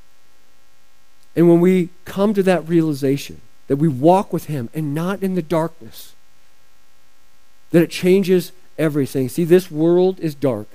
And 1.36 1.48
when 1.48 1.60
we 1.60 1.90
come 2.04 2.34
to 2.34 2.42
that 2.42 2.68
realization 2.68 3.40
that 3.68 3.76
we 3.76 3.88
walk 3.88 4.32
with 4.32 4.46
Him 4.46 4.68
and 4.74 4.94
not 4.94 5.22
in 5.22 5.34
the 5.34 5.42
darkness, 5.42 6.14
that 7.70 7.82
it 7.82 7.90
changes 7.90 8.52
everything. 8.76 9.28
See, 9.28 9.44
this 9.44 9.70
world 9.70 10.18
is 10.20 10.34
dark. 10.34 10.68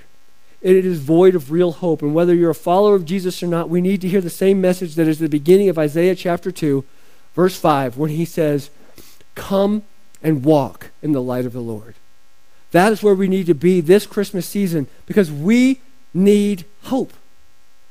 It 0.62 0.86
is 0.86 1.00
void 1.00 1.34
of 1.34 1.52
real 1.52 1.72
hope. 1.72 2.00
And 2.00 2.14
whether 2.14 2.34
you're 2.34 2.50
a 2.50 2.54
follower 2.54 2.94
of 2.94 3.04
Jesus 3.04 3.42
or 3.42 3.46
not, 3.46 3.68
we 3.68 3.82
need 3.82 4.00
to 4.00 4.08
hear 4.08 4.22
the 4.22 4.30
same 4.30 4.60
message 4.60 4.94
that 4.94 5.06
is 5.06 5.18
the 5.18 5.28
beginning 5.28 5.68
of 5.68 5.78
Isaiah 5.78 6.14
chapter 6.14 6.50
2, 6.50 6.84
verse 7.34 7.58
5, 7.58 7.98
when 7.98 8.10
he 8.10 8.24
says, 8.24 8.70
Come 9.34 9.82
and 10.22 10.44
walk 10.44 10.90
in 11.02 11.12
the 11.12 11.20
light 11.20 11.44
of 11.44 11.52
the 11.52 11.60
Lord. 11.60 11.96
That 12.70 12.92
is 12.92 13.02
where 13.02 13.14
we 13.14 13.28
need 13.28 13.46
to 13.46 13.54
be 13.54 13.80
this 13.80 14.06
Christmas 14.06 14.46
season 14.46 14.86
because 15.06 15.30
we 15.30 15.80
need 16.14 16.64
hope. 16.84 17.12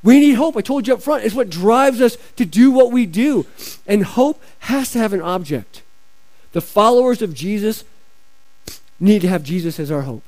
We 0.04 0.20
need 0.20 0.34
hope. 0.34 0.58
I 0.58 0.62
told 0.62 0.88
you 0.88 0.94
up 0.94 1.02
front. 1.02 1.24
It's 1.24 1.34
what 1.34 1.50
drives 1.50 2.02
us 2.02 2.18
to 2.36 2.46
do 2.46 2.72
what 2.72 2.92
we 2.92 3.06
do. 3.06 3.46
And 3.88 4.04
hope 4.04 4.44
has 4.60 4.92
to 4.92 5.00
have 5.00 5.14
an 5.14 5.22
object. 5.22 5.82
The 6.52 6.62
followers 6.62 7.22
of 7.22 7.34
Jesus 7.34 7.86
need 9.00 9.22
to 9.22 9.30
have 9.30 9.44
Jesus 9.44 9.80
as 9.80 9.90
our 9.90 10.02
hope. 10.02 10.24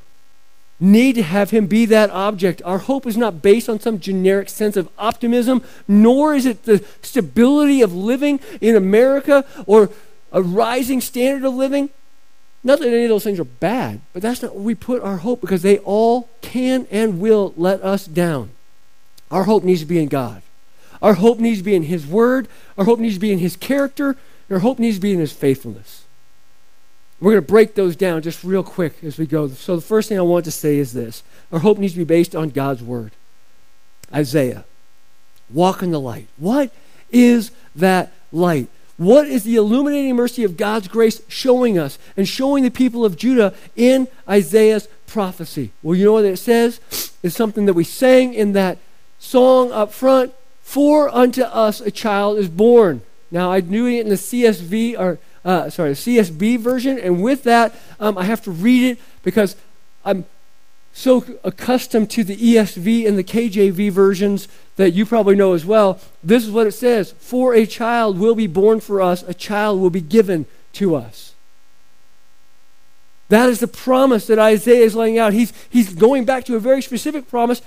Need 0.80 1.15
to 1.15 1.23
have 1.23 1.51
him 1.51 1.67
be 1.67 1.86
that 1.86 2.09
object. 2.09 2.61
Our 2.65 2.80
hope 2.80 3.05
is 3.05 3.15
not 3.15 3.41
based 3.41 3.69
on 3.69 3.80
some 3.80 3.99
generic 3.99 4.49
sense 4.49 4.76
of 4.76 4.89
optimism, 4.97 5.61
nor 5.88 6.34
is 6.34 6.45
it 6.45 6.63
the 6.63 6.84
stability 7.01 7.82
of 7.82 7.93
living 7.93 8.39
in 8.59 8.76
America 8.76 9.45
or 9.65 9.89
a 10.32 10.41
rising 10.41 10.99
standard 10.99 11.47
of 11.47 11.53
living. 11.53 11.89
Not 12.63 12.80
that 12.80 12.88
any 12.88 13.03
of 13.03 13.09
those 13.09 13.23
things 13.23 13.39
are 13.39 13.45
bad, 13.45 14.01
but 14.11 14.21
that's 14.21 14.41
not 14.41 14.55
where 14.55 14.63
we 14.63 14.76
put 14.76 15.01
our 15.01 15.17
hope 15.17 15.39
because 15.39 15.61
they 15.61 15.78
all 15.80 16.30
can 16.41 16.88
and 16.91 17.19
will 17.19 17.53
let 17.55 17.82
us 17.84 18.05
down. 18.05 18.51
Our 19.36 19.43
hope 19.43 19.65
needs 19.65 19.81
to 19.81 19.86
be 19.86 19.99
in 19.99 20.07
God. 20.07 20.41
Our 21.01 21.15
hope 21.15 21.39
needs 21.39 21.57
to 21.57 21.63
be 21.65 21.75
in 21.75 21.83
His 21.83 22.07
Word. 22.07 22.47
Our 22.77 22.86
hope 22.86 22.99
needs 22.99 23.15
to 23.15 23.19
be 23.19 23.33
in 23.33 23.39
His 23.39 23.57
character. 23.57 24.15
Our 24.49 24.59
hope 24.59 24.79
needs 24.79 24.95
to 24.95 25.01
be 25.01 25.11
in 25.11 25.19
His 25.19 25.33
faithfulness. 25.33 26.05
We're 27.19 27.33
going 27.33 27.43
to 27.43 27.51
break 27.51 27.75
those 27.75 27.97
down 27.97 28.21
just 28.21 28.45
real 28.45 28.63
quick 28.63 29.03
as 29.03 29.17
we 29.17 29.25
go. 29.25 29.49
So, 29.49 29.75
the 29.75 29.81
first 29.81 30.07
thing 30.07 30.17
I 30.17 30.21
want 30.21 30.45
to 30.45 30.51
say 30.51 30.77
is 30.77 30.93
this 30.93 31.21
our 31.51 31.59
hope 31.59 31.79
needs 31.79 31.91
to 31.91 31.99
be 31.99 32.05
based 32.05 32.33
on 32.33 32.47
God's 32.47 32.81
Word. 32.81 33.11
Isaiah, 34.13 34.63
walk 35.49 35.83
in 35.83 35.91
the 35.91 35.99
light. 35.99 36.29
What 36.38 36.71
is 37.11 37.51
that 37.75 38.13
light? 38.31 38.69
What 38.95 39.27
is 39.27 39.43
the 39.43 39.57
illuminating 39.57 40.15
mercy 40.15 40.45
of 40.45 40.55
God's 40.55 40.88
grace 40.88 41.21
showing 41.27 41.77
us 41.77 41.99
and 42.15 42.25
showing 42.25 42.63
the 42.63 42.71
people 42.71 43.03
of 43.03 43.17
Judah 43.17 43.53
in 43.75 44.07
Isaiah's 44.29 44.88
prophecy? 45.07 45.71
Well, 45.83 45.97
you 45.97 46.05
know 46.05 46.13
what 46.13 46.23
it 46.23 46.38
says? 46.38 46.79
It's 47.21 47.36
something 47.36 47.65
that 47.65 47.73
we 47.73 47.83
sang 47.83 48.33
in 48.33 48.53
that 48.53 48.77
song 49.20 49.72
up 49.72 49.93
front 49.93 50.34
For 50.61 51.13
unto 51.13 51.43
us 51.43 51.82
a 51.82 51.91
child 51.91 52.38
is 52.38 52.49
born. 52.49 53.01
Now, 53.32 53.51
I'm 53.51 53.70
doing 53.70 53.95
it 53.95 54.01
in 54.01 54.09
the 54.09 54.16
CSV, 54.16 54.97
or 54.99 55.20
uh, 55.43 55.70
sorry, 55.70 55.89
the 55.89 55.95
CSB 55.95 56.59
version, 56.59 56.99
and 56.99 57.22
with 57.22 57.43
that, 57.43 57.76
um, 57.99 58.18
I 58.18 58.24
have 58.24 58.41
to 58.43 58.51
read 58.51 58.91
it 58.91 58.99
because 59.24 59.55
I'm 60.03 60.26
so 60.93 61.26
accustomed 61.43 62.09
to 62.11 62.24
the 62.24 62.38
ESV 62.38 63.05
and 63.05 63.18
the 63.18 63.24
KJV 63.24 63.91
versions 63.91 64.47
that 64.78 64.91
you 64.91 65.05
probably 65.05 65.36
know 65.36 65.53
as 65.53 65.66
well. 65.66 65.99
This 66.24 66.45
is 66.45 66.51
what 66.51 66.68
it 66.68 66.72
says 66.72 67.13
For 67.20 67.53
a 67.53 67.66
child 67.66 68.18
will 68.18 68.36
be 68.36 68.47
born 68.47 68.80
for 68.80 69.01
us, 69.01 69.22
a 69.24 69.34
child 69.34 69.82
will 69.82 69.89
be 69.89 70.01
given 70.01 70.45
to 70.74 70.95
us. 70.95 71.34
That 73.30 73.49
is 73.49 73.59
the 73.59 73.68
promise 73.68 74.28
that 74.28 74.39
Isaiah 74.39 74.86
is 74.86 74.95
laying 74.95 75.18
out. 75.18 75.34
He's, 75.34 75.51
he's 75.70 75.93
going 75.93 76.26
back 76.26 76.45
to 76.45 76.55
a 76.55 76.59
very 76.59 76.82
specific 76.82 77.28
promise 77.28 77.61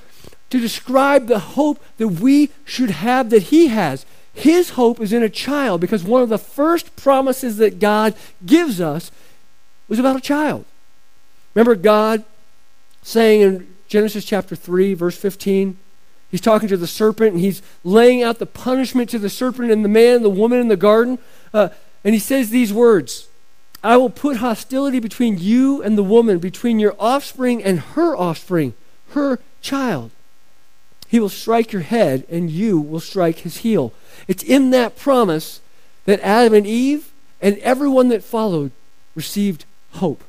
to 0.51 0.61
describe 0.61 1.27
the 1.27 1.39
hope 1.39 1.83
that 1.99 2.09
we 2.09 2.51
should 2.65 2.91
have 2.91 3.31
that 3.31 3.45
he 3.45 3.69
has. 3.69 4.07
His 4.33 4.71
hope 4.71 5.01
is 5.01 5.13
in 5.13 5.23
a 5.23 5.29
child 5.29 5.81
because 5.81 6.05
one 6.05 6.23
of 6.23 6.29
the 6.29 6.39
first 6.39 6.95
promises 6.97 7.57
that 7.57 7.81
God 7.81 8.15
gives 8.47 8.81
us 8.81 9.11
was 9.89 9.99
about 9.99 10.17
a 10.17 10.21
child. 10.21 10.65
Remember 11.55 11.75
God 11.75 12.25
saying 13.03 13.41
in 13.41 13.75
Genesis 13.89 14.25
chapter 14.25 14.55
3, 14.55 14.95
verse 14.95 15.17
15, 15.17 15.77
he's 16.31 16.41
talking 16.41 16.69
to 16.69 16.77
the 16.77 16.87
serpent 16.87 17.33
and 17.33 17.41
he's 17.41 17.63
laying 17.83 18.23
out 18.23 18.39
the 18.39 18.47
punishment 18.47 19.11
to 19.11 19.19
the 19.19 19.31
serpent 19.31 19.71
and 19.71 19.85
the 19.85 19.89
man 19.89 20.17
and 20.17 20.25
the 20.25 20.31
woman 20.31 20.61
in 20.61 20.69
the 20.69 20.77
garden. 20.77 21.19
Uh, 21.53 21.71
and 22.05 22.15
he 22.15 22.21
says 22.21 22.51
these 22.51 22.73
words 22.73 23.29
I 23.83 23.97
will 23.97 24.11
put 24.11 24.39
hostility 24.39 24.99
between 24.99 25.39
you 25.39 25.83
and 25.83 25.97
the 25.97 26.03
woman, 26.03 26.39
between 26.39 26.79
your 26.79 26.97
offspring 26.99 27.63
and 27.63 27.81
her 27.81 28.17
offspring, 28.17 28.75
her 29.11 29.41
child. 29.63 30.11
He 31.09 31.19
will 31.19 31.31
strike 31.31 31.73
your 31.73 31.83
head, 31.83 32.27
and 32.31 32.51
you 32.51 32.79
will 32.79 33.01
strike 33.01 33.39
his 33.39 33.59
heel. 33.59 33.93
It's 34.29 34.43
in 34.43 34.71
that 34.71 34.97
promise 34.97 35.61
that 36.05 36.21
Adam 36.21 36.53
and 36.53 36.67
Eve 36.67 37.11
and 37.41 37.57
everyone 37.59 38.09
that 38.11 38.23
followed 38.23 38.73
received 39.15 39.65
hope. 39.93 40.23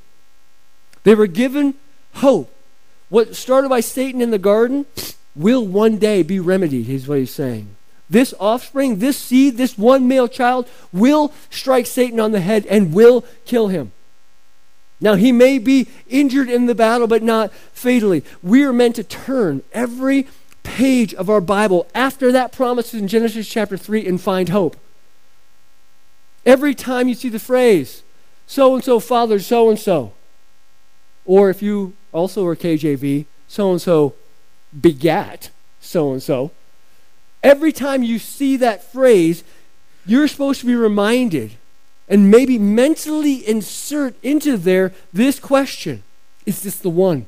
They 1.03 1.15
were 1.15 1.27
given 1.27 1.75
hope. 2.15 2.53
What 3.09 3.36
started 3.36 3.69
by 3.69 3.82
Satan 3.82 4.21
in 4.21 4.32
the 4.32 4.38
garden 4.38 4.86
will 5.36 5.65
one 5.65 5.97
day 5.97 6.23
be 6.23 6.39
remedied, 6.39 6.89
is 6.89 7.07
what 7.07 7.19
he's 7.19 7.32
saying. 7.32 7.75
This 8.09 8.34
offspring, 8.39 8.99
this 8.99 9.17
seed, 9.17 9.57
this 9.57 9.77
one 9.77 10.07
male 10.07 10.27
child 10.27 10.67
will 10.91 11.34
strike 11.49 11.86
Satan 11.86 12.19
on 12.19 12.32
the 12.32 12.39
head 12.39 12.65
and 12.67 12.93
will 12.93 13.25
kill 13.45 13.67
him. 13.67 13.91
Now, 15.01 15.15
he 15.15 15.32
may 15.32 15.59
be 15.59 15.88
injured 16.09 16.49
in 16.49 16.65
the 16.65 16.75
battle, 16.75 17.07
but 17.07 17.23
not 17.23 17.53
fatally. 17.71 18.23
We 18.43 18.63
are 18.63 18.73
meant 18.73 18.95
to 18.97 19.03
turn 19.03 19.63
every 19.71 20.27
page 20.70 21.13
of 21.15 21.30
our 21.30 21.41
Bible 21.41 21.88
after 21.95 22.32
that 22.32 22.51
promise 22.51 22.93
in 22.93 23.07
Genesis 23.07 23.49
chapter 23.49 23.76
3 23.76 24.05
and 24.05 24.22
find 24.22 24.49
hope. 24.49 24.78
Every 26.45 26.76
time 26.76 27.07
you 27.07 27.15
see 27.15 27.30
the 27.30 27.39
phrase, 27.39 28.03
so 28.45 28.76
and 28.76 28.84
so 28.84 28.99
fathered 28.99 29.41
so 29.41 29.70
and 29.70 29.80
so, 29.80 30.13
or 31.26 31.49
if 31.49 31.61
you 31.61 31.93
also 32.11 32.45
are 32.45 32.55
KJV, 32.55 33.26
so 33.47 33.72
and 33.72 33.82
so 33.82 34.13
begat 34.80 35.49
so 35.82 36.11
and 36.11 36.22
so, 36.22 36.51
every 37.43 37.72
time 37.72 38.03
you 38.03 38.20
see 38.20 38.55
that 38.57 38.84
phrase, 38.84 39.43
you're 40.05 40.28
supposed 40.28 40.59
to 40.61 40.67
be 40.67 40.76
reminded 40.76 41.53
and 42.07 42.30
maybe 42.30 42.57
mentally 42.57 43.47
insert 43.47 44.15
into 44.24 44.55
there 44.55 44.93
this 45.11 45.39
question 45.39 46.03
Is 46.45 46.61
this 46.61 46.78
the 46.78 46.89
one? 46.89 47.26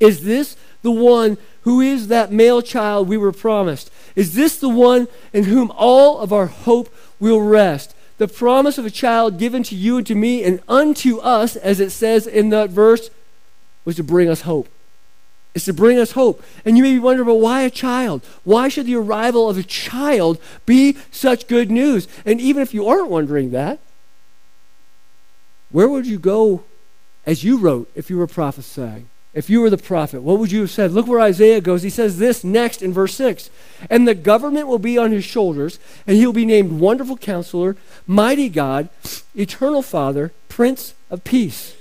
Is 0.00 0.24
this 0.24 0.56
the 0.86 0.92
one 0.92 1.36
who 1.62 1.80
is 1.80 2.06
that 2.06 2.30
male 2.30 2.62
child 2.62 3.08
we 3.08 3.16
were 3.16 3.32
promised? 3.32 3.90
Is 4.14 4.36
this 4.36 4.56
the 4.56 4.68
one 4.68 5.08
in 5.32 5.42
whom 5.44 5.72
all 5.74 6.20
of 6.20 6.32
our 6.32 6.46
hope 6.46 6.94
will 7.18 7.40
rest? 7.40 7.92
The 8.18 8.28
promise 8.28 8.78
of 8.78 8.86
a 8.86 8.90
child 8.90 9.36
given 9.36 9.64
to 9.64 9.74
you 9.74 9.96
and 9.98 10.06
to 10.06 10.14
me 10.14 10.44
and 10.44 10.60
unto 10.68 11.18
us, 11.18 11.56
as 11.56 11.80
it 11.80 11.90
says 11.90 12.28
in 12.28 12.50
that 12.50 12.70
verse, 12.70 13.10
was 13.84 13.96
to 13.96 14.04
bring 14.04 14.28
us 14.28 14.42
hope. 14.42 14.68
It's 15.56 15.64
to 15.64 15.72
bring 15.72 15.98
us 15.98 16.12
hope. 16.12 16.40
And 16.64 16.76
you 16.76 16.84
may 16.84 16.92
be 16.92 17.00
wondering, 17.00 17.26
but 17.26 17.40
why 17.40 17.62
a 17.62 17.70
child? 17.70 18.24
Why 18.44 18.68
should 18.68 18.86
the 18.86 18.94
arrival 18.94 19.50
of 19.50 19.58
a 19.58 19.64
child 19.64 20.38
be 20.66 20.96
such 21.10 21.48
good 21.48 21.68
news? 21.68 22.06
And 22.24 22.40
even 22.40 22.62
if 22.62 22.72
you 22.72 22.86
aren't 22.86 23.10
wondering 23.10 23.50
that, 23.50 23.80
where 25.72 25.88
would 25.88 26.06
you 26.06 26.20
go 26.20 26.62
as 27.26 27.42
you 27.42 27.58
wrote 27.58 27.90
if 27.96 28.08
you 28.08 28.18
were 28.18 28.28
prophesying? 28.28 29.08
If 29.36 29.50
you 29.50 29.60
were 29.60 29.68
the 29.68 29.76
prophet, 29.76 30.22
what 30.22 30.38
would 30.38 30.50
you 30.50 30.62
have 30.62 30.70
said? 30.70 30.92
Look 30.92 31.06
where 31.06 31.20
Isaiah 31.20 31.60
goes. 31.60 31.82
He 31.82 31.90
says 31.90 32.18
this 32.18 32.42
next 32.42 32.80
in 32.80 32.94
verse 32.94 33.14
6 33.16 33.50
And 33.90 34.08
the 34.08 34.14
government 34.14 34.66
will 34.66 34.78
be 34.78 34.96
on 34.96 35.12
his 35.12 35.24
shoulders, 35.24 35.78
and 36.06 36.16
he'll 36.16 36.32
be 36.32 36.46
named 36.46 36.80
Wonderful 36.80 37.18
Counselor, 37.18 37.76
Mighty 38.06 38.48
God, 38.48 38.88
Eternal 39.34 39.82
Father, 39.82 40.32
Prince 40.48 40.94
of 41.10 41.22
Peace. 41.22 41.76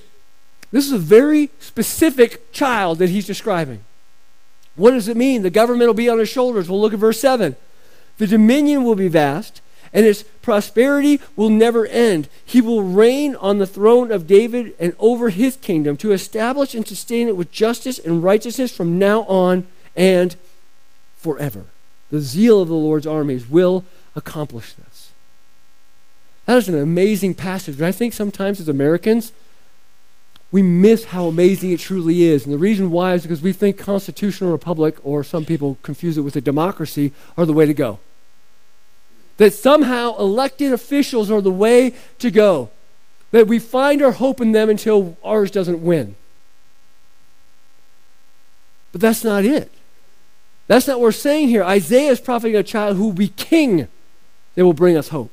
This 0.72 0.86
is 0.86 0.92
a 0.92 0.98
very 0.98 1.50
specific 1.62 2.52
child 2.52 3.00
that 3.00 3.10
he's 3.10 3.26
describing. 3.26 3.86
What 4.76 4.92
does 4.92 5.08
it 5.08 5.16
mean? 5.16 5.42
The 5.42 5.50
government 5.50 5.88
will 5.88 5.94
be 5.94 6.10
on 6.10 6.20
his 6.20 6.28
shoulders. 6.28 6.70
We'll 6.70 6.82
look 6.82 6.92
at 6.92 7.00
verse 7.00 7.22
7. 7.22 7.56
The 8.18 8.28
dominion 8.28 8.84
will 8.84 8.96
be 8.96 9.08
vast, 9.08 9.62
and 9.96 10.06
his 10.06 10.24
prosperity 10.42 11.22
will 11.38 11.50
never 11.50 11.86
end. 11.88 12.28
He 12.44 12.60
will 12.60 12.84
reign 12.84 13.34
on 13.38 13.60
the 13.60 13.66
throne 13.66 14.12
of 14.12 14.28
David 14.28 14.76
and 14.78 14.94
over 15.00 15.30
his 15.30 15.56
kingdom 15.56 15.96
to 15.98 16.12
establish 16.12 16.76
and 16.76 16.86
sustain 16.86 17.30
it 17.30 17.38
with 17.38 17.50
justice 17.50 17.98
and 17.98 18.22
righteousness 18.22 18.76
from 18.76 19.00
now 19.00 19.22
on 19.22 19.66
and 19.96 20.36
forever. 21.16 21.64
The 22.12 22.20
zeal 22.20 22.62
of 22.62 22.68
the 22.68 22.76
Lord's 22.76 23.08
armies 23.08 23.50
will 23.50 23.86
accomplish 24.18 24.74
this. 24.74 25.12
That 26.46 26.58
is 26.58 26.68
an 26.68 26.78
amazing 26.78 27.34
passage. 27.34 27.78
And 27.78 27.86
I 27.86 27.94
think 27.94 28.14
sometimes 28.14 28.60
as 28.60 28.68
Americans, 28.68 29.32
we 30.52 30.62
miss 30.62 31.06
how 31.06 31.28
amazing 31.28 31.72
it 31.72 31.80
truly 31.80 32.24
is. 32.24 32.44
And 32.44 32.54
the 32.54 32.60
reason 32.60 32.92
why 32.92 33.14
is 33.14 33.22
because 33.22 33.42
we 33.42 33.54
think 33.54 33.78
constitutional 33.78 34.52
republic, 34.52 34.98
or 35.04 35.24
some 35.24 35.46
people 35.46 35.78
confuse 35.84 36.18
it 36.18 36.22
with 36.22 36.36
a 36.36 36.42
democracy, 36.42 37.14
are 37.38 37.46
the 37.46 37.54
way 37.54 37.66
to 37.66 37.74
go 37.74 38.00
that 39.38 39.54
somehow 39.54 40.18
elected 40.18 40.72
officials 40.72 41.30
are 41.30 41.42
the 41.42 41.52
way 41.52 41.94
to 42.20 42.32
go, 42.32 42.70
that 43.32 43.48
we 43.48 43.60
find 43.60 44.02
our 44.02 44.12
hope 44.12 44.40
in 44.40 44.52
them 44.52 44.70
until 44.70 45.18
ours 45.24 45.52
doesn't 45.52 45.84
win. 45.84 46.16
But 48.92 49.02
that's 49.02 49.24
not 49.24 49.44
it. 49.44 49.72
That's 50.68 50.88
not 50.88 51.00
what 51.00 51.04
we're 51.04 51.12
saying 51.12 51.50
here. 51.50 51.64
Isaiah 51.64 52.12
is 52.12 52.22
prophesying 52.22 52.56
a 52.56 52.64
child 52.64 52.98
who 52.98 53.08
will 53.08 53.14
be 53.14 53.28
king 53.28 53.88
that 54.56 54.66
will 54.66 54.74
bring 54.74 54.98
us 54.98 55.10
hope. 55.10 55.32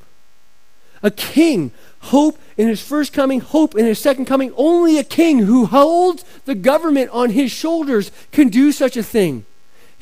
A 1.02 1.10
king, 1.10 1.72
hope 2.00 2.38
in 2.56 2.68
his 2.68 2.82
first 2.82 3.12
coming, 3.12 3.40
hope 3.40 3.74
in 3.76 3.86
his 3.86 3.98
second 3.98 4.26
coming. 4.26 4.52
Only 4.56 4.98
a 4.98 5.04
king 5.04 5.40
who 5.40 5.66
holds 5.66 6.24
the 6.44 6.54
government 6.54 7.10
on 7.10 7.30
his 7.30 7.50
shoulders 7.50 8.10
can 8.30 8.48
do 8.48 8.72
such 8.72 8.96
a 8.96 9.02
thing. 9.02 9.44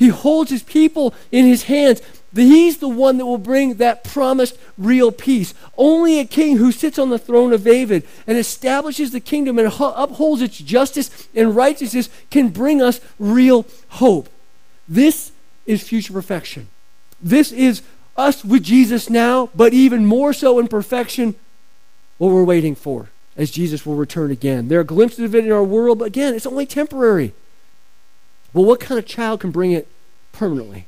He 0.00 0.08
holds 0.08 0.50
his 0.50 0.62
people 0.62 1.14
in 1.30 1.44
his 1.44 1.64
hands. 1.64 2.00
He's 2.34 2.78
the 2.78 2.88
one 2.88 3.18
that 3.18 3.26
will 3.26 3.36
bring 3.36 3.74
that 3.74 4.02
promised 4.02 4.56
real 4.78 5.12
peace. 5.12 5.52
Only 5.76 6.18
a 6.18 6.24
king 6.24 6.56
who 6.56 6.72
sits 6.72 6.98
on 6.98 7.10
the 7.10 7.18
throne 7.18 7.52
of 7.52 7.64
David 7.64 8.04
and 8.26 8.38
establishes 8.38 9.10
the 9.10 9.20
kingdom 9.20 9.58
and 9.58 9.68
upholds 9.68 10.40
its 10.40 10.56
justice 10.56 11.28
and 11.34 11.54
righteousness 11.54 12.08
can 12.30 12.48
bring 12.48 12.80
us 12.80 12.98
real 13.18 13.66
hope. 13.90 14.30
This 14.88 15.32
is 15.66 15.82
future 15.86 16.14
perfection. 16.14 16.68
This 17.20 17.52
is 17.52 17.82
us 18.16 18.42
with 18.42 18.62
Jesus 18.62 19.10
now, 19.10 19.50
but 19.54 19.74
even 19.74 20.06
more 20.06 20.32
so 20.32 20.58
in 20.58 20.66
perfection, 20.66 21.34
what 22.16 22.32
we're 22.32 22.42
waiting 22.42 22.74
for 22.74 23.10
as 23.36 23.50
Jesus 23.50 23.84
will 23.84 23.96
return 23.96 24.30
again. 24.30 24.68
There 24.68 24.80
are 24.80 24.84
glimpses 24.84 25.26
of 25.26 25.34
it 25.34 25.44
in 25.44 25.52
our 25.52 25.62
world, 25.62 25.98
but 25.98 26.06
again, 26.06 26.34
it's 26.34 26.46
only 26.46 26.64
temporary. 26.64 27.34
Well, 28.52 28.64
what 28.64 28.80
kind 28.80 28.98
of 28.98 29.06
child 29.06 29.40
can 29.40 29.50
bring 29.50 29.72
it 29.72 29.88
permanently? 30.32 30.86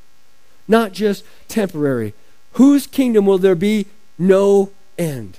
Not 0.67 0.93
just 0.93 1.25
temporary. 1.49 2.15
Whose 2.53 2.87
kingdom 2.87 3.27
will 3.27 3.39
there 3.39 3.55
be 3.55 3.87
no 4.19 4.71
end? 4.99 5.39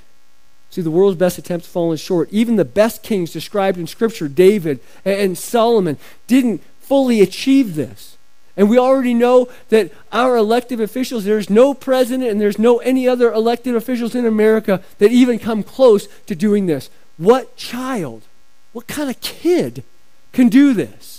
See, 0.69 0.81
the 0.81 0.89
world's 0.89 1.19
best 1.19 1.37
attempts 1.37 1.67
fallen 1.67 1.97
short. 1.97 2.29
Even 2.31 2.55
the 2.55 2.65
best 2.65 3.03
kings 3.03 3.31
described 3.31 3.77
in 3.77 3.85
Scripture, 3.85 4.27
David 4.27 4.79
and 5.05 5.37
Solomon, 5.37 5.99
didn't 6.25 6.63
fully 6.79 7.21
achieve 7.21 7.75
this. 7.75 8.17
And 8.57 8.69
we 8.69 8.79
already 8.79 9.13
know 9.13 9.49
that 9.69 9.91
our 10.11 10.35
elected 10.35 10.81
officials, 10.81 11.25
there's 11.25 11.49
no 11.49 11.75
president 11.75 12.31
and 12.31 12.41
there's 12.41 12.57
no 12.57 12.79
any 12.79 13.07
other 13.07 13.31
elected 13.31 13.75
officials 13.75 14.15
in 14.15 14.25
America 14.25 14.81
that 14.97 15.11
even 15.11 15.37
come 15.37 15.61
close 15.61 16.07
to 16.25 16.33
doing 16.33 16.65
this. 16.65 16.89
What 17.17 17.55
child, 17.55 18.23
what 18.71 18.87
kind 18.87 19.11
of 19.11 19.21
kid 19.21 19.83
can 20.31 20.49
do 20.49 20.73
this? 20.73 21.12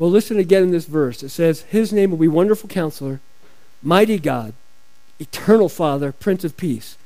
Well, 0.00 0.10
listen 0.10 0.38
again 0.38 0.62
in 0.62 0.70
this 0.70 0.86
verse. 0.86 1.22
It 1.22 1.28
says, 1.28 1.60
His 1.60 1.92
name 1.92 2.10
will 2.10 2.16
be 2.16 2.26
Wonderful 2.26 2.70
Counselor, 2.70 3.20
Mighty 3.82 4.18
God, 4.18 4.54
Eternal 5.18 5.68
Father, 5.68 6.10
Prince 6.10 6.42
of 6.42 6.56
Peace. 6.56 6.96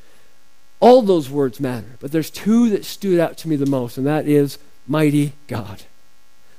All 0.78 1.02
those 1.02 1.28
words 1.28 1.58
matter, 1.58 1.96
but 1.98 2.12
there's 2.12 2.30
two 2.30 2.70
that 2.70 2.84
stood 2.84 3.18
out 3.18 3.36
to 3.38 3.48
me 3.48 3.56
the 3.56 3.66
most, 3.66 3.98
and 3.98 4.06
that 4.06 4.28
is 4.28 4.58
Mighty 4.86 5.32
God. 5.48 5.82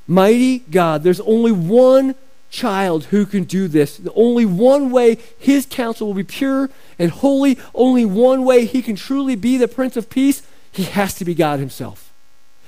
Mighty 0.08 0.60
God. 0.60 1.04
There's 1.04 1.22
only 1.22 1.54
one 1.54 2.16
child 2.50 3.06
who 3.06 3.26
can 3.26 3.46
do 3.46 3.70
this. 3.70 3.96
The 3.96 4.14
only 4.14 4.46
one 4.46 4.92
way 4.92 5.20
his 5.40 5.66
counsel 5.66 6.08
will 6.08 6.16
be 6.16 6.24
pure 6.26 6.70
and 7.00 7.12
holy, 7.12 7.58
only 7.74 8.04
one 8.04 8.44
way 8.44 8.66
he 8.66 8.82
can 8.82 8.98
truly 8.98 9.38
be 9.38 9.56
the 9.56 9.70
Prince 9.70 9.96
of 9.96 10.10
Peace, 10.10 10.42
he 10.70 10.84
has 10.84 11.14
to 11.14 11.24
be 11.24 11.34
God 11.34 11.60
himself. 11.60 12.05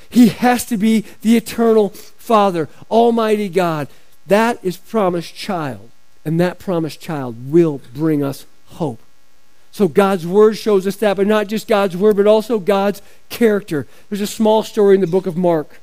He 0.09 0.29
has 0.29 0.65
to 0.65 0.77
be 0.77 1.05
the 1.21 1.37
eternal 1.37 1.89
Father, 1.89 2.69
Almighty 2.89 3.49
God. 3.49 3.87
That 4.25 4.59
is 4.63 4.77
promised 4.77 5.35
child, 5.35 5.89
and 6.25 6.39
that 6.39 6.59
promised 6.59 6.99
child 6.99 7.51
will 7.51 7.81
bring 7.93 8.23
us 8.23 8.45
hope. 8.65 8.99
So 9.71 9.87
God's 9.87 10.25
word 10.25 10.57
shows 10.57 10.87
us 10.87 10.95
that, 10.97 11.17
but 11.17 11.27
not 11.27 11.47
just 11.47 11.67
God's 11.67 11.95
word, 11.95 12.17
but 12.17 12.25
also 12.25 12.57
God's 12.57 13.01
character. 13.29 13.85
There's 14.09 14.21
a 14.21 14.27
small 14.27 14.63
story 14.63 14.95
in 14.95 15.01
the 15.01 15.07
book 15.07 15.27
of 15.27 15.37
Mark. 15.37 15.79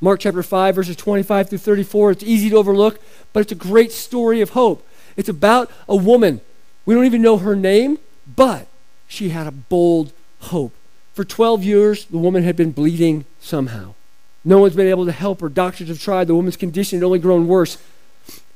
Mark 0.00 0.20
chapter 0.20 0.44
5, 0.44 0.76
verses 0.76 0.94
25 0.94 1.48
through 1.48 1.58
34. 1.58 2.12
It's 2.12 2.22
easy 2.22 2.50
to 2.50 2.56
overlook, 2.56 3.00
but 3.32 3.40
it's 3.40 3.50
a 3.50 3.56
great 3.56 3.90
story 3.90 4.40
of 4.40 4.50
hope. 4.50 4.86
It's 5.16 5.28
about 5.28 5.72
a 5.88 5.96
woman. 5.96 6.40
We 6.86 6.94
don't 6.94 7.04
even 7.04 7.20
know 7.20 7.38
her 7.38 7.56
name, 7.56 7.98
but 8.36 8.68
she 9.08 9.30
had 9.30 9.48
a 9.48 9.52
bold 9.52 10.12
hope. 10.42 10.72
For 11.18 11.24
12 11.24 11.64
years, 11.64 12.04
the 12.04 12.16
woman 12.16 12.44
had 12.44 12.54
been 12.54 12.70
bleeding 12.70 13.24
somehow. 13.40 13.94
No 14.44 14.60
one's 14.60 14.76
been 14.76 14.86
able 14.86 15.04
to 15.04 15.10
help 15.10 15.40
her. 15.40 15.48
Doctors 15.48 15.88
have 15.88 16.00
tried. 16.00 16.28
The 16.28 16.34
woman's 16.36 16.56
condition 16.56 17.00
had 17.00 17.04
only 17.04 17.18
grown 17.18 17.48
worse. 17.48 17.76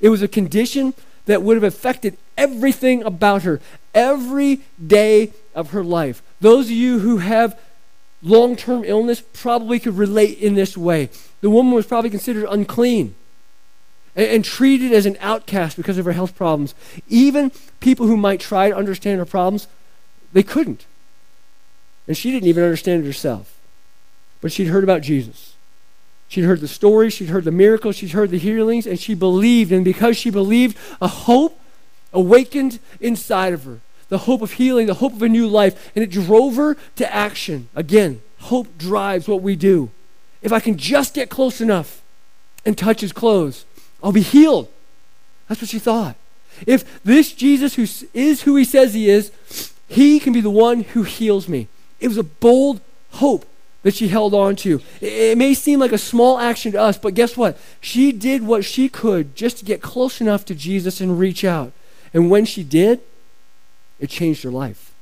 It 0.00 0.10
was 0.10 0.22
a 0.22 0.28
condition 0.28 0.94
that 1.26 1.42
would 1.42 1.56
have 1.56 1.64
affected 1.64 2.16
everything 2.38 3.02
about 3.02 3.42
her, 3.42 3.60
every 3.96 4.60
day 4.86 5.32
of 5.56 5.72
her 5.72 5.82
life. 5.82 6.22
Those 6.40 6.66
of 6.66 6.70
you 6.70 7.00
who 7.00 7.18
have 7.18 7.58
long 8.22 8.54
term 8.54 8.84
illness 8.84 9.24
probably 9.32 9.80
could 9.80 9.96
relate 9.96 10.38
in 10.38 10.54
this 10.54 10.76
way. 10.76 11.10
The 11.40 11.50
woman 11.50 11.72
was 11.72 11.88
probably 11.88 12.10
considered 12.10 12.46
unclean 12.48 13.16
and, 14.14 14.28
and, 14.28 14.44
treated 14.44 14.92
as 14.92 15.04
an 15.04 15.16
outcast 15.18 15.76
because 15.76 15.98
of 15.98 16.04
her 16.04 16.12
health 16.12 16.36
problems. 16.36 16.76
Even 17.08 17.50
people 17.80 18.06
who 18.06 18.16
might 18.16 18.38
try 18.38 18.68
to 18.68 18.76
understand 18.76 19.18
her 19.18 19.26
problems, 19.26 19.66
they 20.32 20.44
couldn't. 20.44 20.86
And 22.06 22.16
she 22.16 22.30
didn't 22.30 22.48
even 22.48 22.64
understand 22.64 23.04
it 23.04 23.06
herself. 23.06 23.58
But 24.40 24.52
she'd 24.52 24.66
heard 24.66 24.84
about 24.84 25.02
Jesus. 25.02 25.54
She'd 26.28 26.44
heard 26.44 26.60
the 26.60 26.68
stories, 26.68 27.12
she'd 27.12 27.28
heard 27.28 27.44
the 27.44 27.50
miracles, 27.50 27.96
she'd 27.96 28.12
heard 28.12 28.30
the 28.30 28.38
healings, 28.38 28.86
and 28.86 28.98
she 28.98 29.14
believed. 29.14 29.70
And 29.70 29.84
because 29.84 30.16
she 30.16 30.30
believed, 30.30 30.76
a 31.00 31.08
hope 31.08 31.60
awakened 32.12 32.78
inside 33.00 33.52
of 33.52 33.64
her 33.64 33.80
the 34.12 34.18
hope 34.18 34.42
of 34.42 34.52
healing, 34.52 34.86
the 34.86 34.94
hope 34.94 35.14
of 35.14 35.22
a 35.22 35.28
new 35.28 35.48
life, 35.48 35.90
and 35.96 36.04
it 36.04 36.10
drove 36.10 36.56
her 36.56 36.76
to 36.96 37.10
action. 37.10 37.70
Again, 37.74 38.20
hope 38.40 38.76
drives 38.76 39.26
what 39.26 39.40
we 39.40 39.56
do. 39.56 39.90
If 40.42 40.52
I 40.52 40.60
can 40.60 40.76
just 40.76 41.14
get 41.14 41.30
close 41.30 41.62
enough 41.62 42.02
and 42.66 42.76
touch 42.76 43.00
his 43.00 43.10
clothes, 43.10 43.64
I'll 44.02 44.12
be 44.12 44.20
healed. 44.20 44.68
That's 45.48 45.62
what 45.62 45.70
she 45.70 45.78
thought. 45.78 46.16
If 46.66 47.02
this 47.02 47.32
Jesus 47.32 47.76
who 47.76 47.86
is 48.12 48.42
who 48.42 48.54
he 48.56 48.66
says 48.66 48.92
he 48.92 49.08
is, 49.08 49.32
he 49.88 50.20
can 50.20 50.34
be 50.34 50.42
the 50.42 50.50
one 50.50 50.82
who 50.82 51.04
heals 51.04 51.48
me. 51.48 51.68
It 52.02 52.08
was 52.08 52.18
a 52.18 52.24
bold 52.24 52.80
hope 53.12 53.46
that 53.82 53.94
she 53.94 54.08
held 54.08 54.34
on 54.34 54.56
to. 54.56 54.80
It 55.00 55.38
may 55.38 55.54
seem 55.54 55.80
like 55.80 55.92
a 55.92 55.98
small 55.98 56.38
action 56.38 56.72
to 56.72 56.80
us, 56.80 56.98
but 56.98 57.14
guess 57.14 57.36
what? 57.36 57.58
She 57.80 58.12
did 58.12 58.42
what 58.42 58.64
she 58.64 58.88
could 58.88 59.34
just 59.34 59.58
to 59.58 59.64
get 59.64 59.82
close 59.82 60.20
enough 60.20 60.44
to 60.46 60.54
Jesus 60.54 61.00
and 61.00 61.18
reach 61.18 61.44
out. 61.44 61.72
And 62.12 62.30
when 62.30 62.44
she 62.44 62.62
did, 62.62 63.00
it 63.98 64.10
changed 64.10 64.42
her 64.42 64.50
life. 64.50 64.92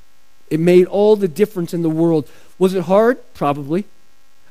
It 0.49 0.59
made 0.59 0.85
all 0.85 1.15
the 1.15 1.27
difference 1.27 1.73
in 1.73 1.81
the 1.81 1.89
world. 1.89 2.27
Was 2.59 2.73
it 2.73 2.83
hard? 2.83 3.19
Probably. 3.33 3.85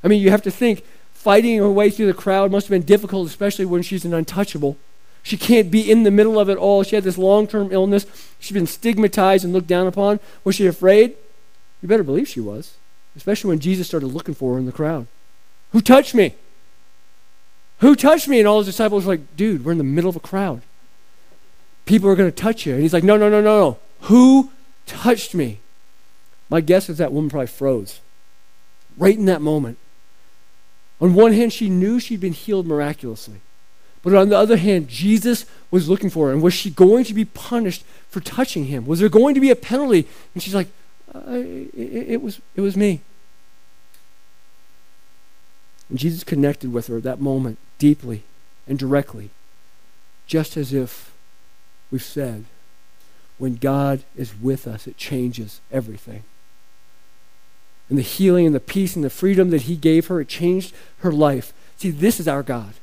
I 0.02 0.08
mean, 0.08 0.20
you 0.20 0.30
have 0.30 0.42
to 0.42 0.50
think 0.50 0.84
fighting 1.12 1.58
her 1.58 1.70
way 1.70 1.90
through 1.90 2.06
the 2.06 2.14
crowd 2.14 2.50
must 2.50 2.66
have 2.66 2.70
been 2.70 2.86
difficult, 2.86 3.28
especially 3.28 3.64
when 3.64 3.82
she's 3.82 4.04
an 4.04 4.14
untouchable. 4.14 4.76
She 5.22 5.36
can't 5.36 5.70
be 5.70 5.90
in 5.90 6.02
the 6.04 6.10
middle 6.10 6.38
of 6.40 6.48
it 6.48 6.56
all. 6.56 6.82
She 6.82 6.96
had 6.96 7.04
this 7.04 7.18
long 7.18 7.46
term 7.46 7.68
illness. 7.70 8.06
She's 8.38 8.54
been 8.54 8.66
stigmatized 8.66 9.44
and 9.44 9.52
looked 9.52 9.66
down 9.66 9.86
upon. 9.86 10.18
Was 10.44 10.54
she 10.54 10.66
afraid? 10.66 11.16
You 11.82 11.88
better 11.88 12.02
believe 12.02 12.28
she 12.28 12.40
was, 12.40 12.74
especially 13.16 13.48
when 13.48 13.58
Jesus 13.58 13.86
started 13.86 14.08
looking 14.08 14.34
for 14.34 14.54
her 14.54 14.58
in 14.58 14.66
the 14.66 14.72
crowd. 14.72 15.06
Who 15.72 15.80
touched 15.80 16.14
me? 16.14 16.34
Who 17.78 17.94
touched 17.96 18.28
me? 18.28 18.38
And 18.38 18.48
all 18.48 18.58
his 18.58 18.66
disciples 18.66 19.06
were 19.06 19.14
like, 19.14 19.36
dude, 19.36 19.64
we're 19.64 19.72
in 19.72 19.78
the 19.78 19.84
middle 19.84 20.10
of 20.10 20.16
a 20.16 20.20
crowd. 20.20 20.62
People 21.86 22.08
are 22.10 22.16
going 22.16 22.30
to 22.30 22.36
touch 22.36 22.66
you. 22.66 22.74
And 22.74 22.82
he's 22.82 22.92
like, 22.92 23.04
no, 23.04 23.16
no, 23.16 23.30
no, 23.30 23.40
no, 23.40 23.58
no. 23.60 23.78
Who 24.02 24.50
touched 24.86 25.34
me? 25.34 25.60
My 26.48 26.60
guess 26.60 26.88
is 26.88 26.98
that 26.98 27.12
woman 27.12 27.30
probably 27.30 27.46
froze 27.46 28.00
right 28.98 29.16
in 29.16 29.24
that 29.26 29.40
moment. 29.40 29.78
On 31.00 31.14
one 31.14 31.32
hand, 31.32 31.52
she 31.52 31.70
knew 31.70 31.98
she'd 31.98 32.20
been 32.20 32.34
healed 32.34 32.66
miraculously. 32.66 33.40
But 34.02 34.14
on 34.14 34.28
the 34.28 34.36
other 34.36 34.56
hand, 34.56 34.88
Jesus 34.88 35.46
was 35.70 35.88
looking 35.88 36.10
for 36.10 36.26
her. 36.26 36.32
And 36.32 36.42
was 36.42 36.54
she 36.54 36.70
going 36.70 37.04
to 37.04 37.14
be 37.14 37.24
punished 37.24 37.84
for 38.08 38.20
touching 38.20 38.66
him? 38.66 38.86
Was 38.86 39.00
there 39.00 39.08
going 39.08 39.34
to 39.34 39.40
be 39.40 39.50
a 39.50 39.56
penalty? 39.56 40.06
And 40.34 40.42
she's 40.42 40.54
like, 40.54 40.68
uh, 41.14 41.22
it, 41.30 42.08
it, 42.08 42.22
was, 42.22 42.40
it 42.54 42.60
was 42.60 42.76
me. 42.76 43.00
And 45.88 45.98
Jesus 45.98 46.24
connected 46.24 46.72
with 46.72 46.86
her 46.86 46.98
at 46.98 47.02
that 47.02 47.20
moment 47.20 47.58
deeply 47.78 48.22
and 48.66 48.78
directly, 48.78 49.30
just 50.26 50.56
as 50.56 50.72
if 50.72 51.12
we've 51.90 52.02
said 52.02 52.44
when 53.38 53.56
God 53.56 54.04
is 54.16 54.34
with 54.38 54.68
us, 54.68 54.86
it 54.86 54.98
changes 54.98 55.60
everything. 55.72 56.22
And 57.88 57.98
the 57.98 58.02
healing 58.02 58.46
and 58.46 58.54
the 58.54 58.60
peace 58.60 58.94
and 58.94 59.04
the 59.04 59.10
freedom 59.10 59.50
that 59.50 59.62
He 59.62 59.76
gave 59.76 60.06
her, 60.06 60.20
it 60.20 60.28
changed 60.28 60.74
her 60.98 61.10
life. 61.10 61.52
See, 61.76 61.90
this 61.90 62.20
is 62.20 62.28
our 62.28 62.42
God. 62.42 62.74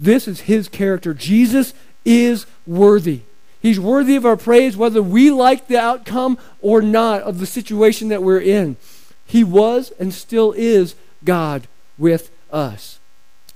This 0.00 0.26
is 0.26 0.40
His 0.40 0.68
character. 0.68 1.14
Jesus 1.14 1.74
is 2.04 2.46
worthy. 2.66 3.20
He's 3.62 3.78
worthy 3.78 4.16
of 4.16 4.26
our 4.26 4.36
praise, 4.36 4.76
whether 4.76 5.00
we 5.00 5.30
like 5.30 5.68
the 5.68 5.78
outcome 5.78 6.36
or 6.60 6.82
not 6.82 7.22
of 7.22 7.38
the 7.38 7.46
situation 7.46 8.08
that 8.08 8.22
we're 8.22 8.40
in. 8.40 8.76
He 9.24 9.44
was 9.44 9.92
and 10.00 10.12
still 10.12 10.52
is 10.52 10.96
God 11.24 11.68
with 11.96 12.32
us. 12.52 12.98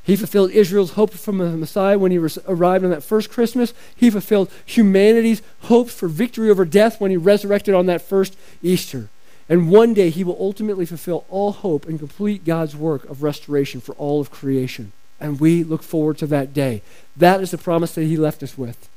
He 0.05 0.15
fulfilled 0.15 0.53
Israel's 0.53 0.93
hope 0.93 1.11
from 1.11 1.39
the 1.39 1.57
Messiah 1.57 1.99
when 1.99 2.13
he 2.13 2.19
res- 2.19 2.39
arrived 2.47 2.85
on 2.85 2.91
that 2.93 3.03
first 3.03 3.29
Christmas. 3.29 3.75
He 3.97 4.09
fulfilled 4.09 4.53
humanity's 4.65 5.43
hopes 5.63 5.93
for 5.93 6.07
victory 6.07 6.49
over 6.49 6.65
death 6.65 7.01
when 7.01 7.11
he 7.11 7.17
resurrected 7.17 7.75
on 7.75 7.87
that 7.87 8.03
first 8.03 8.37
Easter. 8.63 9.09
And 9.49 9.69
one 9.69 9.95
day 9.95 10.11
he 10.11 10.23
will 10.23 10.37
ultimately 10.39 10.87
fulfill 10.87 11.25
all 11.29 11.51
hope 11.51 11.87
and 11.87 11.99
complete 11.99 12.45
God's 12.45 12.77
work 12.77 13.05
of 13.07 13.25
restoration 13.25 13.81
for 13.81 13.97
all 13.97 14.21
of 14.21 14.31
creation. 14.31 14.93
And 15.19 15.41
we 15.41 15.65
look 15.65 15.83
forward 15.83 16.19
to 16.19 16.27
that 16.29 16.55
day. 16.55 16.83
That 17.17 17.41
is 17.41 17.51
the 17.51 17.59
promise 17.59 17.93
that 17.97 18.05
he 18.05 18.17
left 18.17 18.45
us 18.45 18.57
with. 18.57 18.89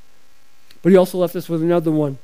But 0.81 0.91
he 0.91 0.97
also 0.97 1.17
left 1.17 1.35
us 1.35 1.49
with 1.49 1.61
another 1.61 1.91
one. 1.91 2.17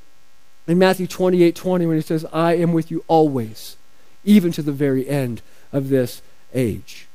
In 0.67 0.79
Matthew 0.79 1.07
28 1.07 1.55
20, 1.55 1.85
when 1.85 1.97
he 1.97 2.01
says, 2.01 2.25
I 2.33 2.55
am 2.55 2.73
with 2.73 2.89
you 2.89 3.03
always, 3.07 3.77
even 4.23 4.51
to 4.53 4.61
the 4.61 4.71
very 4.71 5.07
end 5.07 5.41
of 5.71 5.89
this 5.89 6.21
age. 6.53 7.07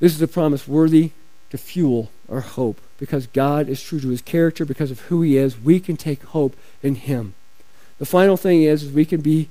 This 0.00 0.14
is 0.14 0.22
a 0.22 0.28
promise 0.28 0.68
worthy 0.68 1.10
to 1.50 1.58
fuel 1.58 2.10
our 2.28 2.40
hope. 2.40 2.80
Because 2.98 3.26
God 3.26 3.68
is 3.68 3.82
true 3.82 4.00
to 4.00 4.08
his 4.08 4.22
character, 4.22 4.64
because 4.64 4.90
of 4.90 5.00
who 5.02 5.22
he 5.22 5.36
is, 5.36 5.60
we 5.60 5.80
can 5.80 5.96
take 5.96 6.22
hope 6.22 6.56
in 6.82 6.94
him. 6.94 7.34
The 7.98 8.06
final 8.06 8.36
thing 8.36 8.62
is, 8.62 8.84
is 8.84 8.92
we 8.92 9.04
can 9.04 9.20
be 9.20 9.48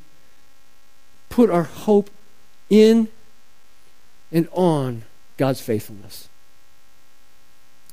put 1.29 1.49
our 1.49 1.63
hope 1.63 2.09
in 2.69 3.07
and 4.31 4.47
on 4.51 5.03
God's 5.37 5.61
faithfulness. 5.61 6.29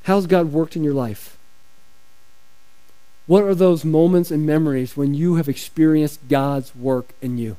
How's 0.05 0.27
God 0.27 0.53
worked 0.53 0.77
in 0.77 0.85
your 0.85 0.95
life? 0.95 1.37
What 3.27 3.45
are 3.45 3.55
those 3.55 3.85
moments 3.85 4.31
and 4.31 4.45
memories 4.45 4.97
when 4.97 5.15
you 5.15 5.37
have 5.37 5.49
experienced 5.49 6.29
God's 6.29 6.75
work 6.75 7.11
in 7.21 7.39
you? 7.39 7.57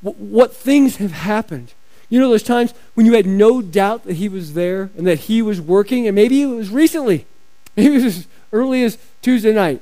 What, 0.00 0.54
things 0.54 0.96
have 0.96 1.12
happened? 1.12 1.72
You 2.08 2.20
know, 2.20 2.28
there's 2.28 2.42
times 2.42 2.72
when 2.94 3.06
you 3.06 3.14
had 3.14 3.26
no 3.26 3.60
doubt 3.60 4.04
that 4.04 4.14
He 4.14 4.28
was 4.28 4.54
there 4.54 4.90
and 4.96 5.06
that 5.06 5.20
He 5.20 5.42
was 5.42 5.60
working, 5.60 6.06
and 6.06 6.14
maybe 6.14 6.42
it 6.42 6.46
was 6.46 6.70
recently. 6.70 7.26
Maybe 7.76 7.92
it 7.92 8.04
was 8.04 8.18
as 8.18 8.26
early 8.52 8.82
as 8.82 8.98
Tuesday 9.22 9.52
night. 9.52 9.80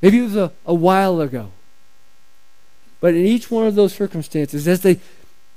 Maybe 0.00 0.20
it 0.20 0.22
was 0.22 0.36
a, 0.36 0.50
a 0.64 0.72
while 0.72 1.20
ago. 1.20 1.50
But 2.98 3.12
in 3.12 3.26
each 3.26 3.50
one 3.50 3.66
of 3.66 3.74
those 3.74 3.92
circumstances, 3.92 4.66
as 4.66 4.80
they 4.80 5.00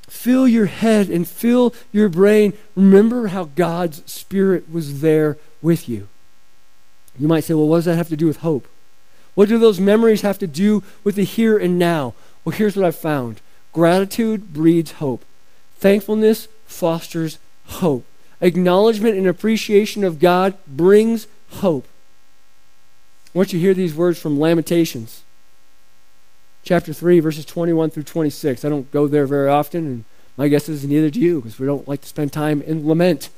fill 0.10 0.46
your 0.46 0.66
head 0.66 1.10
and 1.10 1.26
fill 1.26 1.74
your 1.94 2.10
brain, 2.10 2.52
remember 2.76 3.28
how 3.28 3.46
God's 3.46 4.04
Spirit 4.12 4.70
was 4.70 5.00
there 5.00 5.38
with 5.62 5.88
you. 5.88 6.10
You 7.18 7.28
might 7.28 7.44
say, 7.44 7.54
well, 7.54 7.68
what 7.68 7.78
does 7.78 7.86
that 7.86 7.96
have 7.96 8.10
to 8.10 8.18
do 8.18 8.28
with 8.28 8.38
hope? 8.38 8.68
What 9.36 9.50
do 9.50 9.58
those 9.58 9.80
memories 9.80 10.22
have 10.22 10.40
to 10.40 10.48
do 10.48 10.84
with 11.04 11.16
the 11.16 11.24
here 11.24 11.58
and 11.58 11.78
now? 11.78 12.14
Well, 12.44 12.56
here's 12.56 12.76
what 12.76 12.86
I've 12.86 12.96
found 12.96 13.42
gratitude 13.74 14.54
breeds 14.54 14.94
hope, 14.94 15.26
thankfulness 15.78 16.48
fosters 16.66 17.40
hope, 17.66 18.06
acknowledgement 18.40 19.18
and 19.18 19.28
appreciation 19.28 20.04
of 20.04 20.20
God 20.20 20.58
brings 20.66 21.28
hope. 21.50 21.88
I 23.34 23.38
want 23.38 23.52
you 23.52 23.60
to 23.60 23.66
hear 23.66 23.74
these 23.74 23.94
words 23.94 24.18
from 24.18 24.40
Lamentations, 24.40 25.24
chapter 26.64 26.94
3, 26.94 27.20
verses 27.20 27.44
21 27.44 27.90
through 27.90 28.04
26. 28.04 28.64
I 28.64 28.70
don't 28.70 28.90
go 28.92 29.08
there 29.08 29.28
very 29.28 29.50
often, 29.50 29.86
and 29.86 30.04
my 30.38 30.48
guess 30.48 30.70
is 30.70 30.86
neither 30.86 31.10
do 31.10 31.20
you, 31.20 31.42
because 31.42 31.60
we 31.60 31.66
don't 31.66 31.88
like 31.88 32.02
to 32.02 32.08
spend 32.08 32.32
time 32.32 32.62
in 32.62 32.88
lament. 32.88 33.30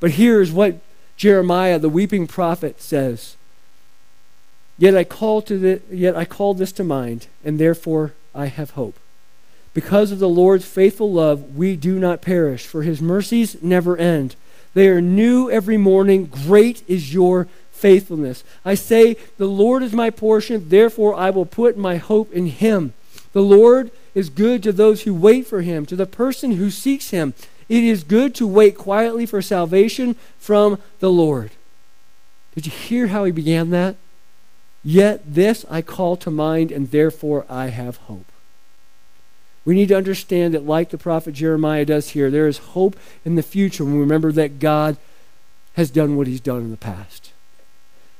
But 0.00 0.12
here's 0.12 0.52
what 0.52 0.80
Jeremiah, 1.16 1.78
the 1.78 1.88
weeping 1.88 2.26
prophet, 2.26 2.80
says. 2.80 3.36
Yet 4.78 4.96
I 4.96 5.04
call 5.04 5.40
to 5.42 5.58
the, 5.58 5.80
yet 5.90 6.16
I 6.16 6.24
call 6.24 6.54
this 6.54 6.72
to 6.72 6.84
mind, 6.84 7.28
and 7.44 7.58
therefore 7.58 8.12
I 8.34 8.46
have 8.46 8.70
hope. 8.72 8.98
Because 9.72 10.12
of 10.12 10.18
the 10.18 10.28
Lord's 10.28 10.64
faithful 10.64 11.12
love, 11.12 11.56
we 11.56 11.76
do 11.76 11.98
not 11.98 12.22
perish, 12.22 12.66
for 12.66 12.82
his 12.82 13.00
mercies 13.00 13.62
never 13.62 13.96
end. 13.96 14.36
They 14.74 14.88
are 14.88 15.00
new 15.00 15.50
every 15.50 15.78
morning. 15.78 16.26
Great 16.26 16.82
is 16.86 17.14
your 17.14 17.48
faithfulness. 17.72 18.44
I 18.64 18.74
say, 18.74 19.16
The 19.38 19.46
Lord 19.46 19.82
is 19.82 19.92
my 19.92 20.10
portion, 20.10 20.68
therefore 20.68 21.14
I 21.14 21.30
will 21.30 21.46
put 21.46 21.76
my 21.76 21.96
hope 21.96 22.32
in 22.32 22.46
him. 22.46 22.92
The 23.32 23.42
Lord 23.42 23.90
is 24.14 24.30
good 24.30 24.62
to 24.62 24.72
those 24.72 25.02
who 25.02 25.14
wait 25.14 25.46
for 25.46 25.60
him, 25.60 25.84
to 25.86 25.96
the 25.96 26.06
person 26.06 26.52
who 26.52 26.70
seeks 26.70 27.10
him. 27.10 27.34
It 27.68 27.82
is 27.82 28.04
good 28.04 28.34
to 28.36 28.46
wait 28.46 28.76
quietly 28.76 29.26
for 29.26 29.42
salvation 29.42 30.16
from 30.38 30.78
the 31.00 31.10
Lord. 31.10 31.50
Did 32.54 32.66
you 32.66 32.72
hear 32.72 33.08
how 33.08 33.24
he 33.24 33.32
began 33.32 33.70
that? 33.70 33.96
Yet 34.84 35.22
this 35.26 35.64
I 35.68 35.82
call 35.82 36.16
to 36.18 36.30
mind, 36.30 36.70
and 36.70 36.90
therefore 36.90 37.44
I 37.48 37.66
have 37.66 37.96
hope. 37.96 38.26
We 39.64 39.74
need 39.74 39.88
to 39.88 39.96
understand 39.96 40.54
that, 40.54 40.64
like 40.64 40.90
the 40.90 40.98
prophet 40.98 41.34
Jeremiah 41.34 41.84
does 41.84 42.10
here, 42.10 42.30
there 42.30 42.46
is 42.46 42.58
hope 42.58 42.96
in 43.24 43.34
the 43.34 43.42
future 43.42 43.84
when 43.84 43.94
we 43.94 44.00
remember 44.00 44.30
that 44.30 44.60
God 44.60 44.96
has 45.74 45.90
done 45.90 46.16
what 46.16 46.28
he's 46.28 46.40
done 46.40 46.60
in 46.60 46.70
the 46.70 46.76
past. 46.76 47.32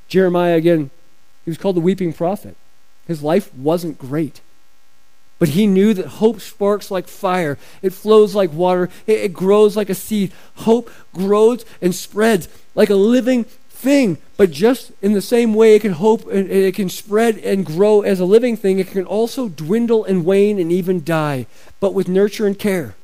Jeremiah, 0.09 0.57
again, 0.57 0.90
he 1.44 1.51
was 1.51 1.59
called 1.59 1.76
the 1.76 1.80
weeping 1.80 2.12
prophet. 2.12 2.57
His 3.07 3.22
life 3.22 3.55
wasn't 3.55 3.99
great. 3.99 4.40
But 5.39 5.51
he 5.51 5.66
knew 5.66 5.93
that 5.95 6.07
hope 6.07 6.41
sparks 6.41 6.91
like 6.91 7.09
fire. 7.09 7.59
It 7.82 7.93
flows 7.93 8.34
like 8.34 8.53
water. 8.53 8.89
It, 9.07 9.20
it, 9.20 9.32
grows 9.34 9.76
like 9.76 9.91
a 9.91 9.95
seed. 9.95 10.32
Hope 10.57 10.91
grows 11.12 11.64
and 11.82 11.95
spreads 11.95 12.49
like 12.74 12.89
a 12.89 12.95
living 12.95 13.45
thing. 13.68 14.16
But 14.39 14.51
just 14.51 14.93
in 15.03 15.12
the 15.12 15.20
same 15.20 15.53
way 15.53 15.74
it 15.74 15.82
can 15.82 15.93
hope 15.93 16.26
and 16.26 16.51
it 16.51 16.74
can 16.74 16.89
spread 16.89 17.39
and 17.39 17.66
grow 17.66 18.01
as 18.01 18.18
a 18.18 18.24
living 18.24 18.57
thing, 18.57 18.78
it 18.78 18.89
can 18.89 19.05
also 19.05 19.49
dwindle 19.49 20.05
and 20.05 20.24
wane 20.24 20.59
and 20.59 20.72
even 20.72 21.05
die. 21.05 21.47
But 21.80 21.93
with 21.93 22.09
nurture 22.09 22.47
and 22.47 22.59
care, 22.59 22.95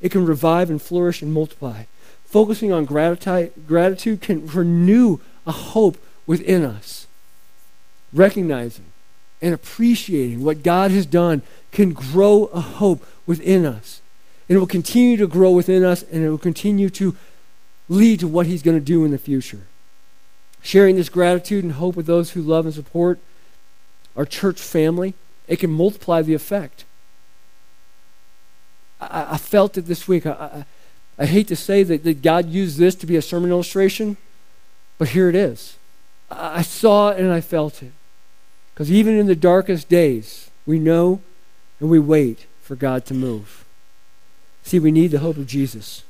it 0.00 0.10
can 0.10 0.24
revive 0.24 0.70
and 0.70 0.80
flourish 0.80 1.20
and 1.20 1.32
multiply. 1.32 1.84
Focusing 2.24 2.72
on 2.72 2.86
gratitude, 2.86 3.52
gratitude 3.66 4.22
can 4.22 4.46
renew 4.46 5.18
a 5.46 5.52
hope 5.52 5.98
within 6.26 6.64
us. 6.64 7.06
Recognizing 8.14 8.86
and 9.42 9.52
appreciating 9.52 10.42
what 10.42 10.62
God 10.62 10.92
has 10.92 11.04
done 11.04 11.42
can 11.72 11.92
grow 11.92 12.44
a 12.46 12.60
hope 12.60 13.04
within 13.26 13.66
us. 13.66 14.00
And 14.48 14.56
it 14.56 14.60
will 14.60 14.66
continue 14.66 15.16
to 15.16 15.26
grow 15.26 15.50
within 15.50 15.84
us 15.84 16.04
and 16.04 16.24
it 16.24 16.30
will 16.30 16.38
continue 16.38 16.88
to 16.90 17.16
lead 17.88 18.20
to 18.20 18.28
what 18.28 18.46
He's 18.46 18.62
going 18.62 18.78
to 18.78 18.84
do 18.84 19.04
in 19.04 19.10
the 19.10 19.18
future. 19.18 19.66
Sharing 20.62 20.94
this 20.94 21.08
gratitude 21.08 21.64
and 21.64 21.74
hope 21.74 21.96
with 21.96 22.06
those 22.06 22.30
who 22.30 22.40
love 22.40 22.64
and 22.64 22.74
support 22.74 23.18
our 24.16 24.24
church 24.24 24.60
family, 24.60 25.14
it 25.48 25.58
can 25.58 25.70
multiply 25.70 26.22
the 26.22 26.34
effect. 26.34 26.84
I, 29.00 29.34
I 29.34 29.36
felt 29.38 29.76
it 29.76 29.86
this 29.86 30.06
week. 30.06 30.24
I, 30.24 30.30
I, 30.30 30.64
I 31.18 31.26
hate 31.26 31.48
to 31.48 31.56
say 31.56 31.82
that, 31.82 32.04
that 32.04 32.22
God 32.22 32.48
used 32.48 32.78
this 32.78 32.94
to 32.96 33.06
be 33.06 33.16
a 33.16 33.22
sermon 33.22 33.50
illustration, 33.50 34.16
but 34.98 35.08
here 35.08 35.28
it 35.28 35.34
is. 35.34 35.76
I 36.30 36.62
saw 36.62 37.10
it 37.10 37.18
and 37.18 37.32
I 37.32 37.40
felt 37.40 37.82
it. 37.82 37.92
Because 38.82 38.96
even 38.96 39.16
in 39.16 39.28
the 39.28 39.36
darkest 39.36 39.88
days, 39.88 40.50
we 40.66 40.80
know 40.80 41.20
and 41.78 41.88
we 41.88 42.00
wait 42.00 42.46
for 42.60 42.74
God 42.74 43.06
to 43.06 43.14
move. 43.14 43.64
See, 44.64 44.80
we 44.80 44.90
need 44.90 45.12
the 45.12 45.20
hope 45.20 45.36
of 45.36 45.46
Jesus. 45.46 46.02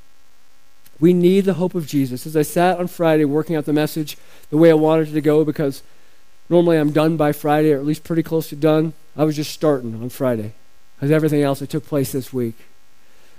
We 0.99 1.13
need 1.13 1.45
the 1.45 1.53
hope 1.61 1.75
of 1.75 1.87
Jesus. 1.87 2.27
As 2.27 2.35
I 2.35 2.41
sat 2.41 2.79
on 2.79 2.87
Friday 2.87 3.27
working 3.27 3.57
out 3.57 3.67
the 3.67 3.75
message 3.75 4.17
the 4.49 4.57
way 4.57 4.71
I 4.71 4.73
wanted 4.73 5.09
it 5.09 5.13
to 5.13 5.21
go, 5.21 5.45
because 5.45 5.83
normally 6.49 6.79
I'm 6.79 6.93
done 6.93 7.19
by 7.19 7.33
Friday, 7.33 7.75
or 7.75 7.77
at 7.77 7.85
least 7.85 8.05
pretty 8.05 8.23
close 8.23 8.49
to 8.49 8.57
done, 8.57 8.95
I 9.19 9.25
was 9.25 9.37
just 9.37 9.53
starting 9.53 9.95
on 10.01 10.09
Friday, 10.09 10.55
because 10.97 11.11
everything 11.11 11.43
else 11.43 11.59
that 11.59 11.69
took 11.69 11.85
place 11.85 12.13
this 12.13 12.33
week. 12.33 12.57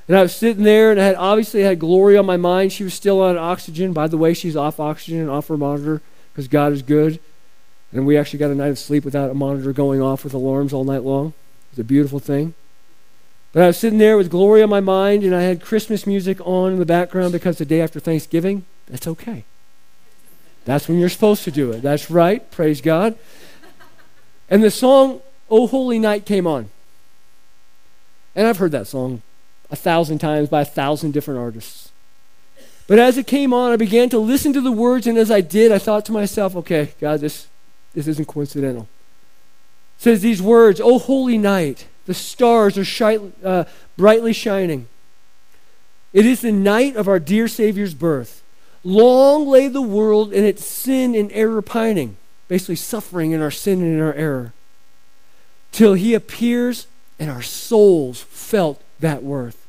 And 0.08 0.16
I 0.16 0.22
was 0.22 0.36
sitting 0.36 0.64
there, 0.64 0.92
and 0.92 1.02
I 1.02 1.06
had 1.06 1.16
obviously 1.16 1.64
had 1.64 1.80
Glory 1.80 2.16
on 2.18 2.28
my 2.28 2.38
mind. 2.38 2.72
She 2.72 2.84
was 2.84 2.94
still 2.94 3.20
on 3.20 3.36
oxygen. 3.36 3.94
By 3.94 4.06
the 4.06 4.18
way, 4.18 4.36
she's 4.36 4.56
off 4.56 4.80
oxygen, 4.80 5.22
and 5.22 5.30
off 5.32 5.48
her 5.48 5.58
monitor, 5.58 6.04
because 6.32 6.48
God 6.48 6.72
is 6.72 6.84
good. 6.84 7.20
And 7.94 8.08
we 8.08 8.18
actually 8.18 8.40
got 8.40 8.52
a 8.52 8.56
night 8.56 8.70
of 8.70 8.80
sleep 8.80 9.06
without 9.06 9.30
a 9.30 9.36
monitor 9.36 9.72
going 9.72 10.02
off 10.02 10.24
with 10.24 10.34
alarms 10.34 10.74
all 10.74 10.84
night 10.84 11.04
long. 11.04 11.28
It 11.28 11.74
was 11.74 11.80
a 11.80 11.84
beautiful 11.84 12.20
thing. 12.20 12.56
But 13.52 13.62
I 13.62 13.68
was 13.68 13.78
sitting 13.78 14.00
there 14.00 14.18
with 14.18 14.32
glory 14.32 14.64
on 14.64 14.70
my 14.70 14.80
mind, 14.80 15.24
and 15.24 15.36
I 15.36 15.44
had 15.44 15.62
Christmas 15.62 16.08
music 16.08 16.40
on 16.46 16.74
in 16.74 16.80
the 16.80 16.86
background 16.86 17.34
because 17.34 17.60
the 17.60 17.66
day 17.66 17.82
after 17.82 18.00
Thanksgiving, 18.00 18.66
that's 18.88 19.06
okay. 19.08 19.46
That's 20.66 20.88
when 20.88 21.00
you're 21.00 21.10
supposed 21.10 21.44
to 21.44 21.52
do 21.52 21.72
it. 21.72 21.82
That's 21.82 22.10
right. 22.10 22.50
Praise 22.50 22.82
God. 22.82 23.16
And 24.50 24.64
the 24.64 24.72
song, 24.72 25.22
Oh 25.50 25.68
Holy 25.68 26.00
Night, 26.00 26.26
came 26.26 26.48
on. 26.48 26.70
And 28.36 28.48
I've 28.48 28.58
heard 28.58 28.72
that 28.72 28.88
song 28.88 29.22
a 29.70 29.76
thousand 29.76 30.18
times 30.20 30.50
by 30.50 30.62
a 30.62 30.66
thousand 30.66 31.12
different 31.12 31.40
artists. 31.40 31.92
But 32.88 33.00
as 33.00 33.18
it 33.18 33.28
came 33.28 33.54
on, 33.54 33.72
I 33.72 33.76
began 33.76 34.10
to 34.10 34.20
listen 34.20 34.52
to 34.54 34.62
the 34.62 34.72
words, 34.72 35.08
and 35.08 35.18
as 35.18 35.32
I 35.32 35.42
did, 35.42 35.72
I 35.72 35.78
thought 35.78 36.06
to 36.06 36.12
myself, 36.12 36.56
okay, 36.56 36.94
God, 37.00 37.22
this, 37.22 37.48
this 37.94 38.08
isn't 38.08 38.28
coincidental. 38.28 38.88
It 39.98 40.04
says 40.04 40.22
these 40.22 40.42
words, 40.42 40.82
O 40.82 41.00
holy 41.00 41.38
night, 41.38 41.88
the 42.06 42.14
stars 42.14 42.78
are 42.78 42.86
shi- 42.86 43.32
uh, 43.44 43.66
brightly 43.98 44.34
shining. 44.34 44.88
It 46.12 46.26
is 46.26 46.42
the 46.42 46.52
night 46.52 46.96
of 46.96 47.08
our 47.08 47.20
dear 47.20 47.48
Savior's 47.48 47.94
birth. 47.94 48.44
Long 48.84 49.48
lay 49.48 49.68
the 49.68 49.82
world 49.82 50.34
in 50.34 50.44
its 50.44 50.66
sin 50.66 51.16
and 51.16 51.32
error 51.32 51.62
pining, 51.62 52.18
basically 52.48 52.76
suffering 52.76 53.32
in 53.32 53.42
our 53.42 53.52
sin 53.52 53.82
and 53.82 53.96
in 53.96 54.02
our 54.02 54.14
error, 54.14 54.54
till 55.72 55.94
he 55.94 56.14
appears 56.14 56.88
and 57.20 57.30
our 57.32 57.42
souls 57.42 58.22
felt 58.22 58.82
that 59.00 59.24
worth. 59.24 59.66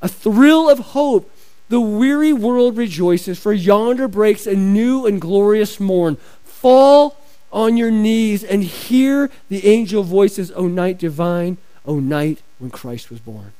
A 0.00 0.08
thrill 0.08 0.70
of 0.70 0.78
hope, 0.78 1.30
the 1.68 1.80
weary 1.80 2.32
world 2.32 2.76
rejoices, 2.76 3.38
for 3.38 3.52
yonder 3.52 4.06
breaks 4.06 4.46
a 4.46 4.54
new 4.54 5.06
and 5.06 5.20
glorious 5.20 5.80
morn. 5.80 6.16
Fall 6.64 7.20
on 7.52 7.76
your 7.76 7.90
knees 7.90 8.42
and 8.42 8.64
hear 8.64 9.28
the 9.50 9.66
angel 9.66 10.02
voices, 10.02 10.50
O 10.52 10.66
night 10.66 10.96
divine, 10.96 11.58
O 11.84 12.00
night 12.00 12.40
when 12.58 12.70
Christ 12.70 13.10
was 13.10 13.20
born. 13.20 13.52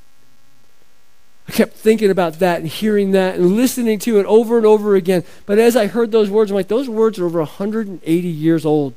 I 1.46 1.52
kept 1.52 1.74
thinking 1.76 2.10
about 2.10 2.38
that 2.38 2.60
and 2.60 2.66
hearing 2.66 3.10
that 3.10 3.34
and 3.34 3.56
listening 3.56 3.98
to 3.98 4.18
it 4.18 4.24
over 4.24 4.56
and 4.56 4.64
over 4.64 4.96
again. 4.96 5.22
But 5.44 5.58
as 5.58 5.76
I 5.76 5.86
heard 5.86 6.12
those 6.12 6.30
words, 6.30 6.50
I'm 6.50 6.54
like, 6.54 6.68
those 6.68 6.88
words 6.88 7.18
are 7.18 7.26
over 7.26 7.40
180 7.40 8.26
years 8.26 8.64
old. 8.64 8.94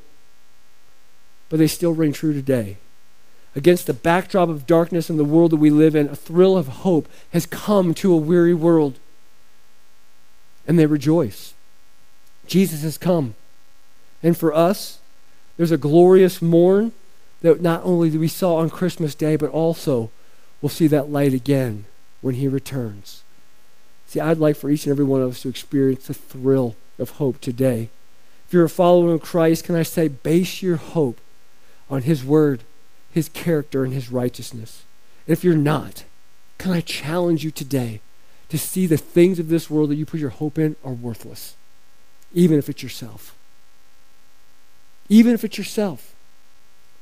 But 1.50 1.58
they 1.58 1.66
still 1.66 1.92
ring 1.92 2.14
true 2.14 2.32
today. 2.32 2.78
Against 3.54 3.86
the 3.86 3.92
backdrop 3.92 4.48
of 4.48 4.66
darkness 4.66 5.10
in 5.10 5.18
the 5.18 5.22
world 5.22 5.50
that 5.50 5.56
we 5.56 5.68
live 5.68 5.94
in, 5.94 6.08
a 6.08 6.16
thrill 6.16 6.56
of 6.56 6.68
hope 6.68 7.10
has 7.34 7.44
come 7.44 7.92
to 7.92 8.14
a 8.14 8.16
weary 8.16 8.54
world. 8.54 8.98
And 10.66 10.78
they 10.78 10.86
rejoice. 10.86 11.52
Jesus 12.46 12.80
has 12.80 12.96
come. 12.96 13.34
And 14.22 14.36
for 14.36 14.52
us, 14.52 14.98
there's 15.56 15.70
a 15.70 15.76
glorious 15.76 16.40
morn 16.42 16.92
that 17.42 17.60
not 17.60 17.82
only 17.84 18.10
do 18.10 18.18
we 18.18 18.28
saw 18.28 18.56
on 18.56 18.70
Christmas 18.70 19.14
Day, 19.14 19.36
but 19.36 19.50
also 19.50 20.10
we'll 20.60 20.70
see 20.70 20.86
that 20.88 21.10
light 21.10 21.32
again 21.32 21.84
when 22.20 22.34
he 22.34 22.48
returns. 22.48 23.22
See, 24.06 24.20
I'd 24.20 24.38
like 24.38 24.56
for 24.56 24.70
each 24.70 24.86
and 24.86 24.90
every 24.90 25.04
one 25.04 25.20
of 25.20 25.30
us 25.30 25.42
to 25.42 25.48
experience 25.48 26.06
the 26.06 26.14
thrill 26.14 26.76
of 26.98 27.10
hope 27.10 27.40
today. 27.40 27.90
If 28.46 28.54
you're 28.54 28.64
a 28.64 28.70
follower 28.70 29.12
of 29.12 29.22
Christ, 29.22 29.64
can 29.64 29.76
I 29.76 29.82
say, 29.82 30.08
base 30.08 30.62
your 30.62 30.76
hope 30.76 31.20
on 31.90 32.02
His 32.02 32.24
Word, 32.24 32.62
His 33.10 33.28
character, 33.28 33.84
and 33.84 33.92
His 33.92 34.10
righteousness. 34.10 34.84
if 35.26 35.44
you're 35.44 35.54
not, 35.54 36.04
can 36.56 36.72
I 36.72 36.80
challenge 36.80 37.44
you 37.44 37.50
today 37.50 38.00
to 38.48 38.58
see 38.58 38.86
the 38.86 38.96
things 38.96 39.38
of 39.38 39.48
this 39.48 39.68
world 39.68 39.90
that 39.90 39.96
you 39.96 40.06
put 40.06 40.20
your 40.20 40.30
hope 40.30 40.58
in 40.58 40.74
are 40.82 40.92
worthless, 40.92 41.54
even 42.32 42.58
if 42.58 42.68
it's 42.68 42.82
yourself? 42.82 43.37
Even 45.08 45.34
if 45.34 45.44
it's 45.44 45.58
yourself. 45.58 46.14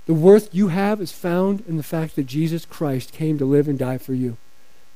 The 0.06 0.14
worth 0.14 0.54
you 0.54 0.68
have 0.68 1.00
is 1.00 1.10
found 1.10 1.64
in 1.68 1.76
the 1.76 1.82
fact 1.82 2.14
that 2.14 2.26
Jesus 2.26 2.64
Christ 2.64 3.12
came 3.12 3.38
to 3.38 3.44
live 3.44 3.66
and 3.66 3.78
die 3.78 3.98
for 3.98 4.14
you, 4.14 4.36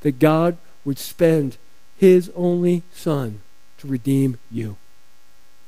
that 0.02 0.20
God 0.20 0.56
would 0.84 0.98
spend 0.98 1.56
His 1.96 2.30
only 2.36 2.84
Son 2.94 3.40
to 3.78 3.88
redeem 3.88 4.38
you. 4.50 4.76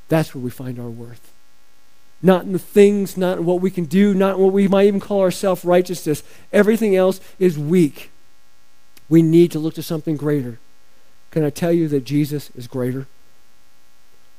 That's 0.07 0.33
where 0.33 0.43
we 0.43 0.49
find 0.49 0.79
our 0.79 0.89
worth. 0.89 1.33
Not 2.21 2.45
in 2.45 2.53
the 2.53 2.59
things, 2.59 3.17
not 3.17 3.39
in 3.39 3.45
what 3.45 3.59
we 3.59 3.69
can 3.69 3.83
do, 3.83 4.13
not 4.13 4.35
in 4.35 4.41
what 4.41 4.53
we 4.53 4.69
might 4.69 4.87
even 4.87 5.01
call 5.01 5.19
our 5.19 5.31
self 5.31 5.65
righteousness. 5.65 6.23
Everything 6.53 6.95
else 6.95 7.19
is 7.37 7.59
weak. 7.59 8.11
We 9.09 9.21
need 9.21 9.51
to 9.51 9.59
look 9.59 9.73
to 9.73 9.83
something 9.83 10.15
greater. 10.15 10.59
Can 11.31 11.43
I 11.43 11.49
tell 11.49 11.73
you 11.73 11.89
that 11.89 12.05
Jesus 12.05 12.49
is 12.55 12.67
greater? 12.67 13.07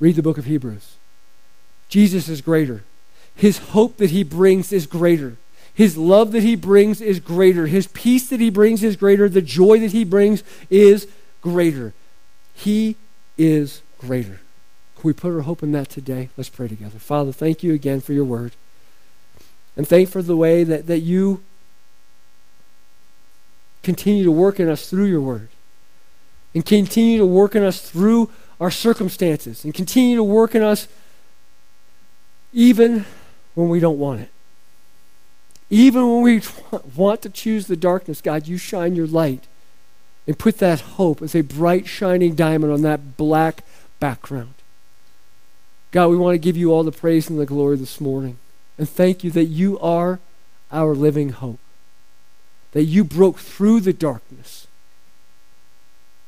Read 0.01 0.17
the 0.17 0.23
book 0.23 0.39
of 0.39 0.47
Hebrews. 0.47 0.97
Jesus 1.91 2.29
is 2.29 2.41
greater. 2.41 2.85
His 3.35 3.59
hope 3.59 3.97
that 3.97 4.11
he 4.11 4.23
brings 4.23 4.73
is 4.73 4.87
greater. 4.87 5.37
His 5.75 5.97
love 5.97 6.31
that 6.33 6.45
he 6.45 6.55
brings 6.55 7.01
is 7.01 7.19
greater. 7.19 7.67
His 7.67 7.89
peace 7.89 8.29
that 8.29 8.41
he 8.41 8.49
brings 8.49 8.85
is 8.85 8.95
greater. 8.95 9.29
The 9.29 9.43
joy 9.43 9.81
that 9.81 9.91
he 9.91 10.05
brings 10.05 10.45
is 10.71 11.09
greater. 11.41 11.93
He 12.55 12.97
is 13.37 13.83
greater. 13.99 14.41
Can 14.97 15.03
we 15.03 15.13
put 15.13 15.35
our 15.35 15.41
hope 15.41 15.65
in 15.65 15.73
that 15.73 15.89
today? 15.89 16.29
Let's 16.37 16.49
pray 16.49 16.69
together. 16.69 16.99
Father, 17.01 17.33
thank 17.33 17.65
you 17.65 17.75
again 17.75 18.01
for 18.01 18.13
your 18.13 18.25
word. 18.25 18.53
And 19.77 19.87
thank 19.87 20.09
for 20.09 20.23
the 20.23 20.37
way 20.37 20.63
that, 20.63 20.87
that 20.87 21.01
you 21.01 21.43
continue 23.83 24.23
to 24.23 24.31
work 24.31 24.61
in 24.61 24.69
us 24.69 24.89
through 24.89 25.07
your 25.07 25.21
word. 25.21 25.49
And 26.55 26.65
continue 26.65 27.19
to 27.19 27.27
work 27.27 27.57
in 27.57 27.65
us 27.65 27.81
through 27.81 28.31
our 28.61 28.71
circumstances. 28.71 29.65
And 29.65 29.75
continue 29.75 30.15
to 30.15 30.23
work 30.23 30.55
in 30.55 30.63
us 30.63 30.87
even 32.53 33.05
when 33.55 33.69
we 33.69 33.81
don't 33.81 33.99
want 33.99 34.21
it. 34.21 34.31
Even 35.71 36.09
when 36.09 36.23
we 36.23 36.43
want 36.97 37.23
to 37.23 37.31
choose 37.31 37.67
the 37.67 37.77
darkness, 37.77 38.21
God, 38.21 38.47
you 38.47 38.59
shine 38.59 38.95
your 38.95 39.07
light 39.07 39.45
and 40.27 40.39
put 40.39 40.59
that 40.59 40.81
hope 40.81 41.23
as 41.23 41.35
a 41.35 41.43
bright, 41.43 41.87
shining 41.87 42.35
diamond 42.35 42.73
on 42.73 42.83
that 42.83 43.17
black 43.17 43.65
background. 44.01 44.55
God, 45.91 46.09
we 46.09 46.17
want 46.17 46.35
to 46.35 46.39
give 46.39 46.57
you 46.57 46.73
all 46.73 46.83
the 46.83 46.93
praise 46.93 47.31
and 47.31 47.39
the 47.39 47.47
glory 47.47 47.77
this 47.77 48.01
morning. 48.01 48.39
And 48.79 48.89
thank 48.89 49.23
you 49.23 49.31
that 49.31 49.45
you 49.45 49.79
are 49.79 50.19
our 50.73 50.95
living 50.95 51.31
hope. 51.31 51.61
That 52.73 52.85
you 52.85 53.05
broke 53.05 53.39
through 53.39 53.81
the 53.81 53.93
darkness 53.93 54.67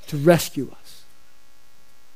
to 0.06 0.16
rescue 0.16 0.70
us. 0.80 1.02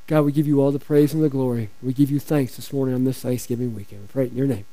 God, 0.07 0.23
we 0.23 0.33
give 0.33 0.47
you 0.47 0.61
all 0.61 0.71
the 0.71 0.79
praise 0.79 1.13
and 1.13 1.23
the 1.23 1.29
glory. 1.29 1.71
We 1.83 1.93
give 1.93 2.11
you 2.11 2.21
thanks 2.21 2.57
this 2.57 2.73
morning 2.73 2.95
on 2.95 3.05
this 3.05 3.21
Thanksgiving 3.21 3.75
weekend. 3.75 4.03
We 4.03 4.07
pray 4.09 4.27
in 4.27 4.37
your 4.37 4.47
name. 4.47 4.67